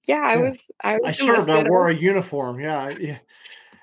yeah, 0.07 0.21
I 0.21 0.37
was. 0.37 0.71
I, 0.83 0.95
was 0.95 1.03
I 1.05 1.13
served. 1.13 1.51
I 1.51 1.63
wore 1.69 1.89
a 1.89 1.95
uniform. 1.95 2.61
Yeah, 2.61 2.91
yeah. 3.01 3.19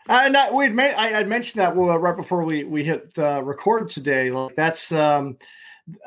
And 0.09 0.33
that, 0.33 0.53
we'd 0.53 0.73
made, 0.73 0.93
I, 0.95 1.19
would 1.19 1.27
mentioned 1.27 1.61
that 1.61 1.75
right 1.75 2.15
before 2.15 2.43
we 2.43 2.63
we 2.63 2.83
hit 2.83 3.13
uh, 3.17 3.43
record 3.43 3.89
today. 3.89 4.31
Like 4.31 4.55
that's 4.55 4.91
um, 4.91 5.37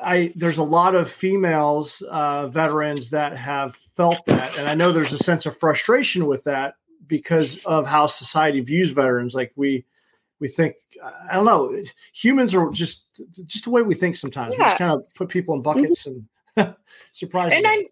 I 0.03 0.33
there's 0.35 0.59
a 0.59 0.64
lot 0.64 0.94
of 0.94 1.11
females 1.11 2.03
uh, 2.11 2.48
veterans 2.48 3.11
that 3.11 3.37
have 3.37 3.77
felt 3.77 4.25
that, 4.27 4.59
and 4.59 4.68
I 4.68 4.75
know 4.75 4.92
there's 4.92 5.12
a 5.12 5.18
sense 5.18 5.46
of 5.46 5.57
frustration 5.57 6.27
with 6.27 6.44
that 6.44 6.75
because 7.07 7.64
of 7.64 7.87
how 7.87 8.07
society 8.07 8.61
views 8.61 8.92
veterans. 8.92 9.35
Like 9.35 9.53
we 9.57 9.85
we 10.40 10.48
think 10.48 10.75
I 11.31 11.37
don't 11.37 11.44
know, 11.44 11.75
humans 12.12 12.55
are 12.55 12.70
just 12.70 13.07
just 13.46 13.64
the 13.64 13.70
way 13.70 13.83
we 13.83 13.94
think 13.94 14.16
sometimes. 14.16 14.55
Yeah. 14.59 14.64
We 14.64 14.64
just 14.64 14.79
kind 14.79 14.90
of 14.92 15.05
put 15.14 15.29
people 15.29 15.55
in 15.55 15.62
buckets 15.62 16.07
mm-hmm. 16.07 16.61
and 16.61 16.75
surprise. 17.12 17.53
And 17.55 17.66
I 17.66 17.87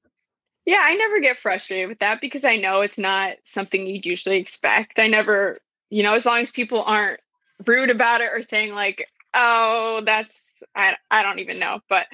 yeah, 0.71 0.83
I 0.85 0.95
never 0.95 1.19
get 1.19 1.37
frustrated 1.37 1.89
with 1.89 1.99
that 1.99 2.21
because 2.21 2.45
I 2.45 2.55
know 2.55 2.81
it's 2.81 2.97
not 2.97 3.39
something 3.43 3.89
you'd 3.89 4.07
usually 4.07 4.37
expect. 4.37 5.01
I 5.01 5.09
never, 5.09 5.59
you 5.89 6.05
know, 6.05 6.15
as 6.15 6.25
long 6.25 6.39
as 6.39 6.53
people 6.53 6.85
aren't 6.85 7.19
rude 7.67 7.91
about 7.91 8.21
it 8.21 8.31
or 8.33 8.41
saying 8.43 8.73
like, 8.73 9.09
"Oh, 9.35 10.01
that's 10.07 10.63
I 10.77 10.97
I 11.11 11.25
don't 11.25 11.41
even 11.41 11.59
know." 11.59 11.81
But 11.89 12.07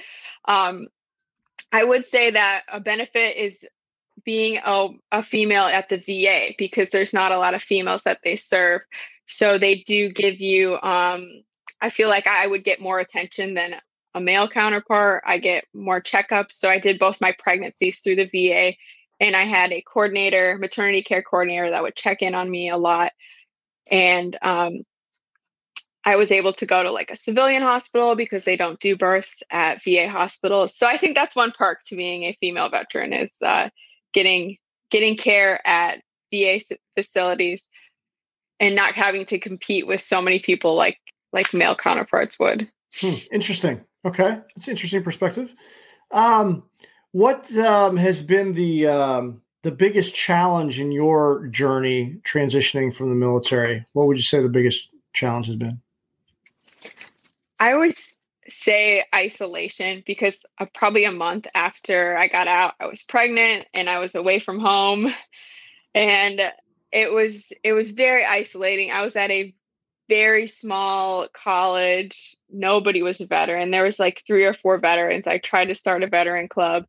um 0.47 0.87
I 1.71 1.85
would 1.85 2.07
say 2.07 2.31
that 2.31 2.63
a 2.73 2.81
benefit 2.81 3.37
is 3.37 3.63
being 4.25 4.59
a, 4.65 4.89
a 5.13 5.23
female 5.23 5.65
at 5.65 5.91
the 5.91 5.99
VA 5.99 6.55
because 6.57 6.89
there's 6.89 7.13
not 7.13 7.33
a 7.33 7.39
lot 7.39 7.53
of 7.53 7.63
females 7.63 8.05
that 8.05 8.21
they 8.25 8.37
serve. 8.37 8.81
So 9.27 9.59
they 9.59 9.83
do 9.87 10.11
give 10.11 10.41
you 10.41 10.79
um 10.83 11.43
I 11.83 11.91
feel 11.91 12.09
like 12.09 12.27
I 12.27 12.47
would 12.47 12.65
get 12.65 12.81
more 12.81 13.01
attention 13.01 13.53
than 13.53 13.77
a 14.17 14.21
male 14.21 14.49
counterpart. 14.49 15.23
I 15.27 15.37
get 15.37 15.67
more 15.75 16.01
checkups. 16.01 16.53
So 16.53 16.71
I 16.71 16.79
did 16.79 16.99
both 16.99 17.21
my 17.21 17.35
pregnancies 17.39 18.01
through 18.01 18.17
the 18.17 18.25
VA 18.25 18.75
and 19.21 19.37
I 19.37 19.43
had 19.43 19.73
a 19.73 19.83
coordinator, 19.83 20.57
maternity 20.59 21.03
care 21.03 21.23
coordinator 21.23 21.71
that 21.71 21.83
would 21.83 21.95
check 21.95 22.23
in 22.23 22.35
on 22.35 22.51
me 22.51 22.71
a 22.71 22.79
lot. 22.79 23.13
And 23.91 24.37
um, 24.41 24.79
I 26.03 26.17
was 26.17 26.31
able 26.31 26.55
to 26.55 26.67
go 26.67 26.83
to 26.83 26.91
like 26.91 27.11
a 27.11 27.17
civilian 27.17 27.63
hospital 27.63 28.17
because 28.17 28.45
they 28.45 28.57
don't 28.57 28.81
do 28.81 28.97
births 28.97 29.43
at 29.51 29.85
VA 29.85 30.09
hospitals. 30.09 30.75
So 30.75 30.87
I 30.87 30.97
think 30.97 31.15
that's 31.15 31.37
one 31.37 31.53
perk 31.53 31.81
to 31.89 31.97
being 31.97 32.23
a 32.23 32.33
female 32.33 32.71
veteran 32.71 33.13
is 33.13 33.37
uh, 33.43 33.69
getting 34.15 34.57
getting 34.91 35.17
care 35.17 35.61
at 35.67 36.01
VA 36.33 36.59
facilities 36.95 37.69
and 38.61 38.75
not 38.75 38.95
having 38.95 39.27
to 39.27 39.39
compete 39.39 39.87
with 39.87 40.03
so 40.03 40.23
many 40.23 40.39
people 40.39 40.75
like 40.75 40.99
like 41.35 41.53
male 41.53 41.77
counterparts 41.77 42.39
would. 42.39 42.67
Hmm, 43.01 43.15
interesting. 43.33 43.85
Okay, 44.05 44.41
that's 44.55 44.69
interesting 44.69 45.03
perspective. 45.03 45.55
Um, 46.11 46.65
what 47.13 47.55
um, 47.57 47.97
has 47.97 48.23
been 48.23 48.55
the 48.55 48.87
um, 48.87 49.43
the 49.63 49.73
biggest 49.73 50.15
challenge 50.15 50.79
in 50.79 50.93
your 50.93 51.49
journey 51.49 52.21
transitioning 52.23 52.95
from 52.95 53.09
the 53.09 53.17
military? 53.17 53.85
What 53.93 54.07
would 54.07 54.17
you 54.17 54.23
say 54.23 54.41
the 54.41 54.49
biggest 54.49 54.91
challenge 55.13 55.47
has 55.47 55.57
been? 55.57 55.81
I 57.59 57.73
always 57.73 57.97
say 58.49 59.05
isolation 59.15 60.05
because 60.07 60.45
uh, 60.59 60.67
probably 60.73 61.05
a 61.05 61.11
month 61.11 61.49
after 61.55 62.17
I 62.17 62.29
got 62.29 62.47
out, 62.47 62.75
I 62.79 62.87
was 62.87 63.03
pregnant 63.03 63.67
and 63.75 63.91
I 63.91 63.99
was 63.99 64.15
away 64.15 64.39
from 64.39 64.61
home, 64.61 65.13
and 65.95 66.41
it 66.93 67.13
was 67.13 67.53
it 67.65 67.73
was 67.73 67.91
very 67.91 68.25
isolating. 68.25 68.93
I 68.93 69.05
was 69.05 69.17
at 69.17 69.31
a 69.31 69.55
very 70.09 70.47
small 70.47 71.29
college. 71.33 72.37
Nobody 72.51 73.03
was 73.03 73.21
a 73.21 73.27
veteran. 73.27 73.71
There 73.71 73.85
was 73.85 73.99
like 73.99 74.23
three 74.27 74.45
or 74.45 74.55
four 74.55 74.79
veterans. 74.79 75.27
I 75.27 75.39
tried 75.39 75.67
to 75.67 75.75
start 75.75 76.03
a 76.03 76.09
veteran 76.09 76.49
club, 76.49 76.87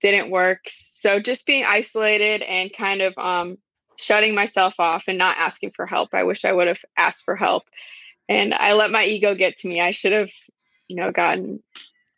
didn't 0.00 0.30
work. 0.30 0.60
So 0.68 1.20
just 1.20 1.46
being 1.46 1.64
isolated 1.64 2.42
and 2.42 2.72
kind 2.72 3.00
of 3.00 3.14
um, 3.16 3.58
shutting 3.96 4.34
myself 4.34 4.78
off 4.78 5.04
and 5.08 5.18
not 5.18 5.38
asking 5.38 5.72
for 5.72 5.86
help. 5.86 6.10
I 6.12 6.24
wish 6.24 6.44
I 6.44 6.52
would 6.52 6.68
have 6.68 6.84
asked 6.96 7.24
for 7.24 7.36
help. 7.36 7.64
And 8.28 8.52
I 8.54 8.74
let 8.74 8.90
my 8.90 9.04
ego 9.04 9.34
get 9.34 9.58
to 9.58 9.68
me. 9.68 9.80
I 9.80 9.90
should 9.90 10.12
have, 10.12 10.30
you 10.86 10.96
know, 10.96 11.10
gotten 11.10 11.62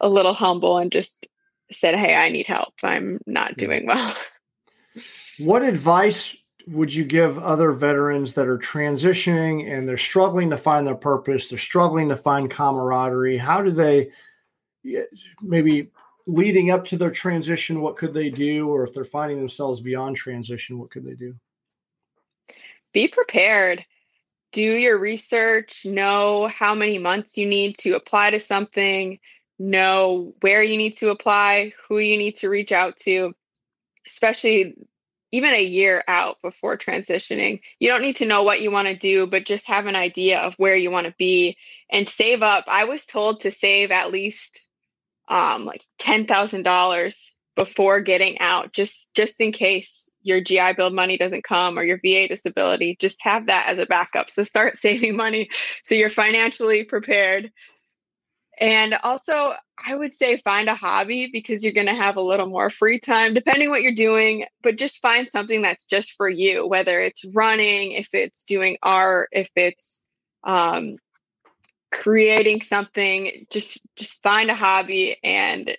a 0.00 0.08
little 0.08 0.34
humble 0.34 0.78
and 0.78 0.90
just 0.90 1.26
said, 1.72 1.94
Hey, 1.94 2.14
I 2.14 2.30
need 2.30 2.46
help. 2.46 2.74
I'm 2.82 3.20
not 3.26 3.56
doing 3.56 3.86
well. 3.86 4.14
What 5.38 5.62
advice 5.62 6.36
would 6.66 6.92
you 6.92 7.04
give 7.04 7.38
other 7.38 7.72
veterans 7.72 8.34
that 8.34 8.48
are 8.48 8.58
transitioning 8.58 9.70
and 9.70 9.88
they're 9.88 9.96
struggling 9.96 10.50
to 10.50 10.56
find 10.56 10.86
their 10.86 10.94
purpose 10.94 11.48
they're 11.48 11.58
struggling 11.58 12.08
to 12.08 12.16
find 12.16 12.50
camaraderie 12.50 13.38
how 13.38 13.62
do 13.62 13.70
they 13.70 14.10
maybe 15.42 15.90
leading 16.26 16.70
up 16.70 16.84
to 16.86 16.96
their 16.96 17.10
transition, 17.10 17.80
what 17.80 17.96
could 17.96 18.14
they 18.14 18.30
do? 18.30 18.68
Or 18.68 18.84
if 18.84 18.94
they're 18.94 19.04
finding 19.04 19.38
themselves 19.38 19.80
beyond 19.80 20.16
transition, 20.16 20.78
what 20.78 20.90
could 20.90 21.04
they 21.04 21.14
do? 21.14 21.34
Be 22.92 23.08
prepared. 23.08 23.84
Do 24.52 24.62
your 24.62 24.98
research, 24.98 25.84
know 25.84 26.48
how 26.48 26.74
many 26.74 26.98
months 26.98 27.36
you 27.36 27.46
need 27.46 27.76
to 27.78 27.94
apply 27.94 28.30
to 28.30 28.40
something, 28.40 29.18
know 29.58 30.34
where 30.40 30.62
you 30.62 30.76
need 30.76 30.96
to 30.96 31.10
apply, 31.10 31.72
who 31.88 31.98
you 31.98 32.18
need 32.18 32.36
to 32.36 32.48
reach 32.48 32.72
out 32.72 32.96
to, 32.98 33.32
especially 34.08 34.74
even 35.32 35.54
a 35.54 35.62
year 35.62 36.02
out 36.08 36.38
before 36.42 36.76
transitioning. 36.76 37.60
You 37.78 37.88
don't 37.88 38.02
need 38.02 38.16
to 38.16 38.26
know 38.26 38.42
what 38.42 38.60
you 38.60 38.70
want 38.70 38.88
to 38.88 38.96
do, 38.96 39.26
but 39.26 39.46
just 39.46 39.66
have 39.66 39.86
an 39.86 39.96
idea 39.96 40.40
of 40.40 40.54
where 40.54 40.76
you 40.76 40.90
want 40.90 41.06
to 41.06 41.14
be 41.18 41.56
and 41.90 42.08
save 42.08 42.42
up. 42.42 42.64
I 42.66 42.84
was 42.84 43.06
told 43.06 43.42
to 43.42 43.50
save 43.50 43.90
at 43.90 44.10
least 44.10 44.60
um, 45.28 45.64
like 45.64 45.84
ten 45.98 46.26
thousand 46.26 46.64
dollars 46.64 47.36
before 47.54 48.00
getting 48.00 48.38
out, 48.40 48.72
just 48.72 49.14
just 49.14 49.40
in 49.40 49.52
case 49.52 50.10
your 50.22 50.40
GI 50.40 50.74
Bill 50.76 50.90
money 50.90 51.16
doesn't 51.16 51.44
come 51.44 51.78
or 51.78 51.84
your 51.84 51.98
VA 51.98 52.28
disability. 52.28 52.96
Just 52.98 53.22
have 53.22 53.46
that 53.46 53.68
as 53.68 53.78
a 53.78 53.86
backup. 53.86 54.30
So 54.30 54.42
start 54.42 54.76
saving 54.78 55.16
money 55.16 55.50
so 55.82 55.94
you're 55.94 56.08
financially 56.08 56.84
prepared. 56.84 57.50
And 58.60 58.94
also, 59.02 59.54
I 59.82 59.94
would 59.94 60.12
say 60.12 60.36
find 60.36 60.68
a 60.68 60.74
hobby 60.74 61.30
because 61.32 61.64
you're 61.64 61.72
going 61.72 61.86
to 61.86 61.94
have 61.94 62.18
a 62.18 62.22
little 62.22 62.46
more 62.46 62.68
free 62.68 63.00
time, 63.00 63.32
depending 63.32 63.70
what 63.70 63.82
you're 63.82 63.92
doing. 63.94 64.44
But 64.62 64.76
just 64.76 65.00
find 65.00 65.28
something 65.28 65.62
that's 65.62 65.86
just 65.86 66.12
for 66.12 66.28
you, 66.28 66.66
whether 66.66 67.00
it's 67.00 67.24
running, 67.24 67.92
if 67.92 68.10
it's 68.12 68.44
doing 68.44 68.76
art, 68.82 69.30
if 69.32 69.48
it's 69.56 70.04
um, 70.44 70.96
creating 71.90 72.62
something 72.62 73.46
just 73.50 73.78
just 73.96 74.22
find 74.22 74.50
a 74.50 74.54
hobby 74.54 75.16
and 75.24 75.76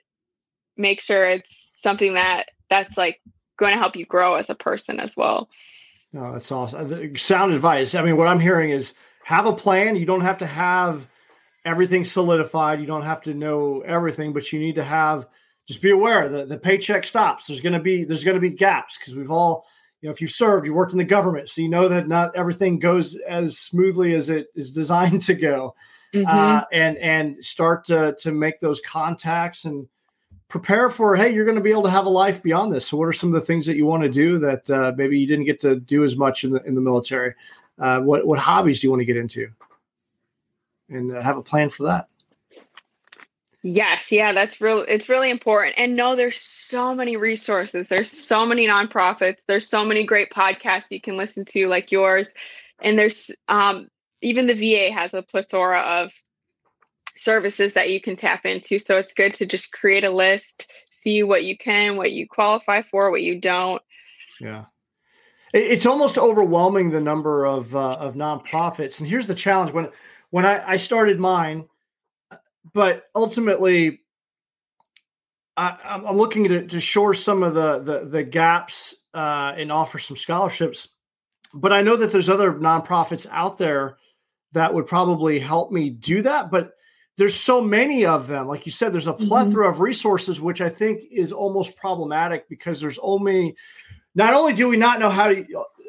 make 0.75 0.99
sure 0.99 1.25
it's 1.25 1.71
something 1.75 2.15
that 2.15 2.49
that's 2.69 2.97
like 2.97 3.21
going 3.57 3.73
to 3.73 3.79
help 3.79 3.95
you 3.95 4.05
grow 4.05 4.35
as 4.35 4.49
a 4.49 4.55
person 4.55 4.99
as 4.99 5.15
well 5.15 5.49
oh 6.15 6.33
that's 6.33 6.51
awesome 6.51 7.15
sound 7.15 7.53
advice 7.53 7.95
i 7.95 8.01
mean 8.01 8.17
what 8.17 8.27
i'm 8.27 8.41
hearing 8.41 8.71
is 8.71 8.93
have 9.23 9.45
a 9.45 9.53
plan 9.53 9.95
you 9.95 10.05
don't 10.05 10.21
have 10.21 10.39
to 10.39 10.45
have 10.45 11.07
everything 11.65 12.05
solidified. 12.05 12.79
You 12.79 12.87
don't 12.87 13.03
have 13.03 13.21
to 13.23 13.33
know 13.33 13.81
everything 13.81 14.33
but 14.33 14.51
you 14.51 14.59
need 14.59 14.75
to 14.75 14.83
have 14.83 15.27
just 15.67 15.81
be 15.81 15.91
aware 15.91 16.27
that 16.27 16.49
the 16.49 16.57
paycheck 16.57 17.05
stops. 17.05 17.47
There's 17.47 17.61
going 17.61 17.73
to 17.73 17.79
be 17.79 18.03
there's 18.03 18.23
going 18.23 18.35
to 18.35 18.41
be 18.41 18.49
gaps 18.49 18.97
because 18.97 19.15
we've 19.15 19.31
all 19.31 19.65
you 20.01 20.07
know 20.07 20.11
if 20.11 20.21
you've 20.21 20.31
served 20.31 20.65
you 20.65 20.73
worked 20.73 20.91
in 20.91 20.97
the 20.97 21.03
government 21.03 21.49
so 21.49 21.61
you 21.61 21.69
know 21.69 21.87
that 21.87 22.07
not 22.07 22.35
everything 22.35 22.79
goes 22.79 23.15
as 23.15 23.59
smoothly 23.59 24.13
as 24.13 24.29
it 24.29 24.47
is 24.55 24.71
designed 24.71 25.21
to 25.27 25.35
go 25.35 25.75
mm-hmm. 26.13 26.27
uh, 26.27 26.63
and 26.71 26.97
and 26.97 27.43
start 27.43 27.85
to 27.85 28.15
to 28.19 28.31
make 28.31 28.59
those 28.59 28.81
contacts 28.81 29.65
and 29.65 29.87
prepare 30.47 30.89
for 30.89 31.15
hey 31.15 31.33
you're 31.33 31.45
going 31.45 31.57
to 31.57 31.63
be 31.63 31.71
able 31.71 31.83
to 31.83 31.89
have 31.89 32.05
a 32.05 32.09
life 32.09 32.43
beyond 32.43 32.73
this. 32.73 32.87
So 32.87 32.97
what 32.97 33.05
are 33.05 33.13
some 33.13 33.29
of 33.29 33.39
the 33.39 33.45
things 33.45 33.65
that 33.67 33.77
you 33.77 33.85
want 33.85 34.03
to 34.03 34.09
do 34.09 34.39
that 34.39 34.69
uh, 34.69 34.93
maybe 34.97 35.17
you 35.17 35.27
didn't 35.27 35.45
get 35.45 35.61
to 35.61 35.79
do 35.79 36.03
as 36.03 36.17
much 36.17 36.43
in 36.43 36.51
the 36.51 36.61
in 36.63 36.75
the 36.75 36.81
military? 36.81 37.33
Uh, 37.79 38.01
what 38.01 38.27
what 38.27 38.39
hobbies 38.39 38.79
do 38.79 38.87
you 38.87 38.91
want 38.91 39.01
to 39.01 39.05
get 39.05 39.17
into 39.17 39.47
and 40.91 41.11
have 41.11 41.37
a 41.37 41.41
plan 41.41 41.69
for 41.69 41.83
that 41.83 42.07
Yes, 43.63 44.11
yeah, 44.11 44.33
that's 44.33 44.59
real 44.59 44.83
it's 44.87 45.07
really 45.07 45.29
important. 45.29 45.75
And 45.77 45.95
no, 45.95 46.15
there's 46.15 46.41
so 46.41 46.95
many 46.95 47.15
resources. 47.15 47.87
There's 47.87 48.09
so 48.09 48.45
many 48.45 48.67
nonprofits. 48.67 49.37
There's 49.47 49.69
so 49.69 49.85
many 49.85 50.03
great 50.03 50.31
podcasts 50.31 50.89
you 50.89 50.99
can 50.99 51.15
listen 51.15 51.45
to 51.45 51.67
like 51.67 51.91
yours. 51.91 52.33
And 52.81 52.97
there's 52.97 53.29
um 53.49 53.87
even 54.21 54.47
the 54.47 54.55
VA 54.55 54.91
has 54.91 55.13
a 55.13 55.21
plethora 55.21 55.79
of 55.79 56.11
services 57.15 57.73
that 57.73 57.91
you 57.91 58.01
can 58.01 58.15
tap 58.15 58.45
into. 58.45 58.79
So 58.79 58.97
it's 58.97 59.13
good 59.13 59.35
to 59.35 59.45
just 59.45 59.71
create 59.73 60.03
a 60.03 60.09
list, 60.09 60.71
see 60.89 61.21
what 61.21 61.43
you 61.43 61.55
can, 61.55 61.97
what 61.97 62.11
you 62.11 62.27
qualify 62.27 62.81
for, 62.81 63.11
what 63.11 63.21
you 63.21 63.39
don't. 63.39 63.81
Yeah. 64.39 64.65
It's 65.53 65.85
almost 65.85 66.17
overwhelming 66.17 66.89
the 66.89 67.01
number 67.01 67.45
of 67.45 67.75
uh, 67.75 67.93
of 67.95 68.15
nonprofits, 68.15 68.99
and 68.99 69.09
here's 69.09 69.27
the 69.27 69.35
challenge: 69.35 69.71
when 69.71 69.89
when 70.31 70.45
I, 70.45 70.71
I 70.71 70.77
started 70.77 71.19
mine, 71.19 71.67
but 72.73 73.03
ultimately, 73.15 74.01
I, 75.55 75.77
am 75.83 76.17
looking 76.17 76.45
to, 76.45 76.67
to 76.67 76.81
shore 76.81 77.13
some 77.13 77.43
of 77.43 77.53
the 77.53 77.79
the, 77.79 78.05
the 78.05 78.23
gaps 78.23 78.95
uh, 79.13 79.53
and 79.55 79.71
offer 79.71 79.99
some 79.99 80.17
scholarships. 80.17 80.89
But 81.53 81.73
I 81.73 81.81
know 81.81 81.97
that 81.97 82.11
there's 82.11 82.29
other 82.29 82.53
nonprofits 82.53 83.27
out 83.29 83.57
there 83.57 83.97
that 84.53 84.73
would 84.73 84.87
probably 84.87 85.39
help 85.39 85.71
me 85.71 85.89
do 85.89 86.21
that. 86.21 86.49
But 86.49 86.71
there's 87.17 87.35
so 87.35 87.61
many 87.61 88.05
of 88.05 88.27
them. 88.27 88.47
Like 88.47 88.65
you 88.65 88.71
said, 88.71 88.93
there's 88.93 89.07
a 89.07 89.13
mm-hmm. 89.13 89.27
plethora 89.27 89.65
mm-hmm. 89.65 89.75
of 89.75 89.81
resources, 89.81 90.41
which 90.41 90.61
I 90.61 90.69
think 90.69 91.03
is 91.11 91.31
almost 91.31 91.75
problematic 91.75 92.47
because 92.49 92.79
there's 92.79 92.99
only, 92.99 93.55
not 94.15 94.33
only 94.33 94.53
do 94.53 94.67
we 94.67 94.77
not 94.77 94.99
know 94.99 95.09
how 95.09 95.27
to 95.27 95.45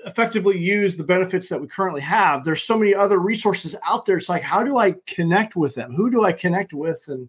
effectively 0.07 0.59
use 0.59 0.97
the 0.97 1.05
benefits 1.05 1.49
that 1.49 1.61
we 1.61 1.67
currently 1.67 2.01
have, 2.01 2.45
there's 2.45 2.63
so 2.63 2.79
many 2.79 2.95
other 2.95 3.19
resources 3.19 3.77
out 3.85 4.07
there. 4.07 4.17
It's 4.17 4.29
like, 4.29 4.43
how 4.43 4.63
do 4.63 4.79
I 4.79 4.95
connect 5.07 5.57
with 5.57 5.75
them? 5.75 5.95
Who 5.95 6.11
do 6.11 6.25
I 6.25 6.33
connect 6.33 6.73
with? 6.73 7.05
And 7.09 7.29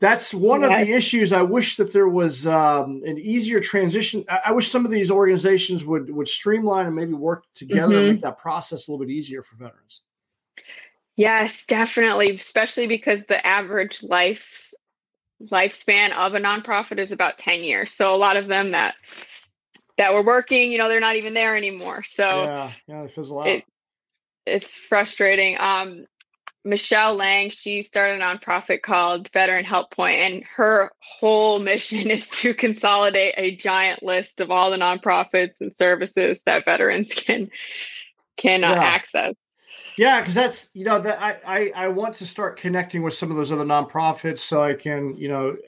that's 0.00 0.32
one 0.32 0.64
of 0.64 0.70
the 0.70 0.90
issues. 0.90 1.32
I 1.32 1.42
wish 1.42 1.76
that 1.76 1.92
there 1.92 2.08
was 2.08 2.46
um, 2.46 3.02
an 3.04 3.18
easier 3.18 3.60
transition. 3.60 4.24
I, 4.28 4.40
I, 4.46 4.52
wish 4.52 4.70
some 4.70 4.86
of 4.86 4.90
these 4.90 5.10
organizations 5.10 5.84
would 5.84 6.10
would 6.10 6.26
streamline 6.26 6.86
and 6.86 6.96
maybe 6.96 7.12
work 7.12 7.44
together 7.54 7.94
mm-hmm. 7.94 8.04
and 8.04 8.12
make 8.14 8.22
that 8.22 8.38
process 8.38 8.88
a 8.88 8.90
little 8.90 9.04
bit 9.04 9.12
easier 9.12 9.42
for 9.42 9.56
veterans. 9.56 10.00
Yes, 11.16 11.66
definitely, 11.66 12.30
especially 12.30 12.86
because 12.86 13.26
the 13.26 13.46
average 13.46 14.02
life 14.02 14.72
lifespan 15.50 16.12
of 16.12 16.34
a 16.34 16.40
nonprofit 16.40 16.98
is 16.98 17.12
about 17.12 17.38
10 17.38 17.62
years. 17.62 17.92
So 17.92 18.14
a 18.14 18.16
lot 18.16 18.36
of 18.36 18.46
them 18.46 18.70
that 18.72 18.94
that 20.00 20.14
were 20.14 20.22
working, 20.22 20.72
you 20.72 20.78
know, 20.78 20.88
they're 20.88 20.98
not 20.98 21.16
even 21.16 21.34
there 21.34 21.54
anymore. 21.54 22.02
So 22.04 22.24
yeah, 22.24 22.72
yeah, 22.86 23.02
it 23.02 23.12
fizzle 23.12 23.40
out. 23.40 23.48
It, 23.48 23.64
it's 24.46 24.74
frustrating. 24.74 25.58
Um, 25.60 26.06
Michelle 26.64 27.16
Lang, 27.16 27.50
she 27.50 27.82
started 27.82 28.18
a 28.18 28.24
nonprofit 28.24 28.80
called 28.80 29.30
Veteran 29.30 29.66
Help 29.66 29.90
Point, 29.90 30.16
and 30.16 30.42
her 30.56 30.90
whole 31.00 31.58
mission 31.72 32.10
is 32.10 32.30
to 32.30 32.54
consolidate 32.54 33.34
a 33.36 33.54
giant 33.54 34.02
list 34.02 34.40
of 34.40 34.50
all 34.50 34.70
the 34.70 34.78
nonprofits 34.78 35.60
and 35.60 35.76
services 35.76 36.44
that 36.46 36.64
veterans 36.64 37.12
can 37.14 37.50
can 38.38 38.64
uh, 38.64 38.70
yeah. 38.70 38.82
access. 38.82 39.34
Yeah, 39.98 40.20
because 40.20 40.32
that's 40.32 40.70
you 40.72 40.86
know 40.86 40.98
that 40.98 41.20
I, 41.20 41.36
I 41.46 41.72
I 41.76 41.88
want 41.88 42.14
to 42.16 42.26
start 42.26 42.58
connecting 42.58 43.02
with 43.02 43.12
some 43.12 43.30
of 43.30 43.36
those 43.36 43.52
other 43.52 43.66
nonprofits 43.66 44.38
so 44.38 44.62
I 44.62 44.72
can 44.72 45.14
you 45.18 45.28
know 45.28 45.58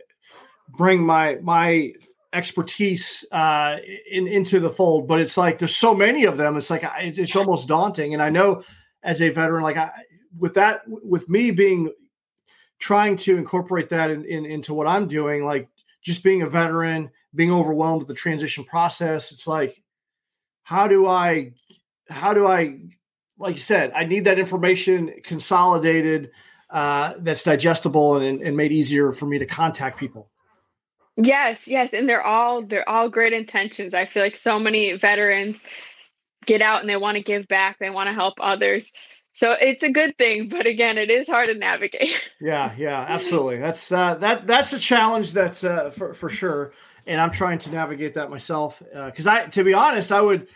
bring 0.70 1.04
my 1.04 1.36
my 1.42 1.92
expertise 2.32 3.24
uh, 3.32 3.76
in, 4.10 4.26
into 4.26 4.60
the 4.60 4.70
fold. 4.70 5.06
But 5.06 5.20
it's 5.20 5.36
like 5.36 5.58
there's 5.58 5.76
so 5.76 5.94
many 5.94 6.24
of 6.24 6.36
them. 6.36 6.56
It's 6.56 6.70
like 6.70 6.84
it's, 6.98 7.18
it's 7.18 7.36
almost 7.36 7.68
daunting. 7.68 8.14
And 8.14 8.22
I 8.22 8.30
know 8.30 8.62
as 9.02 9.22
a 9.22 9.30
veteran, 9.30 9.62
like 9.62 9.76
I 9.76 9.90
with 10.38 10.54
that 10.54 10.82
with 10.86 11.28
me 11.28 11.50
being 11.50 11.92
trying 12.78 13.16
to 13.16 13.36
incorporate 13.36 13.88
that 13.90 14.10
in, 14.10 14.24
in, 14.24 14.44
into 14.44 14.74
what 14.74 14.88
I'm 14.88 15.06
doing, 15.06 15.44
like 15.44 15.68
just 16.02 16.24
being 16.24 16.42
a 16.42 16.48
veteran, 16.48 17.10
being 17.34 17.52
overwhelmed 17.52 18.00
with 18.00 18.08
the 18.08 18.14
transition 18.14 18.64
process. 18.64 19.30
It's 19.30 19.46
like 19.46 19.82
how 20.64 20.88
do 20.88 21.06
I 21.06 21.52
how 22.08 22.34
do 22.34 22.46
I 22.46 22.80
like 23.38 23.54
you 23.54 23.60
said, 23.60 23.92
I 23.94 24.04
need 24.04 24.24
that 24.24 24.38
information 24.38 25.12
consolidated 25.22 26.30
uh, 26.70 27.14
that's 27.18 27.42
digestible 27.42 28.16
and, 28.16 28.40
and 28.40 28.56
made 28.56 28.72
easier 28.72 29.12
for 29.12 29.26
me 29.26 29.38
to 29.38 29.46
contact 29.46 29.98
people. 29.98 30.31
Yes, 31.16 31.68
yes, 31.68 31.92
and 31.92 32.08
they're 32.08 32.22
all 32.22 32.62
they're 32.62 32.88
all 32.88 33.08
great 33.08 33.32
intentions. 33.32 33.92
I 33.92 34.06
feel 34.06 34.22
like 34.22 34.36
so 34.36 34.58
many 34.58 34.92
veterans 34.94 35.58
get 36.46 36.62
out 36.62 36.80
and 36.80 36.88
they 36.88 36.96
want 36.96 37.16
to 37.16 37.22
give 37.22 37.46
back, 37.48 37.78
they 37.78 37.90
want 37.90 38.08
to 38.08 38.14
help 38.14 38.34
others. 38.40 38.90
So 39.32 39.52
it's 39.52 39.82
a 39.82 39.90
good 39.90 40.16
thing, 40.18 40.48
but 40.48 40.66
again, 40.66 40.98
it 40.98 41.10
is 41.10 41.26
hard 41.28 41.48
to 41.48 41.54
navigate. 41.54 42.12
yeah, 42.40 42.74
yeah, 42.76 43.04
absolutely. 43.08 43.58
That's 43.58 43.90
uh, 43.90 44.14
that 44.16 44.46
that's 44.46 44.72
a 44.72 44.78
challenge 44.78 45.32
that's 45.32 45.64
uh, 45.64 45.90
for 45.90 46.14
for 46.14 46.28
sure, 46.28 46.72
and 47.06 47.20
I'm 47.20 47.30
trying 47.30 47.58
to 47.60 47.70
navigate 47.70 48.14
that 48.14 48.30
myself 48.30 48.82
because 48.92 49.26
uh, 49.26 49.32
I, 49.32 49.46
to 49.46 49.64
be 49.64 49.74
honest, 49.74 50.12
I 50.12 50.20
would 50.20 50.48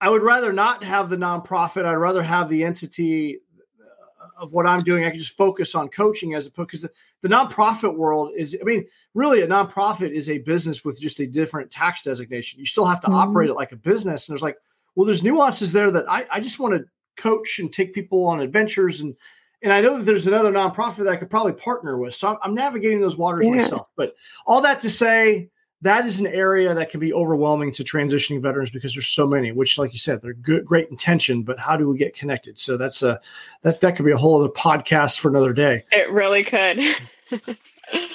I 0.00 0.10
would 0.10 0.22
rather 0.22 0.52
not 0.52 0.84
have 0.84 1.08
the 1.08 1.16
nonprofit. 1.16 1.84
I'd 1.84 1.94
rather 1.94 2.22
have 2.22 2.48
the 2.48 2.64
entity 2.64 3.38
uh, 3.80 4.42
of 4.42 4.52
what 4.52 4.66
I'm 4.66 4.82
doing. 4.82 5.04
I 5.04 5.10
can 5.10 5.18
just 5.18 5.36
focus 5.36 5.74
on 5.74 5.88
coaching 5.88 6.34
as 6.34 6.46
opposed 6.46 6.70
because 6.70 6.86
the, 7.26 7.28
the 7.28 7.34
nonprofit 7.34 7.96
world 7.96 8.32
is, 8.36 8.56
I 8.60 8.64
mean, 8.64 8.86
really 9.14 9.42
a 9.42 9.46
nonprofit 9.46 10.12
is 10.12 10.28
a 10.28 10.38
business 10.38 10.84
with 10.84 11.00
just 11.00 11.20
a 11.20 11.26
different 11.26 11.70
tax 11.70 12.02
designation. 12.02 12.60
You 12.60 12.66
still 12.66 12.86
have 12.86 13.00
to 13.02 13.08
mm-hmm. 13.08 13.16
operate 13.16 13.50
it 13.50 13.54
like 13.54 13.72
a 13.72 13.76
business. 13.76 14.28
And 14.28 14.34
there's 14.34 14.42
like, 14.42 14.58
well, 14.94 15.06
there's 15.06 15.22
nuances 15.22 15.72
there 15.72 15.90
that 15.90 16.08
I, 16.08 16.26
I 16.30 16.40
just 16.40 16.58
want 16.58 16.74
to 16.74 16.84
coach 17.16 17.58
and 17.58 17.72
take 17.72 17.94
people 17.94 18.24
on 18.26 18.40
adventures 18.40 19.00
and 19.00 19.16
and 19.62 19.72
I 19.72 19.80
know 19.80 19.96
that 19.96 20.04
there's 20.04 20.26
another 20.26 20.52
nonprofit 20.52 20.98
that 20.98 21.08
I 21.08 21.16
could 21.16 21.30
probably 21.30 21.54
partner 21.54 21.96
with. 21.96 22.14
So 22.14 22.28
I'm, 22.28 22.36
I'm 22.42 22.54
navigating 22.54 23.00
those 23.00 23.16
waters 23.16 23.46
yeah. 23.46 23.52
myself. 23.52 23.88
But 23.96 24.14
all 24.46 24.60
that 24.60 24.80
to 24.80 24.90
say, 24.90 25.48
that 25.82 26.06
is 26.06 26.20
an 26.20 26.26
area 26.26 26.74
that 26.74 26.90
can 26.90 27.00
be 27.00 27.12
overwhelming 27.12 27.72
to 27.72 27.84
transitioning 27.84 28.40
veterans 28.40 28.70
because 28.70 28.94
there's 28.94 29.06
so 29.06 29.26
many 29.26 29.52
which 29.52 29.78
like 29.78 29.92
you 29.92 29.98
said 29.98 30.20
they're 30.22 30.34
good 30.34 30.64
great 30.64 30.88
intention 30.88 31.42
but 31.42 31.58
how 31.58 31.76
do 31.76 31.88
we 31.88 31.98
get 31.98 32.14
connected 32.14 32.58
so 32.58 32.76
that's 32.76 33.02
a 33.02 33.20
that 33.62 33.80
that 33.80 33.96
could 33.96 34.04
be 34.04 34.12
a 34.12 34.16
whole 34.16 34.40
other 34.40 34.52
podcast 34.52 35.18
for 35.18 35.28
another 35.28 35.52
day 35.52 35.82
it 35.92 36.10
really 36.10 36.42
could 36.42 36.78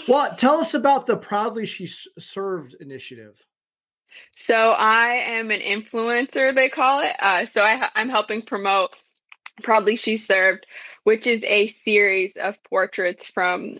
Well, 0.08 0.36
tell 0.36 0.60
us 0.60 0.74
about 0.74 1.06
the 1.06 1.18
Proudly 1.18 1.66
She 1.66 1.88
Served 1.88 2.76
initiative. 2.80 3.42
So 4.36 4.72
I 4.72 5.14
am 5.14 5.52
an 5.52 5.62
influencer, 5.62 6.54
they 6.54 6.70
call 6.70 7.02
it. 7.02 7.16
Uh, 7.20 7.46
so 7.46 7.62
I, 7.62 7.90
I'm 7.96 8.10
helping 8.10 8.42
promote 8.42 8.92
Proudly 9.64 9.96
She 9.96 10.18
Served, 10.18 10.66
which 11.04 11.28
is 11.28 11.44
a 11.46 11.68
series 11.68 12.38
of 12.38 12.62
portraits 12.64 13.28
from. 13.28 13.78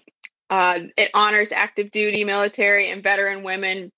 Uh, 0.50 0.80
it 0.98 1.10
honors 1.14 1.54
active 1.54 1.92
duty 1.92 2.26
military 2.26 2.92
and 2.92 3.02
veteran 3.02 3.44
women, 3.44 3.90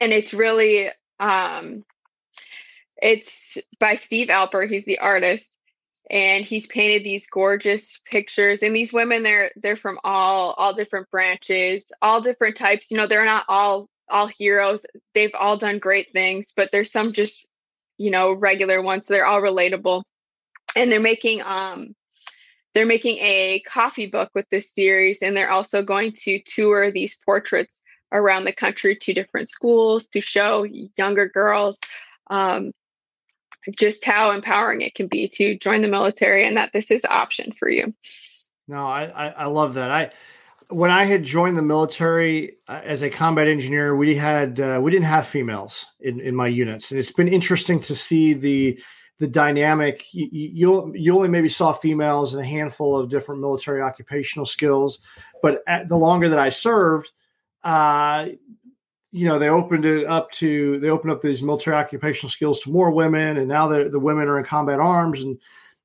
and 0.00 0.12
it's 0.12 0.34
really 0.34 0.90
um, 1.18 1.82
it's 3.00 3.56
by 3.78 3.94
Steve 3.94 4.28
Alper. 4.28 4.68
He's 4.68 4.84
the 4.84 4.98
artist, 4.98 5.56
and 6.12 6.44
he's 6.44 6.66
painted 6.66 7.02
these 7.02 7.26
gorgeous 7.26 7.98
pictures. 8.04 8.62
And 8.62 8.76
these 8.76 8.92
women, 8.92 9.22
they're 9.22 9.50
they're 9.56 9.76
from 9.76 9.98
all 10.04 10.52
all 10.52 10.74
different 10.74 11.10
branches, 11.10 11.90
all 12.02 12.20
different 12.20 12.56
types. 12.56 12.90
You 12.90 12.98
know, 12.98 13.06
they're 13.06 13.24
not 13.24 13.46
all 13.48 13.88
all 14.08 14.28
heroes. 14.28 14.86
They've 15.14 15.34
all 15.34 15.56
done 15.56 15.78
great 15.78 16.12
things, 16.12 16.52
but 16.54 16.70
there's 16.70 16.92
some 16.92 17.12
just 17.12 17.46
you 17.98 18.10
know 18.10 18.32
regular 18.32 18.82
ones. 18.82 19.06
They're 19.06 19.26
all 19.26 19.40
relatable 19.40 20.02
and 20.76 20.90
they're 20.92 21.00
making 21.00 21.42
um 21.42 21.94
they're 22.74 22.86
making 22.86 23.18
a 23.18 23.60
coffee 23.66 24.06
book 24.06 24.30
with 24.34 24.48
this 24.50 24.72
series 24.72 25.22
and 25.22 25.36
they're 25.36 25.50
also 25.50 25.82
going 25.82 26.12
to 26.12 26.40
tour 26.44 26.90
these 26.90 27.18
portraits 27.24 27.82
around 28.12 28.44
the 28.44 28.52
country 28.52 28.96
to 28.96 29.12
different 29.12 29.48
schools 29.48 30.06
to 30.06 30.20
show 30.20 30.66
younger 30.96 31.28
girls 31.28 31.78
um, 32.30 32.72
just 33.76 34.04
how 34.04 34.30
empowering 34.30 34.80
it 34.80 34.94
can 34.94 35.06
be 35.06 35.28
to 35.28 35.56
join 35.56 35.82
the 35.82 35.88
military 35.88 36.46
and 36.46 36.56
that 36.56 36.72
this 36.72 36.90
is 36.90 37.04
option 37.04 37.52
for 37.52 37.68
you. 37.68 37.94
No 38.68 38.86
i 38.86 39.04
i, 39.04 39.28
I 39.28 39.44
love 39.46 39.74
that. 39.74 39.90
I 39.90 40.10
when 40.68 40.90
i 40.90 41.04
had 41.04 41.22
joined 41.22 41.58
the 41.58 41.62
military 41.62 42.56
uh, 42.68 42.80
as 42.84 43.02
a 43.02 43.10
combat 43.10 43.46
engineer 43.46 43.94
we 43.94 44.14
had 44.16 44.58
uh, 44.58 44.80
we 44.82 44.90
didn't 44.90 45.06
have 45.06 45.26
females 45.26 45.86
in 46.00 46.20
in 46.20 46.34
my 46.34 46.48
units. 46.48 46.90
And 46.90 46.98
it's 47.00 47.12
been 47.12 47.28
interesting 47.28 47.80
to 47.80 47.94
see 47.94 48.32
the 48.32 48.80
the 49.22 49.28
dynamic. 49.28 50.04
You, 50.12 50.28
you, 50.32 50.92
you 50.96 51.16
only 51.16 51.28
maybe 51.28 51.48
saw 51.48 51.72
females 51.72 52.34
in 52.34 52.40
a 52.40 52.44
handful 52.44 52.98
of 52.98 53.08
different 53.08 53.40
military 53.40 53.80
occupational 53.80 54.46
skills, 54.46 54.98
but 55.42 55.62
the 55.86 55.96
longer 55.96 56.28
that 56.28 56.40
I 56.40 56.48
served, 56.48 57.12
uh, 57.62 58.30
you 59.12 59.28
know, 59.28 59.38
they 59.38 59.50
opened 59.50 59.84
it 59.84 60.06
up 60.06 60.30
to 60.32 60.78
they 60.78 60.88
opened 60.88 61.12
up 61.12 61.20
these 61.20 61.42
military 61.42 61.76
occupational 61.76 62.30
skills 62.30 62.60
to 62.60 62.70
more 62.70 62.90
women, 62.90 63.36
and 63.36 63.46
now 63.46 63.68
the 63.68 63.88
the 63.88 64.00
women 64.00 64.26
are 64.26 64.38
in 64.38 64.44
combat 64.44 64.80
arms 64.80 65.22
and 65.22 65.38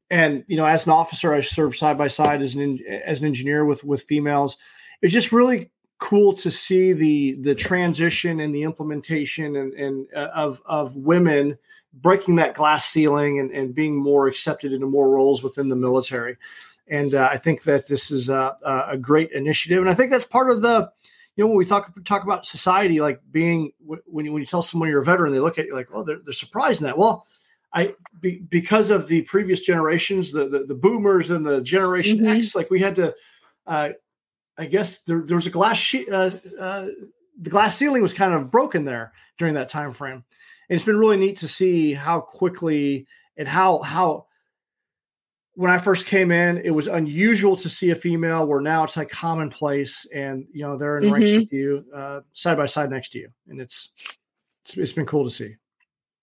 and 0.10 0.46
you 0.48 0.56
know, 0.56 0.66
as 0.66 0.86
an 0.86 0.94
officer, 0.94 1.34
I 1.34 1.42
served 1.42 1.78
side 1.78 1.98
by 1.98 2.08
side 2.08 2.42
as 2.42 2.56
an 2.56 2.80
as 3.06 3.20
an 3.20 3.28
engineer 3.28 3.66
with 3.66 3.84
with 3.84 4.04
females. 4.04 4.58
It's 5.02 5.14
just 5.14 5.32
really 5.32 5.72
cool 6.00 6.34
to 6.34 6.50
see 6.50 6.94
the 6.94 7.38
the 7.42 7.56
transition 7.56 8.40
and 8.40 8.56
the 8.56 8.64
implementation 8.64 9.56
and, 9.56 9.74
and 9.74 10.08
uh, 10.16 10.30
of 10.34 10.62
of 10.66 10.96
women 10.96 11.58
breaking 11.94 12.36
that 12.36 12.54
glass 12.54 12.86
ceiling 12.86 13.40
and, 13.40 13.52
and 13.52 13.74
being 13.74 13.96
more 13.96 14.28
accepted 14.28 14.72
into 14.72 14.88
more 14.88 15.10
roles 15.10 15.42
within 15.42 15.68
the 15.68 15.76
military. 15.76 16.38
And 16.88 17.16
uh, 17.16 17.28
I 17.32 17.38
think 17.38 17.64
that 17.64 17.88
this 17.88 18.12
is 18.12 18.30
a, 18.30 18.56
a, 18.64 18.98
great 18.98 19.32
initiative. 19.32 19.80
And 19.80 19.90
I 19.90 19.94
think 19.94 20.12
that's 20.12 20.26
part 20.26 20.52
of 20.52 20.62
the, 20.62 20.92
you 21.38 21.44
know, 21.44 21.48
when 21.48 21.58
we 21.58 21.66
talk 21.66 21.94
talk 22.04 22.24
about 22.24 22.46
society, 22.46 23.00
like 23.00 23.22
being 23.32 23.72
when 23.80 24.26
you 24.26 24.34
when 24.34 24.42
you 24.42 24.46
tell 24.46 24.62
someone 24.62 24.90
you're 24.90 25.02
a 25.02 25.06
veteran, 25.06 25.32
they 25.32 25.40
look 25.40 25.58
at 25.58 25.68
you 25.68 25.74
like, 25.74 25.88
oh, 25.94 26.04
they're, 26.04 26.20
they're 26.24 26.34
surprised 26.34 26.82
in 26.82 26.88
that. 26.88 26.98
Well, 26.98 27.26
I 27.74 27.96
be, 28.20 28.40
because 28.40 28.92
of 28.92 29.08
the 29.08 29.22
previous 29.22 29.62
generations, 29.62 30.34
the 30.34 30.50
the, 30.50 30.66
the 30.66 30.76
boomers 30.76 31.30
and 31.30 31.46
the 31.46 31.62
Generation 31.62 32.18
mm-hmm. 32.18 32.38
X, 32.40 32.56
like 32.56 32.70
we 32.70 32.82
had 32.82 32.96
to. 32.98 33.16
Uh, 33.66 33.92
I 34.60 34.66
guess 34.66 35.02
there, 35.02 35.22
there 35.22 35.36
was 35.36 35.46
a 35.46 35.52
glass 35.52 35.78
sheet. 35.78 36.12
Uh, 36.12 36.32
uh, 36.60 36.88
the 37.40 37.50
glass 37.52 37.78
ceiling 37.78 38.02
was 38.02 38.14
kind 38.14 38.34
of 38.34 38.50
broken 38.50 38.86
there 38.86 39.14
during 39.38 39.54
that 39.54 39.70
time 39.70 39.94
frame 39.94 40.24
and 40.70 40.76
it's 40.76 40.86
been 40.86 40.98
really 40.98 41.18
neat 41.18 41.38
to 41.38 41.48
see 41.48 41.94
how 41.94 42.20
quickly 42.20 43.08
and 43.38 43.48
how 43.48 43.80
how 43.80 44.27
when 45.58 45.72
I 45.72 45.80
first 45.80 46.06
came 46.06 46.32
in, 46.32 46.60
it 46.60 46.70
was 46.70 46.88
unusual 46.88 47.56
to 47.56 47.68
see 47.68 47.90
a 47.90 47.96
female. 47.96 48.46
Where 48.46 48.62
now 48.62 48.84
it's 48.84 48.96
like 48.96 49.10
commonplace, 49.10 50.06
and 50.14 50.46
you 50.54 50.62
know 50.62 50.78
they're 50.78 51.00
in 51.00 51.06
mm-hmm. 51.06 51.14
ranks 51.14 51.32
with 51.32 51.52
you, 51.52 51.84
uh, 51.92 52.22
side 52.34 52.58
by 52.58 52.68
side 52.68 52.92
next 52.92 53.10
to 53.14 53.20
you, 53.20 53.30
and 53.48 53.60
it's, 53.60 53.90
it's 54.64 54.78
it's 54.78 54.94
been 54.94 55.08
cool 55.08 55.24
to 55.24 55.32
see. 55.32 55.56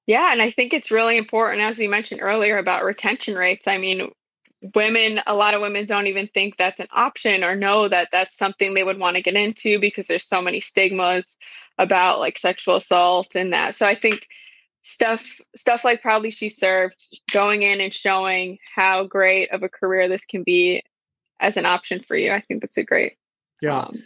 Yeah, 0.07 0.31
and 0.31 0.41
I 0.41 0.51
think 0.51 0.73
it's 0.73 0.93
really 0.93 1.19
important, 1.19 1.63
as 1.63 1.79
we 1.79 1.89
mentioned 1.89 2.21
earlier, 2.23 2.59
about 2.59 2.85
retention 2.85 3.35
rates. 3.35 3.67
I 3.67 3.77
mean, 3.77 4.13
women, 4.73 5.21
a 5.27 5.35
lot 5.35 5.55
of 5.55 5.61
women 5.61 5.87
don't 5.87 6.07
even 6.07 6.29
think 6.29 6.57
that's 6.57 6.79
an 6.79 6.87
option 6.93 7.43
or 7.43 7.57
know 7.57 7.89
that 7.89 8.11
that's 8.13 8.37
something 8.37 8.73
they 8.73 8.85
would 8.85 9.01
want 9.01 9.17
to 9.17 9.23
get 9.23 9.35
into 9.35 9.81
because 9.81 10.07
there's 10.07 10.29
so 10.29 10.43
many 10.43 10.61
stigmas 10.61 11.37
about 11.79 12.21
like 12.21 12.39
sexual 12.39 12.77
assault 12.77 13.35
and 13.35 13.53
that. 13.53 13.75
So 13.75 13.85
I 13.85 13.97
think 13.97 14.29
stuff 14.85 15.41
stuff 15.57 15.83
like 15.83 16.03
proudly 16.03 16.31
she 16.31 16.51
served 16.51 17.19
going 17.33 17.63
in 17.63 17.81
and 17.81 17.95
showing 17.95 18.59
how 18.75 19.03
great 19.03 19.51
of 19.51 19.63
a 19.63 19.69
career 19.69 20.09
this 20.11 20.27
can 20.27 20.43
be 20.43 20.83
as 21.41 21.57
an 21.57 21.65
option 21.65 21.99
for 21.99 22.17
you 22.17 22.31
i 22.31 22.41
think 22.41 22.61
that's 22.61 22.77
a 22.77 22.85
great 22.85 23.15
yeah. 23.63 23.79
um, 23.79 24.03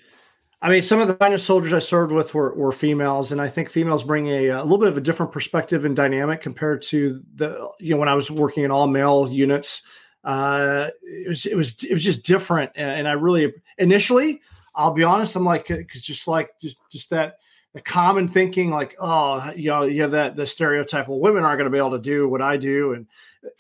i 0.62 0.70
mean 0.70 0.80
some 0.80 1.00
of 1.00 1.08
the 1.08 1.14
finest 1.14 1.44
soldiers 1.44 1.72
i 1.72 1.80
served 1.80 2.12
with 2.12 2.32
were, 2.32 2.54
were 2.54 2.70
females 2.70 3.32
and 3.32 3.40
i 3.40 3.48
think 3.48 3.68
females 3.68 4.04
bring 4.04 4.28
a, 4.28 4.50
a 4.50 4.62
little 4.62 4.78
bit 4.78 4.86
of 4.86 4.96
a 4.96 5.00
different 5.00 5.32
perspective 5.32 5.84
and 5.84 5.96
dynamic 5.96 6.40
compared 6.40 6.80
to 6.80 7.20
the 7.34 7.68
you 7.80 7.92
know 7.92 7.98
when 7.98 8.08
i 8.08 8.14
was 8.14 8.30
working 8.30 8.62
in 8.62 8.70
all 8.70 8.86
male 8.86 9.28
units. 9.28 9.82
Uh 10.24 10.88
it 11.02 11.28
was 11.28 11.46
it 11.46 11.56
was 11.56 11.82
it 11.82 11.92
was 11.92 12.04
just 12.04 12.24
different 12.24 12.70
and, 12.74 12.90
and 12.90 13.08
i 13.08 13.12
really 13.12 13.52
initially 13.78 14.40
i'll 14.74 14.92
be 14.92 15.04
honest 15.04 15.36
i'm 15.36 15.44
like 15.44 15.68
because 15.68 16.02
just 16.02 16.26
like 16.26 16.50
just 16.60 16.76
just 16.90 17.10
that 17.10 17.36
the 17.78 17.82
common 17.82 18.26
thinking 18.26 18.70
like 18.70 18.96
oh 18.98 19.52
you 19.54 19.70
know 19.70 19.84
you 19.84 20.02
have 20.02 20.10
that 20.10 20.34
the 20.34 20.44
stereotype 20.44 21.06
well 21.06 21.20
women 21.20 21.44
aren't 21.44 21.58
going 21.58 21.70
to 21.70 21.74
be 21.74 21.78
able 21.78 21.92
to 21.92 22.00
do 22.00 22.28
what 22.28 22.42
i 22.42 22.56
do 22.56 22.92
and 22.92 23.06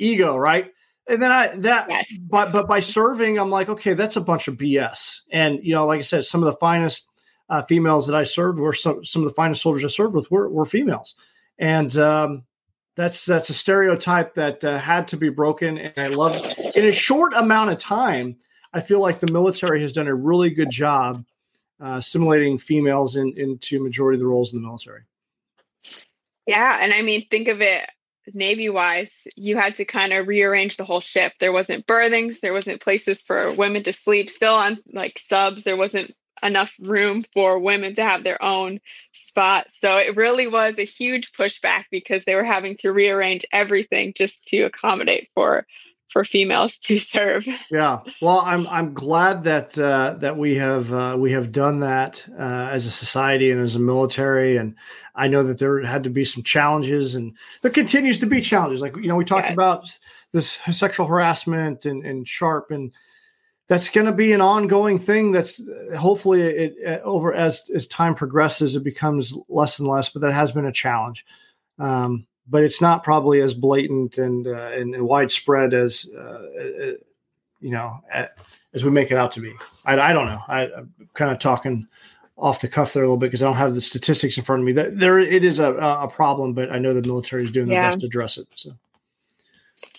ego 0.00 0.36
right 0.36 0.72
and 1.06 1.22
then 1.22 1.30
i 1.30 1.46
that 1.58 1.88
yes. 1.88 2.12
but 2.18 2.50
but 2.50 2.66
by 2.66 2.80
serving 2.80 3.38
i'm 3.38 3.48
like 3.48 3.68
okay 3.68 3.94
that's 3.94 4.16
a 4.16 4.20
bunch 4.20 4.48
of 4.48 4.56
bs 4.56 5.20
and 5.30 5.60
you 5.62 5.72
know 5.72 5.86
like 5.86 5.98
i 5.98 6.02
said 6.02 6.24
some 6.24 6.42
of 6.42 6.46
the 6.46 6.58
finest 6.58 7.08
uh, 7.48 7.62
females 7.62 8.08
that 8.08 8.16
i 8.16 8.24
served 8.24 8.58
were 8.58 8.72
some, 8.72 9.04
some 9.04 9.22
of 9.22 9.28
the 9.28 9.34
finest 9.34 9.62
soldiers 9.62 9.84
i 9.84 9.88
served 9.88 10.14
with 10.14 10.28
were, 10.32 10.48
were 10.48 10.64
females 10.64 11.14
and 11.60 11.96
um, 11.96 12.42
that's 12.96 13.24
that's 13.24 13.50
a 13.50 13.54
stereotype 13.54 14.34
that 14.34 14.64
uh, 14.64 14.80
had 14.80 15.06
to 15.06 15.16
be 15.16 15.28
broken 15.28 15.78
and 15.78 15.92
i 15.96 16.08
love 16.08 16.34
it. 16.34 16.76
in 16.76 16.86
a 16.86 16.92
short 16.92 17.32
amount 17.34 17.70
of 17.70 17.78
time 17.78 18.36
i 18.72 18.80
feel 18.80 19.00
like 19.00 19.20
the 19.20 19.30
military 19.30 19.80
has 19.80 19.92
done 19.92 20.08
a 20.08 20.14
really 20.14 20.50
good 20.50 20.70
job 20.70 21.24
uh, 21.80 21.96
assimilating 21.98 22.58
females 22.58 23.16
in, 23.16 23.32
into 23.36 23.82
majority 23.82 24.16
of 24.16 24.20
the 24.20 24.26
roles 24.26 24.52
in 24.52 24.60
the 24.60 24.66
military. 24.66 25.02
Yeah, 26.46 26.78
and 26.80 26.92
I 26.92 27.02
mean, 27.02 27.26
think 27.28 27.48
of 27.48 27.60
it 27.60 27.88
Navy 28.34 28.68
wise, 28.68 29.26
you 29.36 29.56
had 29.56 29.76
to 29.76 29.84
kind 29.84 30.12
of 30.12 30.28
rearrange 30.28 30.76
the 30.76 30.84
whole 30.84 31.00
ship. 31.00 31.32
There 31.40 31.52
wasn't 31.52 31.86
berthings, 31.86 32.40
there 32.40 32.52
wasn't 32.52 32.80
places 32.80 33.22
for 33.22 33.52
women 33.52 33.82
to 33.84 33.92
sleep. 33.92 34.30
Still 34.30 34.54
on 34.54 34.78
like 34.92 35.18
subs, 35.18 35.64
there 35.64 35.76
wasn't 35.76 36.14
enough 36.42 36.74
room 36.80 37.24
for 37.32 37.58
women 37.58 37.94
to 37.96 38.04
have 38.04 38.22
their 38.22 38.42
own 38.42 38.80
spot. 39.12 39.66
So 39.70 39.96
it 39.96 40.16
really 40.16 40.46
was 40.46 40.78
a 40.78 40.84
huge 40.84 41.32
pushback 41.32 41.86
because 41.90 42.24
they 42.24 42.34
were 42.34 42.44
having 42.44 42.76
to 42.78 42.92
rearrange 42.92 43.44
everything 43.52 44.12
just 44.14 44.46
to 44.48 44.62
accommodate 44.62 45.28
for 45.34 45.66
for 46.08 46.24
females 46.24 46.78
to 46.78 46.98
serve. 46.98 47.46
Yeah, 47.70 48.00
well, 48.22 48.40
I'm 48.40 48.66
I'm 48.68 48.94
glad 48.94 49.44
that 49.44 49.78
uh, 49.78 50.14
that 50.20 50.38
we 50.38 50.56
have 50.56 50.92
uh, 50.92 51.16
we 51.18 51.32
have 51.32 51.52
done 51.52 51.80
that 51.80 52.26
uh, 52.38 52.68
as 52.72 52.86
a 52.86 52.90
society 52.90 53.50
and 53.50 53.60
as 53.60 53.76
a 53.76 53.78
military, 53.78 54.56
and 54.56 54.74
I 55.14 55.28
know 55.28 55.42
that 55.42 55.58
there 55.58 55.82
had 55.82 56.04
to 56.04 56.10
be 56.10 56.24
some 56.24 56.42
challenges, 56.42 57.14
and 57.14 57.36
there 57.60 57.70
continues 57.70 58.18
to 58.20 58.26
be 58.26 58.40
challenges. 58.40 58.80
Like 58.80 58.96
you 58.96 59.08
know, 59.08 59.16
we 59.16 59.24
talked 59.24 59.50
about 59.50 59.98
this 60.32 60.58
sexual 60.70 61.06
harassment 61.06 61.84
and 61.84 62.04
and 62.04 62.26
SHARP 62.26 62.70
and. 62.70 62.92
That's 63.68 63.90
going 63.90 64.06
to 64.06 64.14
be 64.14 64.32
an 64.32 64.40
ongoing 64.40 64.98
thing. 64.98 65.30
That's 65.30 65.60
hopefully 65.94 66.40
it, 66.40 66.74
it, 66.78 67.02
over 67.04 67.34
as 67.34 67.68
as 67.74 67.86
time 67.86 68.14
progresses, 68.14 68.74
it 68.74 68.82
becomes 68.82 69.36
less 69.46 69.78
and 69.78 69.86
less. 69.86 70.08
But 70.08 70.22
that 70.22 70.32
has 70.32 70.52
been 70.52 70.64
a 70.64 70.72
challenge. 70.72 71.26
Um, 71.78 72.26
but 72.48 72.62
it's 72.62 72.80
not 72.80 73.04
probably 73.04 73.40
as 73.40 73.54
blatant 73.54 74.18
and 74.18 74.46
uh, 74.46 74.70
and, 74.72 74.94
and, 74.94 75.06
widespread 75.06 75.74
as 75.74 76.08
uh, 76.16 76.20
uh 76.20 76.92
you 77.60 77.70
know 77.70 78.00
as 78.74 78.84
we 78.84 78.90
make 78.90 79.10
it 79.10 79.16
out 79.16 79.32
to 79.32 79.40
be. 79.40 79.52
I, 79.84 79.98
I 79.98 80.12
don't 80.12 80.26
know. 80.26 80.42
I, 80.48 80.64
am 80.64 80.92
kind 81.14 81.30
of 81.30 81.38
talking 81.38 81.86
off 82.36 82.60
the 82.60 82.68
cuff 82.68 82.92
there 82.92 83.02
a 83.02 83.06
little 83.06 83.16
bit 83.16 83.26
because 83.26 83.42
I 83.42 83.46
don't 83.46 83.56
have 83.56 83.74
the 83.74 83.80
statistics 83.80 84.38
in 84.38 84.44
front 84.44 84.60
of 84.60 84.66
me. 84.66 84.72
That 84.72 84.98
there 84.98 85.18
it 85.18 85.44
is 85.44 85.58
a, 85.58 85.74
a 85.74 86.08
problem, 86.08 86.52
but 86.52 86.70
I 86.70 86.78
know 86.78 86.94
the 86.94 87.06
military 87.06 87.44
is 87.44 87.50
doing 87.50 87.68
their 87.68 87.80
yeah. 87.80 87.88
best 87.88 88.00
to 88.00 88.06
address 88.06 88.38
it. 88.38 88.48
So, 88.54 88.70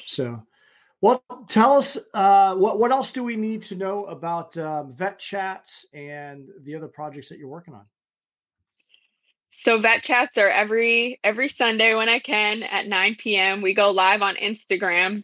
so. 0.06 0.44
Well, 1.02 1.24
tell 1.48 1.74
us 1.74 1.98
uh, 2.14 2.56
what 2.56 2.78
what 2.78 2.92
else 2.92 3.12
do 3.12 3.24
we 3.24 3.38
need 3.38 3.62
to 3.64 3.76
know 3.76 4.06
about 4.06 4.58
um, 4.58 4.94
vet 4.94 5.18
chats 5.18 5.86
and 5.94 6.50
the 6.64 6.76
other 6.76 6.90
projects 6.90 7.30
that 7.30 7.40
you're 7.40 7.48
working 7.48 7.74
on? 7.74 7.86
So 9.52 9.80
vet 9.80 10.04
chats 10.04 10.38
are 10.38 10.50
every 10.50 11.20
every 11.24 11.50
Sunday 11.50 11.96
when 11.96 12.10
I 12.10 12.20
can 12.20 12.64
at 12.64 12.88
9 12.88 13.16
p.m. 13.18 13.62
We 13.62 13.74
go 13.74 13.92
live 13.92 14.22
on 14.22 14.36
Instagram. 14.36 15.24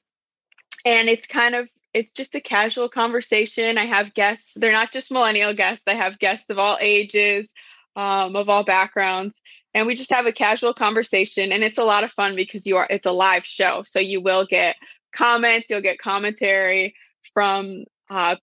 And 0.85 1.09
it's 1.09 1.27
kind 1.27 1.55
of 1.55 1.69
it's 1.93 2.11
just 2.11 2.35
a 2.35 2.41
casual 2.41 2.89
conversation. 2.89 3.77
I 3.77 3.85
have 3.85 4.13
guests. 4.13 4.53
They're 4.55 4.73
not 4.73 4.91
just 4.91 5.11
millennial 5.11 5.53
guests. 5.53 5.87
I 5.87 5.93
have 5.93 6.19
guests 6.19 6.49
of 6.49 6.59
all 6.59 6.77
ages, 6.81 7.53
um, 7.95 8.35
of 8.35 8.49
all 8.49 8.65
backgrounds, 8.65 9.41
and 9.73 9.87
we 9.87 9.95
just 9.95 10.11
have 10.11 10.25
a 10.25 10.33
casual 10.33 10.73
conversation. 10.73 11.53
And 11.53 11.63
it's 11.63 11.77
a 11.79 11.85
lot 11.85 12.03
of 12.03 12.11
fun 12.11 12.35
because 12.35 12.67
you 12.67 12.75
are. 12.75 12.87
It's 12.89 13.05
a 13.05 13.13
live 13.13 13.45
show, 13.45 13.83
so 13.85 13.99
you 13.99 14.19
will 14.19 14.45
get 14.45 14.75
comments. 15.13 15.69
You'll 15.69 15.79
get 15.79 15.97
commentary 15.97 16.95
from 17.33 17.85
uh, 18.09 18.35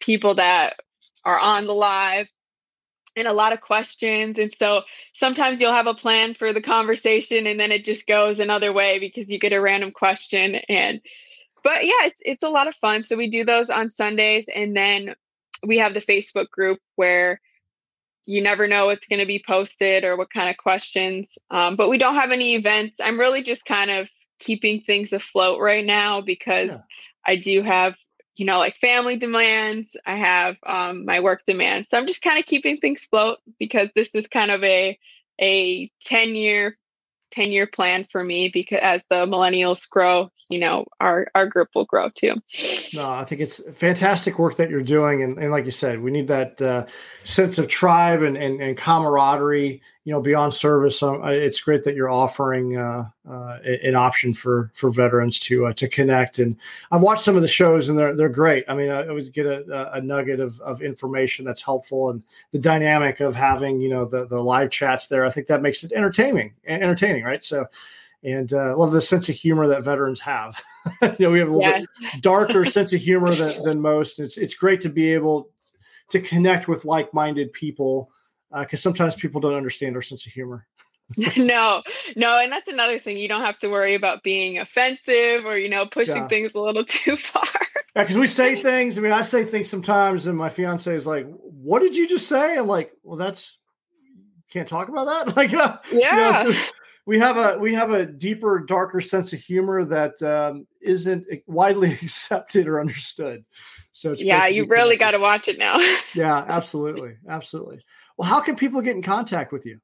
people 0.00 0.36
that 0.36 0.76
are 1.24 1.38
on 1.38 1.66
the 1.66 1.74
live 1.74 2.30
and 3.16 3.26
a 3.26 3.32
lot 3.32 3.52
of 3.52 3.60
questions. 3.60 4.38
And 4.38 4.52
so 4.52 4.82
sometimes 5.14 5.60
you'll 5.60 5.72
have 5.72 5.86
a 5.86 5.94
plan 5.94 6.34
for 6.34 6.52
the 6.52 6.60
conversation 6.60 7.46
and 7.46 7.58
then 7.58 7.72
it 7.72 7.84
just 7.84 8.06
goes 8.06 8.38
another 8.38 8.72
way 8.72 8.98
because 8.98 9.30
you 9.30 9.38
get 9.38 9.52
a 9.52 9.60
random 9.60 9.90
question. 9.90 10.56
And 10.68 11.00
but 11.64 11.84
yeah, 11.84 12.04
it's 12.04 12.20
it's 12.24 12.42
a 12.42 12.50
lot 12.50 12.68
of 12.68 12.74
fun. 12.74 13.02
So 13.02 13.16
we 13.16 13.28
do 13.28 13.44
those 13.44 13.70
on 13.70 13.90
Sundays 13.90 14.48
and 14.54 14.76
then 14.76 15.14
we 15.66 15.78
have 15.78 15.94
the 15.94 16.00
Facebook 16.00 16.50
group 16.50 16.78
where 16.94 17.40
you 18.26 18.42
never 18.42 18.66
know 18.66 18.86
what's 18.86 19.06
going 19.06 19.20
to 19.20 19.26
be 19.26 19.42
posted 19.44 20.04
or 20.04 20.16
what 20.16 20.30
kind 20.30 20.50
of 20.50 20.56
questions. 20.56 21.38
Um, 21.50 21.76
but 21.76 21.88
we 21.88 21.96
don't 21.96 22.16
have 22.16 22.32
any 22.32 22.54
events. 22.54 23.00
I'm 23.02 23.18
really 23.18 23.42
just 23.42 23.64
kind 23.64 23.90
of 23.90 24.10
keeping 24.38 24.80
things 24.80 25.12
afloat 25.12 25.60
right 25.60 25.84
now 25.84 26.20
because 26.20 26.70
yeah. 26.70 26.78
I 27.26 27.36
do 27.36 27.62
have 27.62 27.96
you 28.36 28.44
know, 28.46 28.58
like 28.58 28.74
family 28.74 29.16
demands. 29.16 29.96
I 30.06 30.16
have 30.16 30.56
um, 30.64 31.04
my 31.04 31.20
work 31.20 31.42
demands. 31.46 31.88
So 31.88 31.98
I'm 31.98 32.06
just 32.06 32.22
kind 32.22 32.38
of 32.38 32.46
keeping 32.46 32.78
things 32.78 33.04
float 33.04 33.38
because 33.58 33.88
this 33.94 34.14
is 34.14 34.28
kind 34.28 34.50
of 34.50 34.62
a 34.62 34.98
a 35.40 35.90
10 36.04 36.34
year 36.34 36.78
10 37.32 37.50
year 37.50 37.66
plan 37.66 38.04
for 38.04 38.22
me 38.22 38.48
because 38.48 38.78
as 38.78 39.04
the 39.10 39.26
millennials 39.26 39.88
grow 39.88 40.30
you 40.48 40.58
know 40.58 40.86
our 41.00 41.26
our 41.34 41.46
group 41.46 41.68
will 41.74 41.84
grow 41.84 42.08
too 42.10 42.34
no 42.94 43.10
i 43.10 43.24
think 43.24 43.40
it's 43.40 43.60
fantastic 43.76 44.38
work 44.38 44.56
that 44.56 44.70
you're 44.70 44.80
doing 44.80 45.22
and, 45.22 45.36
and 45.38 45.50
like 45.50 45.64
you 45.64 45.70
said 45.70 46.00
we 46.00 46.10
need 46.10 46.28
that 46.28 46.62
uh, 46.62 46.86
sense 47.24 47.58
of 47.58 47.68
tribe 47.68 48.22
and, 48.22 48.36
and, 48.36 48.62
and 48.62 48.78
camaraderie 48.78 49.82
you 50.06 50.12
know 50.12 50.20
beyond 50.20 50.54
service 50.54 51.02
um, 51.02 51.20
it's 51.24 51.60
great 51.60 51.82
that 51.82 51.96
you're 51.96 52.08
offering 52.08 52.78
uh, 52.78 53.04
uh, 53.28 53.58
an 53.82 53.96
option 53.96 54.32
for 54.32 54.70
for 54.72 54.88
veterans 54.88 55.38
to 55.40 55.66
uh, 55.66 55.72
to 55.72 55.88
connect 55.88 56.38
and 56.38 56.56
i've 56.92 57.02
watched 57.02 57.24
some 57.24 57.34
of 57.34 57.42
the 57.42 57.48
shows 57.48 57.88
and 57.88 57.98
they're 57.98 58.14
they're 58.14 58.28
great 58.28 58.64
i 58.68 58.74
mean 58.74 58.88
i 58.88 59.06
always 59.08 59.28
get 59.28 59.44
a, 59.44 59.92
a 59.92 60.00
nugget 60.00 60.38
of, 60.38 60.58
of 60.60 60.80
information 60.80 61.44
that's 61.44 61.60
helpful 61.60 62.10
and 62.10 62.22
the 62.52 62.58
dynamic 62.58 63.18
of 63.18 63.34
having 63.34 63.80
you 63.80 63.90
know 63.90 64.04
the 64.04 64.26
the 64.26 64.40
live 64.40 64.70
chats 64.70 65.08
there 65.08 65.26
i 65.26 65.30
think 65.30 65.48
that 65.48 65.60
makes 65.60 65.82
it 65.82 65.92
entertaining 65.92 66.54
entertaining 66.66 67.24
right 67.24 67.44
so 67.44 67.66
and 68.22 68.52
uh, 68.52 68.56
I 68.56 68.72
love 68.72 68.92
the 68.92 69.00
sense 69.00 69.28
of 69.28 69.36
humor 69.36 69.68
that 69.68 69.84
veterans 69.84 70.18
have. 70.20 70.60
you 71.02 71.14
know, 71.20 71.30
we 71.30 71.38
have 71.38 71.52
a 71.52 71.58
yeah. 71.58 71.82
darker 72.22 72.64
sense 72.64 72.92
of 72.92 73.00
humor 73.00 73.30
than, 73.32 73.52
than 73.62 73.80
most. 73.80 74.18
It's 74.18 74.36
it's 74.36 74.54
great 74.54 74.80
to 74.80 74.88
be 74.88 75.12
able 75.12 75.50
to 76.08 76.20
connect 76.20 76.66
with 76.66 76.84
like 76.84 77.12
minded 77.14 77.52
people 77.52 78.10
because 78.50 78.80
uh, 78.80 78.82
sometimes 78.82 79.14
people 79.14 79.40
don't 79.40 79.54
understand 79.54 79.96
our 79.96 80.02
sense 80.02 80.26
of 80.26 80.32
humor. 80.32 80.66
no, 81.36 81.82
no, 82.16 82.38
and 82.38 82.50
that's 82.50 82.68
another 82.68 82.98
thing. 82.98 83.16
You 83.16 83.28
don't 83.28 83.44
have 83.44 83.58
to 83.58 83.68
worry 83.68 83.94
about 83.94 84.24
being 84.24 84.58
offensive 84.58 85.44
or 85.44 85.56
you 85.56 85.68
know 85.68 85.86
pushing 85.86 86.16
yeah. 86.16 86.28
things 86.28 86.54
a 86.54 86.60
little 86.60 86.84
too 86.88 87.16
far. 87.16 87.46
yeah, 87.94 88.02
because 88.02 88.16
we 88.16 88.26
say 88.26 88.56
things. 88.62 88.98
I 88.98 89.00
mean, 89.00 89.12
I 89.12 89.22
say 89.22 89.44
things 89.44 89.70
sometimes, 89.70 90.26
and 90.26 90.36
my 90.36 90.48
fiance 90.48 90.92
is 90.92 91.06
like, 91.06 91.26
"What 91.28 91.80
did 91.80 91.94
you 91.94 92.08
just 92.08 92.26
say?" 92.26 92.58
I'm 92.58 92.66
like, 92.66 92.90
"Well, 93.04 93.16
that's 93.16 93.58
can't 94.50 94.68
talk 94.68 94.88
about 94.88 95.04
that." 95.06 95.36
Like, 95.36 95.54
uh, 95.54 95.78
yeah. 95.92 96.42
You 96.42 96.50
know, 96.50 96.58
we 97.06 97.20
have 97.20 97.36
a 97.36 97.56
we 97.58 97.72
have 97.74 97.92
a 97.92 98.04
deeper, 98.04 98.64
darker 98.66 99.00
sense 99.00 99.32
of 99.32 99.38
humor 99.38 99.84
that 99.84 100.20
um, 100.22 100.66
not 100.80 101.42
widely 101.46 101.92
accepted 101.92 102.66
or 102.66 102.80
understood. 102.80 103.44
So 103.92 104.14
yeah, 104.18 104.48
you 104.48 104.66
really 104.66 104.96
got 104.96 105.12
to 105.12 105.18
watch 105.18 105.46
it 105.46 105.56
now. 105.56 105.78
yeah, 106.14 106.44
absolutely, 106.48 107.14
absolutely. 107.28 107.78
Well, 108.16 108.28
how 108.28 108.40
can 108.40 108.56
people 108.56 108.80
get 108.80 108.96
in 108.96 109.02
contact 109.02 109.52
with 109.52 109.66
you? 109.66 109.78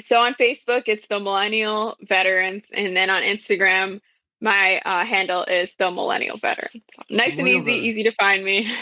So 0.00 0.20
on 0.20 0.34
Facebook, 0.34 0.84
it's 0.86 1.06
the 1.06 1.20
Millennial 1.20 1.96
Veterans, 2.02 2.66
and 2.72 2.96
then 2.96 3.10
on 3.10 3.22
Instagram, 3.22 4.00
my 4.40 4.80
uh, 4.84 5.04
handle 5.04 5.44
is 5.44 5.74
the 5.78 5.90
Millennial 5.90 6.36
Veteran. 6.38 6.70
So 6.72 7.02
nice 7.10 7.36
Millennial 7.36 7.58
and 7.58 7.68
easy, 7.68 7.72
Veteran. 7.72 7.90
easy 7.90 8.02
to 8.04 8.10
find 8.12 8.44
me. 8.44 8.72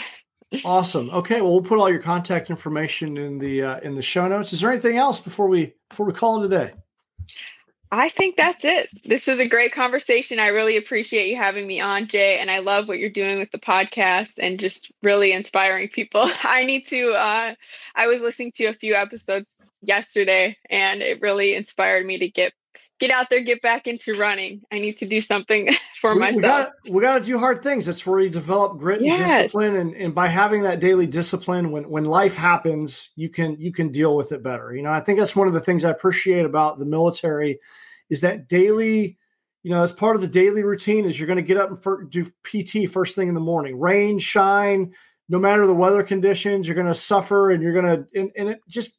awesome. 0.65 1.09
Okay, 1.09 1.41
well, 1.41 1.51
we'll 1.51 1.61
put 1.61 1.77
all 1.77 1.89
your 1.89 2.01
contact 2.01 2.49
information 2.49 3.17
in 3.17 3.37
the 3.39 3.63
uh, 3.63 3.79
in 3.79 3.95
the 3.95 4.01
show 4.01 4.27
notes. 4.27 4.53
Is 4.53 4.61
there 4.61 4.71
anything 4.71 4.97
else 4.97 5.19
before 5.19 5.47
we 5.47 5.73
before 5.89 6.05
we 6.05 6.13
call 6.13 6.41
it 6.41 6.45
a 6.45 6.49
day? 6.49 6.73
I 7.93 8.07
think 8.09 8.37
that's 8.37 8.63
it. 8.63 8.89
This 9.03 9.27
was 9.27 9.39
a 9.41 9.47
great 9.47 9.73
conversation. 9.73 10.39
I 10.39 10.47
really 10.47 10.77
appreciate 10.77 11.27
you 11.29 11.35
having 11.35 11.67
me 11.67 11.81
on, 11.81 12.07
Jay, 12.07 12.37
and 12.39 12.49
I 12.49 12.59
love 12.59 12.87
what 12.87 12.99
you're 12.99 13.09
doing 13.09 13.37
with 13.37 13.51
the 13.51 13.59
podcast 13.59 14.35
and 14.39 14.59
just 14.59 14.91
really 15.03 15.33
inspiring 15.33 15.89
people. 15.89 16.29
I 16.43 16.63
need 16.63 16.87
to 16.87 17.11
uh 17.11 17.53
I 17.95 18.07
was 18.07 18.21
listening 18.21 18.51
to 18.55 18.65
a 18.67 18.73
few 18.73 18.95
episodes 18.95 19.57
yesterday 19.81 20.57
and 20.69 21.01
it 21.01 21.21
really 21.21 21.53
inspired 21.55 22.05
me 22.05 22.19
to 22.19 22.29
get 22.29 22.53
get 23.01 23.09
out 23.09 23.29
there, 23.29 23.41
get 23.41 23.61
back 23.61 23.87
into 23.87 24.17
running. 24.17 24.61
I 24.71 24.77
need 24.77 24.97
to 24.99 25.07
do 25.07 25.19
something 25.19 25.73
for 25.99 26.13
we, 26.13 26.19
myself. 26.19 26.35
We 26.35 26.41
gotta, 26.41 26.71
we 26.91 27.01
gotta, 27.01 27.23
do 27.23 27.37
hard 27.37 27.61
things. 27.61 27.85
That's 27.85 28.05
where 28.05 28.21
you 28.21 28.29
develop 28.29 28.77
grit 28.77 29.01
yes. 29.01 29.19
and 29.19 29.27
discipline. 29.27 29.75
And, 29.75 29.95
and 29.95 30.15
by 30.15 30.27
having 30.27 30.61
that 30.63 30.79
daily 30.79 31.07
discipline, 31.07 31.71
when 31.71 31.89
when 31.89 32.05
life 32.05 32.35
happens, 32.35 33.09
you 33.15 33.27
can 33.27 33.59
you 33.59 33.73
can 33.73 33.91
deal 33.91 34.15
with 34.15 34.31
it 34.31 34.43
better. 34.43 34.73
You 34.73 34.83
know, 34.83 34.91
I 34.91 35.01
think 35.01 35.19
that's 35.19 35.35
one 35.35 35.47
of 35.47 35.53
the 35.53 35.59
things 35.59 35.83
I 35.83 35.89
appreciate 35.89 36.45
about 36.45 36.77
the 36.77 36.85
military 36.85 37.59
is 38.09 38.21
that 38.21 38.47
daily. 38.47 39.17
You 39.63 39.69
know, 39.69 39.83
as 39.83 39.93
part 39.93 40.15
of 40.15 40.23
the 40.23 40.27
daily 40.27 40.63
routine, 40.63 41.05
is 41.05 41.19
you're 41.19 41.27
going 41.27 41.37
to 41.37 41.43
get 41.43 41.57
up 41.57 41.69
and 41.69 41.79
for, 41.79 42.03
do 42.05 42.25
PT 42.41 42.89
first 42.89 43.15
thing 43.15 43.27
in 43.27 43.35
the 43.35 43.39
morning, 43.39 43.79
rain, 43.79 44.17
shine, 44.17 44.91
no 45.29 45.37
matter 45.37 45.67
the 45.67 45.73
weather 45.75 46.01
conditions, 46.01 46.67
you're 46.67 46.73
going 46.73 46.87
to 46.87 46.95
suffer, 46.95 47.51
and 47.51 47.61
you're 47.61 47.73
going 47.73 47.85
to, 47.85 48.19
and, 48.19 48.31
and 48.35 48.49
it 48.49 48.61
just 48.67 48.97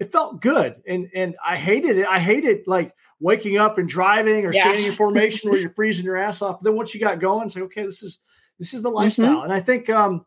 it 0.00 0.12
felt 0.12 0.40
good 0.40 0.74
and 0.86 1.08
and 1.14 1.36
i 1.44 1.56
hated 1.56 1.98
it 1.98 2.06
i 2.06 2.18
hated 2.18 2.66
like 2.66 2.92
waking 3.24 3.56
up 3.56 3.78
and 3.78 3.88
driving 3.88 4.44
or 4.44 4.52
yeah. 4.52 4.60
standing 4.60 4.84
in 4.84 4.92
formation 4.92 5.50
where 5.50 5.58
you're 5.60 5.70
freezing 5.70 6.04
your 6.04 6.18
ass 6.18 6.42
off. 6.42 6.58
But 6.60 6.64
then 6.64 6.76
once 6.76 6.94
you 6.94 7.00
got 7.00 7.18
going, 7.18 7.46
it's 7.46 7.56
like, 7.56 7.64
okay, 7.64 7.82
this 7.82 8.02
is 8.02 8.18
this 8.58 8.74
is 8.74 8.82
the 8.82 8.90
mm-hmm. 8.90 8.96
lifestyle. 8.96 9.36
Mm-hmm. 9.36 9.44
And 9.44 9.52
I 9.52 9.60
think 9.60 9.88
um, 9.88 10.26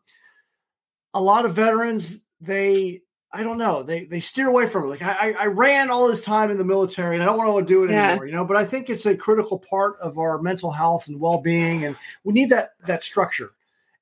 a 1.14 1.20
lot 1.20 1.46
of 1.46 1.54
veterans, 1.54 2.20
they 2.40 3.02
I 3.32 3.44
don't 3.44 3.58
know, 3.58 3.84
they 3.84 4.04
they 4.04 4.20
steer 4.20 4.48
away 4.48 4.66
from 4.66 4.84
it. 4.84 4.86
Like 4.88 5.02
I, 5.02 5.32
I 5.38 5.46
ran 5.46 5.90
all 5.90 6.08
this 6.08 6.24
time 6.24 6.50
in 6.50 6.58
the 6.58 6.64
military 6.64 7.14
and 7.14 7.22
I 7.22 7.26
don't 7.26 7.38
want 7.38 7.66
to 7.66 7.72
do 7.72 7.84
it 7.84 7.90
yeah. 7.90 8.08
anymore, 8.08 8.26
you 8.26 8.34
know. 8.34 8.44
But 8.44 8.56
I 8.56 8.64
think 8.64 8.90
it's 8.90 9.06
a 9.06 9.16
critical 9.16 9.58
part 9.58 9.96
of 10.00 10.18
our 10.18 10.42
mental 10.42 10.72
health 10.72 11.06
and 11.06 11.20
well 11.20 11.40
being, 11.40 11.84
and 11.84 11.94
we 12.24 12.32
need 12.32 12.50
that 12.50 12.70
that 12.86 13.04
structure. 13.04 13.52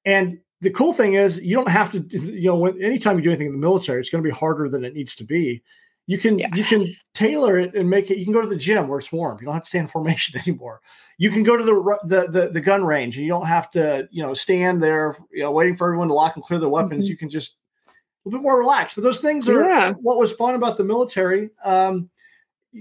And 0.07 0.39
the 0.63 0.71
cool 0.71 0.95
thing 0.95 1.15
is, 1.15 1.39
you 1.39 1.55
don't 1.55 1.69
have 1.69 1.93
to, 1.93 1.99
you 2.19 2.47
know, 2.47 2.57
when 2.57 2.81
anytime 2.83 3.19
you 3.19 3.23
do 3.23 3.31
anything 3.31 3.49
in 3.49 3.53
the 3.53 3.59
military, 3.59 4.01
it's 4.01 4.09
going 4.09 4.25
to 4.25 4.29
be 4.29 4.35
harder 4.35 4.71
than 4.71 4.85
it 4.85 4.95
needs 4.95 5.17
to 5.17 5.25
be 5.25 5.63
you 6.07 6.19
can 6.19 6.39
yeah. 6.39 6.49
you 6.55 6.65
can 6.65 6.87
tailor 7.15 7.59
it 7.59 7.75
and 7.75 7.89
make 7.89 8.11
it 8.11 8.19
you 8.19 8.25
can 8.25 8.33
go 8.33 8.41
to 8.41 8.49
the 8.49 8.57
gym 8.57 8.89
where 8.89 8.99
it's 8.99 9.13
warm 9.13 9.39
you 9.41 9.45
don't 9.45 9.55
have 9.55 9.63
to 9.63 9.69
stand 9.69 9.85
in 9.85 9.89
formation 9.93 10.41
anymore 10.41 10.81
you 11.19 11.31
can 11.31 11.43
go 11.43 11.57
to 11.57 11.65
the, 11.65 11.99
the 12.05 12.29
the 12.29 12.49
the, 12.49 12.61
gun 12.61 12.85
range 12.85 13.17
and 13.17 13.25
you 13.25 13.31
don't 13.31 13.47
have 13.47 13.71
to 13.71 14.09
you 14.11 14.23
know 14.23 14.35
stand 14.35 14.83
there 14.83 15.17
you 15.33 15.43
know 15.43 15.51
waiting 15.51 15.77
for 15.77 15.87
everyone 15.87 16.09
to 16.09 16.15
lock 16.15 16.37
and 16.37 16.45
clear 16.45 16.59
their 16.59 16.69
weapons 16.69 17.05
mm-hmm. 17.05 17.11
you 17.11 17.17
can 17.17 17.29
just 17.29 17.59
a 17.87 17.93
little 18.29 18.39
bit 18.39 18.45
more 18.45 18.59
relaxed 18.59 18.97
but 18.97 19.03
those 19.03 19.21
things 19.21 19.49
are 19.49 19.69
yeah. 19.69 19.93
what 20.01 20.19
was 20.19 20.33
fun 20.33 20.55
about 20.55 20.77
the 20.77 20.85
military 20.85 21.51
um 21.65 22.09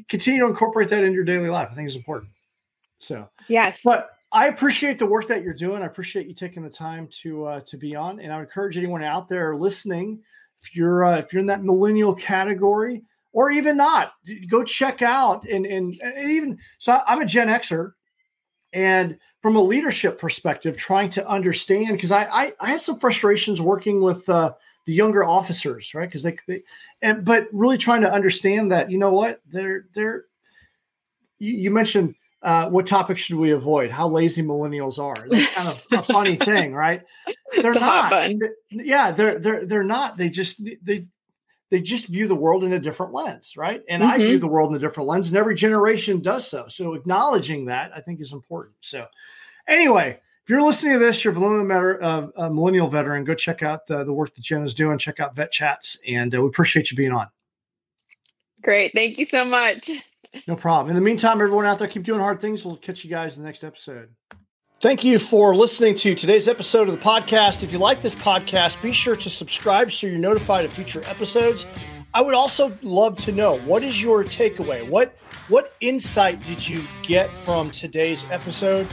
continue 0.07 0.41
to 0.41 0.47
incorporate 0.47 0.89
that 0.89 1.03
into 1.03 1.13
your 1.13 1.23
daily 1.23 1.49
life 1.49 1.69
i 1.71 1.73
think 1.73 1.88
is 1.88 1.95
important 1.95 2.32
so 2.99 3.28
yes 3.47 3.82
but 3.84 4.11
I 4.32 4.47
appreciate 4.47 4.99
the 4.99 5.05
work 5.05 5.28
that 5.28 5.43
you're 5.43 5.53
doing. 5.53 5.82
I 5.82 5.86
appreciate 5.86 6.28
you 6.28 6.34
taking 6.34 6.61
the 6.61 6.69
time 6.69 7.07
to 7.21 7.45
uh, 7.45 7.59
to 7.61 7.78
be 7.78 7.95
on, 7.95 8.19
and 8.19 8.34
I 8.34 8.38
would 8.38 8.45
encourage 8.47 8.76
anyone 8.76 9.01
out 9.01 9.30
there 9.30 9.55
listening, 9.55 10.19
if 10.65 10.76
you're 10.76 11.05
uh, 11.05 11.17
if 11.17 11.32
you're 11.32 11.41
in 11.41 11.45
that 11.47 11.63
millennial 11.63 12.13
category, 12.13 13.03
or 13.36 13.52
even 13.52 13.76
not. 13.76 14.14
Go 14.50 14.64
check 14.64 15.02
out 15.02 15.46
and 15.48 15.66
and, 15.66 15.94
and 16.02 16.32
even 16.32 16.58
so. 16.80 17.02
I'm 17.06 17.22
a 17.22 17.26
Gen 17.26 17.50
Xer, 17.50 17.92
and 18.72 19.20
from 19.42 19.58
a 19.58 19.62
leadership 19.62 20.18
perspective, 20.18 20.78
trying 20.78 21.10
to 21.12 21.28
understand 21.28 21.90
because 21.92 22.12
I, 22.12 22.24
I, 22.24 22.54
I 22.62 22.70
had 22.70 22.82
some 22.82 22.98
frustrations 22.98 23.62
working 23.62 24.02
with 24.02 24.28
uh, 24.30 24.54
the 24.88 24.94
younger 24.94 25.26
officers, 25.26 25.94
right? 25.94 26.08
Because 26.08 26.24
they, 26.24 26.38
they 26.48 26.64
and 27.02 27.26
but 27.26 27.48
really 27.52 27.78
trying 27.78 28.02
to 28.02 28.12
understand 28.12 28.72
that 28.72 28.90
you 28.90 28.98
know 28.98 29.12
what 29.12 29.42
they're 29.46 29.86
they're 29.94 30.24
you, 31.38 31.54
you 31.54 31.72
mentioned. 31.72 32.16
Uh, 32.42 32.70
what 32.70 32.86
topics 32.86 33.22
should 33.22 33.38
we 33.38 33.50
avoid? 33.50 33.90
How 33.90 34.08
lazy 34.08 34.44
millennials 34.44 35.00
are. 35.00 35.16
That's 35.28 35.52
kind 35.56 35.68
of 35.68 35.84
a 35.92 36.04
funny 36.04 36.36
thing, 36.36 36.76
right? 36.76 37.02
They're 37.60 37.74
not. 37.74 38.30
Yeah, 38.70 39.10
they're 39.10 39.40
they're 39.40 39.66
they're 39.66 39.84
not. 39.84 40.16
They 40.16 40.30
just 40.30 40.62
they 40.84 41.08
they 41.76 41.82
just 41.82 42.07
view 42.07 42.26
the 42.30 42.36
world 42.36 42.63
in 42.63 42.71
a 42.71 42.80
different 42.80 43.11
lens, 43.11 43.57
right? 43.57 43.84
And 43.89 44.01
mm-hmm. 44.01 44.11
I 44.13 44.17
view 44.17 44.28
mm-hmm. 44.30 44.39
the 44.39 44.47
world 44.47 44.69
in 44.69 44.78
a 44.78 44.80
different 44.80 45.09
lens, 45.09 45.28
and 45.28 45.38
every 45.38 45.55
generation 45.55 46.21
does 46.21 46.47
so. 46.47 46.69
So 46.69 46.93
acknowledging 46.93 47.65
that 47.65 47.91
I 47.93 47.99
think 47.99 48.21
is 48.21 48.32
important. 48.32 48.76
So 48.80 49.07
anyway, 49.67 50.21
if 50.45 50.49
you're 50.49 50.61
listening 50.61 50.93
to 50.93 50.99
this, 50.99 51.21
you're 51.26 51.34
a 51.34 51.38
millennial, 51.38 51.97
uh, 52.01 52.28
a 52.38 52.49
millennial 52.49 52.88
veteran, 52.88 53.26
go 53.26 53.36
check 53.36 53.61
out 53.61 53.91
uh, 53.91 54.05
the 54.05 54.13
work 54.13 54.34
that 54.36 54.41
Jen 54.41 54.63
is 54.63 54.73
doing. 54.73 54.97
Check 54.97 55.19
out 55.19 55.36
Vet 55.36 55.51
Chats, 55.51 55.99
and 56.07 56.34
uh, 56.34 56.41
we 56.41 56.47
appreciate 56.47 56.91
you 56.91 56.95
being 56.95 57.11
on. 57.11 57.28
Great, 58.61 58.93
thank 58.93 59.17
you 59.17 59.26
so 59.26 59.43
much. 59.43 59.91
No 60.47 60.55
problem. 60.55 60.89
In 60.89 60.95
the 60.95 61.01
meantime, 61.01 61.41
everyone 61.41 61.65
out 61.65 61.78
there, 61.78 61.89
keep 61.89 62.03
doing 62.03 62.21
hard 62.21 62.39
things. 62.39 62.63
We'll 62.63 62.78
catch 62.78 63.03
you 63.03 63.09
guys 63.09 63.36
in 63.36 63.43
the 63.43 63.47
next 63.47 63.65
episode. 63.65 64.09
Thank 64.86 65.04
you 65.04 65.18
for 65.18 65.56
listening 65.56 65.96
to 65.96 66.14
today's 66.14 66.48
episode 66.48 66.88
of 66.88 66.94
the 66.94 67.02
podcast. 67.02 67.64
If 67.64 67.72
you 67.72 67.80
like 67.80 68.02
this 68.02 68.14
podcast, 68.14 68.80
be 68.84 68.92
sure 68.92 69.16
to 69.16 69.32
subscribe 69.32 69.92
so 69.92 70.06
you're 70.06 70.20
notified 70.20 70.64
of 70.64 70.72
future 70.72 71.02
episodes. 71.08 71.66
I 72.14 72.22
would 72.22 72.36
also 72.36 72.72
love 72.84 73.18
to 73.24 73.32
know 73.32 73.58
what 73.62 73.84
is 73.84 74.00
your 74.00 74.24
takeaway? 74.24 74.88
What 74.88 75.18
what 75.48 75.74
insight 75.82 76.46
did 76.46 76.70
you 76.70 76.84
get 77.02 77.36
from 77.36 77.72
today's 77.72 78.26
episode? 78.30 78.88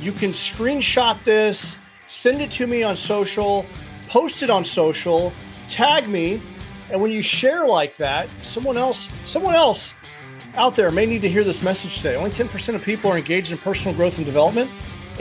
You 0.00 0.12
can 0.12 0.30
screenshot 0.30 1.24
this, 1.24 1.76
send 2.06 2.40
it 2.40 2.52
to 2.52 2.68
me 2.68 2.84
on 2.84 2.96
social, 2.96 3.66
post 4.08 4.44
it 4.44 4.48
on 4.48 4.64
social, 4.64 5.32
tag 5.68 6.08
me, 6.08 6.40
and 6.88 7.02
when 7.02 7.10
you 7.10 7.20
share 7.20 7.66
like 7.66 7.96
that, 7.96 8.28
someone 8.44 8.78
else 8.78 9.08
someone 9.24 9.56
else 9.56 9.92
out 10.54 10.76
there 10.76 10.92
may 10.92 11.04
need 11.04 11.22
to 11.22 11.28
hear 11.28 11.42
this 11.42 11.64
message 11.64 11.96
today. 11.96 12.14
Only 12.14 12.30
10% 12.30 12.76
of 12.76 12.84
people 12.84 13.10
are 13.10 13.18
engaged 13.18 13.50
in 13.50 13.58
personal 13.58 13.96
growth 13.96 14.18
and 14.18 14.26
development. 14.26 14.70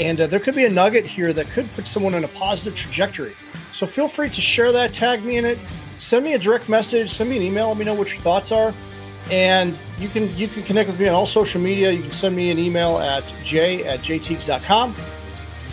And 0.02 0.20
uh, 0.20 0.26
there 0.26 0.40
could 0.40 0.56
be 0.56 0.66
a 0.66 0.70
nugget 0.70 1.06
here 1.06 1.32
that 1.32 1.48
could 1.52 1.72
put 1.74 1.86
someone 1.86 2.16
on 2.16 2.24
a 2.24 2.28
positive 2.28 2.76
trajectory. 2.76 3.34
So 3.72 3.86
feel 3.86 4.08
free 4.08 4.30
to 4.30 4.42
share 4.42 4.72
that, 4.72 4.94
tag 4.94 5.24
me 5.24 5.38
in 5.38 5.46
it, 5.46 5.60
send 6.00 6.26
me 6.26 6.34
a 6.34 6.40
direct 6.40 6.68
message, 6.68 7.12
send 7.12 7.30
me 7.30 7.38
an 7.38 7.44
email, 7.44 7.68
let 7.68 7.78
me 7.78 7.86
know 7.86 7.94
what 7.94 8.12
your 8.12 8.20
thoughts 8.22 8.52
are. 8.52 8.74
And 9.30 9.78
you 10.00 10.10
can 10.10 10.36
you 10.36 10.48
can 10.48 10.64
connect 10.64 10.90
with 10.90 11.00
me 11.00 11.08
on 11.08 11.14
all 11.14 11.28
social 11.28 11.62
media. 11.62 11.92
You 11.92 12.02
can 12.02 12.12
send 12.12 12.36
me 12.36 12.50
an 12.50 12.58
email 12.58 12.98
at 12.98 13.24
j 13.44 13.86
at 13.86 14.00
jaytiegs.com. 14.00 14.96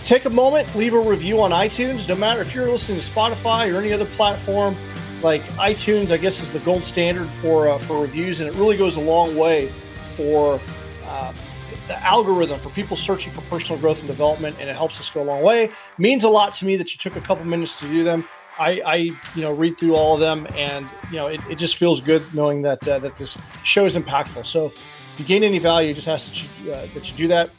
Take 0.05 0.26
a 0.26 0.31
moment, 0.31 0.72
leave 0.76 0.93
a 0.93 1.01
review 1.01 1.41
on 1.41 1.51
iTunes. 1.51 2.07
No 2.07 2.14
matter 2.14 2.43
if 2.43 2.55
you're 2.55 2.70
listening 2.70 3.01
to 3.01 3.05
Spotify 3.05 3.74
or 3.74 3.81
any 3.81 3.95
other 3.95 4.05
platform, 4.05 4.76
like 5.22 5.41
iTunes, 5.57 6.11
I 6.11 6.18
guess 6.18 6.43
is 6.43 6.53
the 6.53 6.61
gold 6.61 6.85
standard 6.85 7.26
for 7.26 7.70
uh, 7.70 7.79
for 7.79 8.03
reviews, 8.03 8.41
and 8.41 8.49
it 8.49 8.55
really 8.57 8.76
goes 8.76 8.97
a 8.97 9.01
long 9.01 9.35
way 9.37 9.68
for 9.68 10.61
uh, 11.07 11.33
the 11.89 12.01
algorithm 12.05 12.59
for 12.61 12.70
people 12.70 12.97
searching 12.97 13.32
for 13.32 13.41
personal 13.43 13.80
growth 13.80 13.99
and 13.99 14.07
development, 14.07 14.57
and 14.61 14.68
it 14.68 14.76
helps 14.76 15.01
us 15.01 15.11
go 15.11 15.22
a 15.22 15.24
long 15.24 15.43
way. 15.43 15.70
Means 15.97 16.22
a 16.22 16.28
lot 16.28 16.55
to 16.55 16.66
me 16.66 16.76
that 16.76 16.93
you 16.93 16.99
took 16.99 17.16
a 17.16 17.20
couple 17.20 17.45
minutes 17.45 17.78
to 17.80 17.89
do 17.89 18.05
them. 18.05 18.28
I, 18.59 18.82
I 18.84 18.95
you 18.97 19.43
know 19.43 19.53
read 19.53 19.78
through 19.78 19.97
all 19.97 20.14
of 20.14 20.20
them, 20.20 20.47
and 20.55 20.86
you 21.11 21.16
know 21.16 21.28
it, 21.28 21.41
it 21.51 21.57
just 21.57 21.76
feels 21.76 22.01
good 22.01 22.22
knowing 22.34 22.62
that 22.62 22.86
uh, 22.86 22.99
that 23.01 23.16
this 23.16 23.39
show 23.64 23.84
is 23.86 23.97
impactful. 23.97 24.47
So 24.47 24.66
if 24.66 25.14
you 25.18 25.24
gain 25.24 25.43
any 25.43 25.59
value, 25.59 25.95
just 25.95 26.09
ask 26.09 26.28
that 26.28 26.43
you 26.43 26.72
uh, 26.72 26.86
that 26.95 27.11
you 27.11 27.16
do 27.16 27.28
that. 27.28 27.51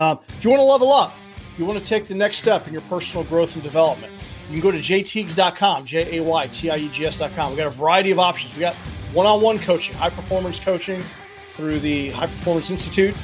Um, 0.00 0.20
if 0.28 0.44
you 0.44 0.50
want 0.50 0.60
to 0.60 0.64
level 0.64 0.92
up, 0.92 1.14
you 1.56 1.64
want 1.64 1.78
to 1.78 1.84
take 1.84 2.06
the 2.06 2.14
next 2.14 2.38
step 2.38 2.66
in 2.66 2.72
your 2.72 2.82
personal 2.82 3.24
growth 3.24 3.54
and 3.54 3.62
development. 3.62 4.12
You 4.48 4.60
can 4.60 4.60
go 4.60 4.70
to 4.70 4.78
jaytiegs.com, 4.78 5.86
J 5.86 6.18
A 6.18 6.22
Y 6.22 6.46
T 6.48 6.70
I 6.70 6.76
E 6.76 6.88
G 6.88 7.06
S.com. 7.06 7.52
We 7.52 7.56
got 7.56 7.68
a 7.68 7.70
variety 7.70 8.10
of 8.10 8.18
options. 8.18 8.54
We 8.54 8.60
got 8.60 8.74
one 9.14 9.26
on 9.26 9.40
one 9.40 9.58
coaching, 9.58 9.94
high 9.94 10.10
performance 10.10 10.58
coaching 10.60 11.00
through 11.54 11.78
the 11.78 12.10
High 12.10 12.26
Performance 12.26 12.70
Institute 12.70 13.14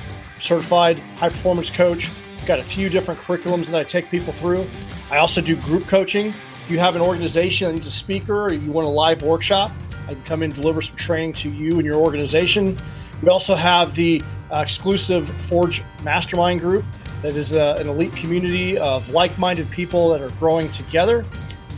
certified 0.40 0.98
high 1.16 1.28
performance 1.28 1.70
coach. 1.70 2.08
I've 2.08 2.46
got 2.46 2.58
a 2.58 2.64
few 2.64 2.88
different 2.88 3.20
curriculums 3.20 3.66
that 3.66 3.78
I 3.78 3.84
take 3.84 4.10
people 4.10 4.32
through. 4.32 4.66
I 5.10 5.18
also 5.18 5.40
do 5.40 5.56
group 5.56 5.86
coaching. 5.86 6.28
If 6.64 6.70
you 6.70 6.78
have 6.78 6.96
an 6.96 7.02
organization 7.02 7.74
needs 7.74 7.86
a 7.86 7.90
speaker 7.90 8.44
or 8.46 8.52
you 8.52 8.72
want 8.72 8.86
a 8.86 8.90
live 8.90 9.22
workshop, 9.22 9.70
I 10.08 10.14
can 10.14 10.22
come 10.24 10.42
in 10.42 10.50
and 10.50 10.60
deliver 10.60 10.82
some 10.82 10.96
training 10.96 11.34
to 11.34 11.50
you 11.50 11.76
and 11.76 11.84
your 11.84 11.96
organization. 11.96 12.76
We 13.22 13.28
also 13.28 13.54
have 13.54 13.94
the 13.94 14.22
uh, 14.50 14.60
exclusive 14.60 15.28
Forge 15.42 15.82
Mastermind 16.02 16.60
group 16.60 16.84
that 17.22 17.36
is 17.36 17.54
uh, 17.54 17.76
an 17.78 17.88
elite 17.88 18.14
community 18.16 18.78
of 18.78 19.08
like 19.10 19.38
minded 19.38 19.70
people 19.70 20.08
that 20.10 20.22
are 20.22 20.30
growing 20.38 20.70
together. 20.70 21.24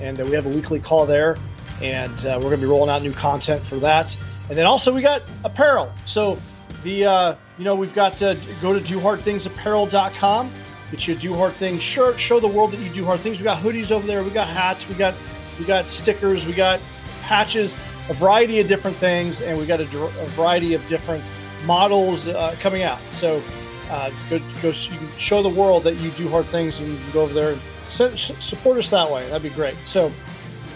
And 0.01 0.21
uh, 0.21 0.25
we 0.25 0.33
have 0.33 0.47
a 0.47 0.51
weekly 0.51 0.79
call 0.79 1.05
there. 1.05 1.37
And 1.83 2.15
we're 2.25 2.39
going 2.39 2.53
to 2.53 2.59
be 2.59 2.67
rolling 2.67 2.91
out 2.91 3.03
new 3.03 3.13
content 3.13 3.61
for 3.61 3.77
that. 3.77 4.17
And 4.49 4.57
then 4.57 4.67
also, 4.67 4.93
we 4.93 5.03
got 5.03 5.23
apparel. 5.45 5.93
So 6.07 6.39
the 6.85 7.07
uh, 7.07 7.35
you 7.59 7.65
know 7.65 7.75
we've 7.75 7.95
got 7.95 8.15
to 8.19 8.39
go 8.61 8.79
to 8.79 8.81
dohardthingsapparel.com 8.81 10.51
get 10.93 11.09
you 11.09 11.15
a 11.15 11.17
do 11.17 11.35
hard 11.35 11.53
things 11.55 11.83
shirt. 11.83 12.21
Show 12.21 12.39
the 12.39 12.47
world 12.47 12.71
that 12.73 12.81
you 12.81 12.91
do 12.91 13.05
hard 13.05 13.21
things. 13.21 13.39
We 13.39 13.45
got 13.45 13.61
hoodies 13.61 13.91
over 13.91 14.07
there. 14.07 14.23
We 14.23 14.31
got 14.31 14.47
hats. 14.47 14.89
We 14.89 14.95
got 14.95 15.15
we 15.59 15.65
got 15.65 15.87
stickers. 15.87 16.47
We 16.47 16.53
got 16.53 16.81
patches. 17.23 17.73
A 18.11 18.15
variety 18.15 18.61
of 18.61 18.69
different 18.69 18.97
things. 18.97 19.41
And 19.41 19.59
we 19.59 19.67
got 19.67 19.81
a, 19.81 19.85
a 19.85 20.27
variety 20.37 20.75
of 20.75 20.87
different 20.89 21.25
models 21.65 22.29
uh, 22.29 22.55
coming 22.61 22.83
out. 22.83 22.99
So 22.99 23.43
uh, 23.91 24.11
go, 24.29 24.39
go 24.61 24.69
you 24.69 24.99
can 24.99 25.09
show 25.19 25.43
the 25.43 25.49
world 25.49 25.83
that 25.85 25.97
you 25.97 26.11
do 26.11 26.29
hard 26.29 26.45
things 26.47 26.79
and 26.79 26.89
you 26.89 26.97
can 26.97 27.13
go 27.13 27.23
over 27.23 27.35
there 27.35 27.53
and 27.53 28.19
support 28.19 28.79
us 28.79 28.91
that 28.91 29.11
way. 29.11 29.27
That'd 29.29 29.43
be 29.43 29.55
great. 29.55 29.75
So 29.87 30.13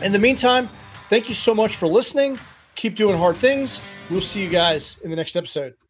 in 0.02 0.12
the 0.12 0.18
meantime 0.18 0.66
thank 1.08 1.28
you 1.28 1.34
so 1.34 1.54
much 1.54 1.76
for 1.76 1.86
listening. 1.86 2.38
Keep 2.74 2.96
doing 2.96 3.16
hard 3.16 3.36
things. 3.36 3.80
We'll 4.10 4.20
see 4.20 4.42
you 4.42 4.50
guys 4.50 4.98
in 5.02 5.10
the 5.10 5.16
next 5.16 5.34
episode 5.36 5.85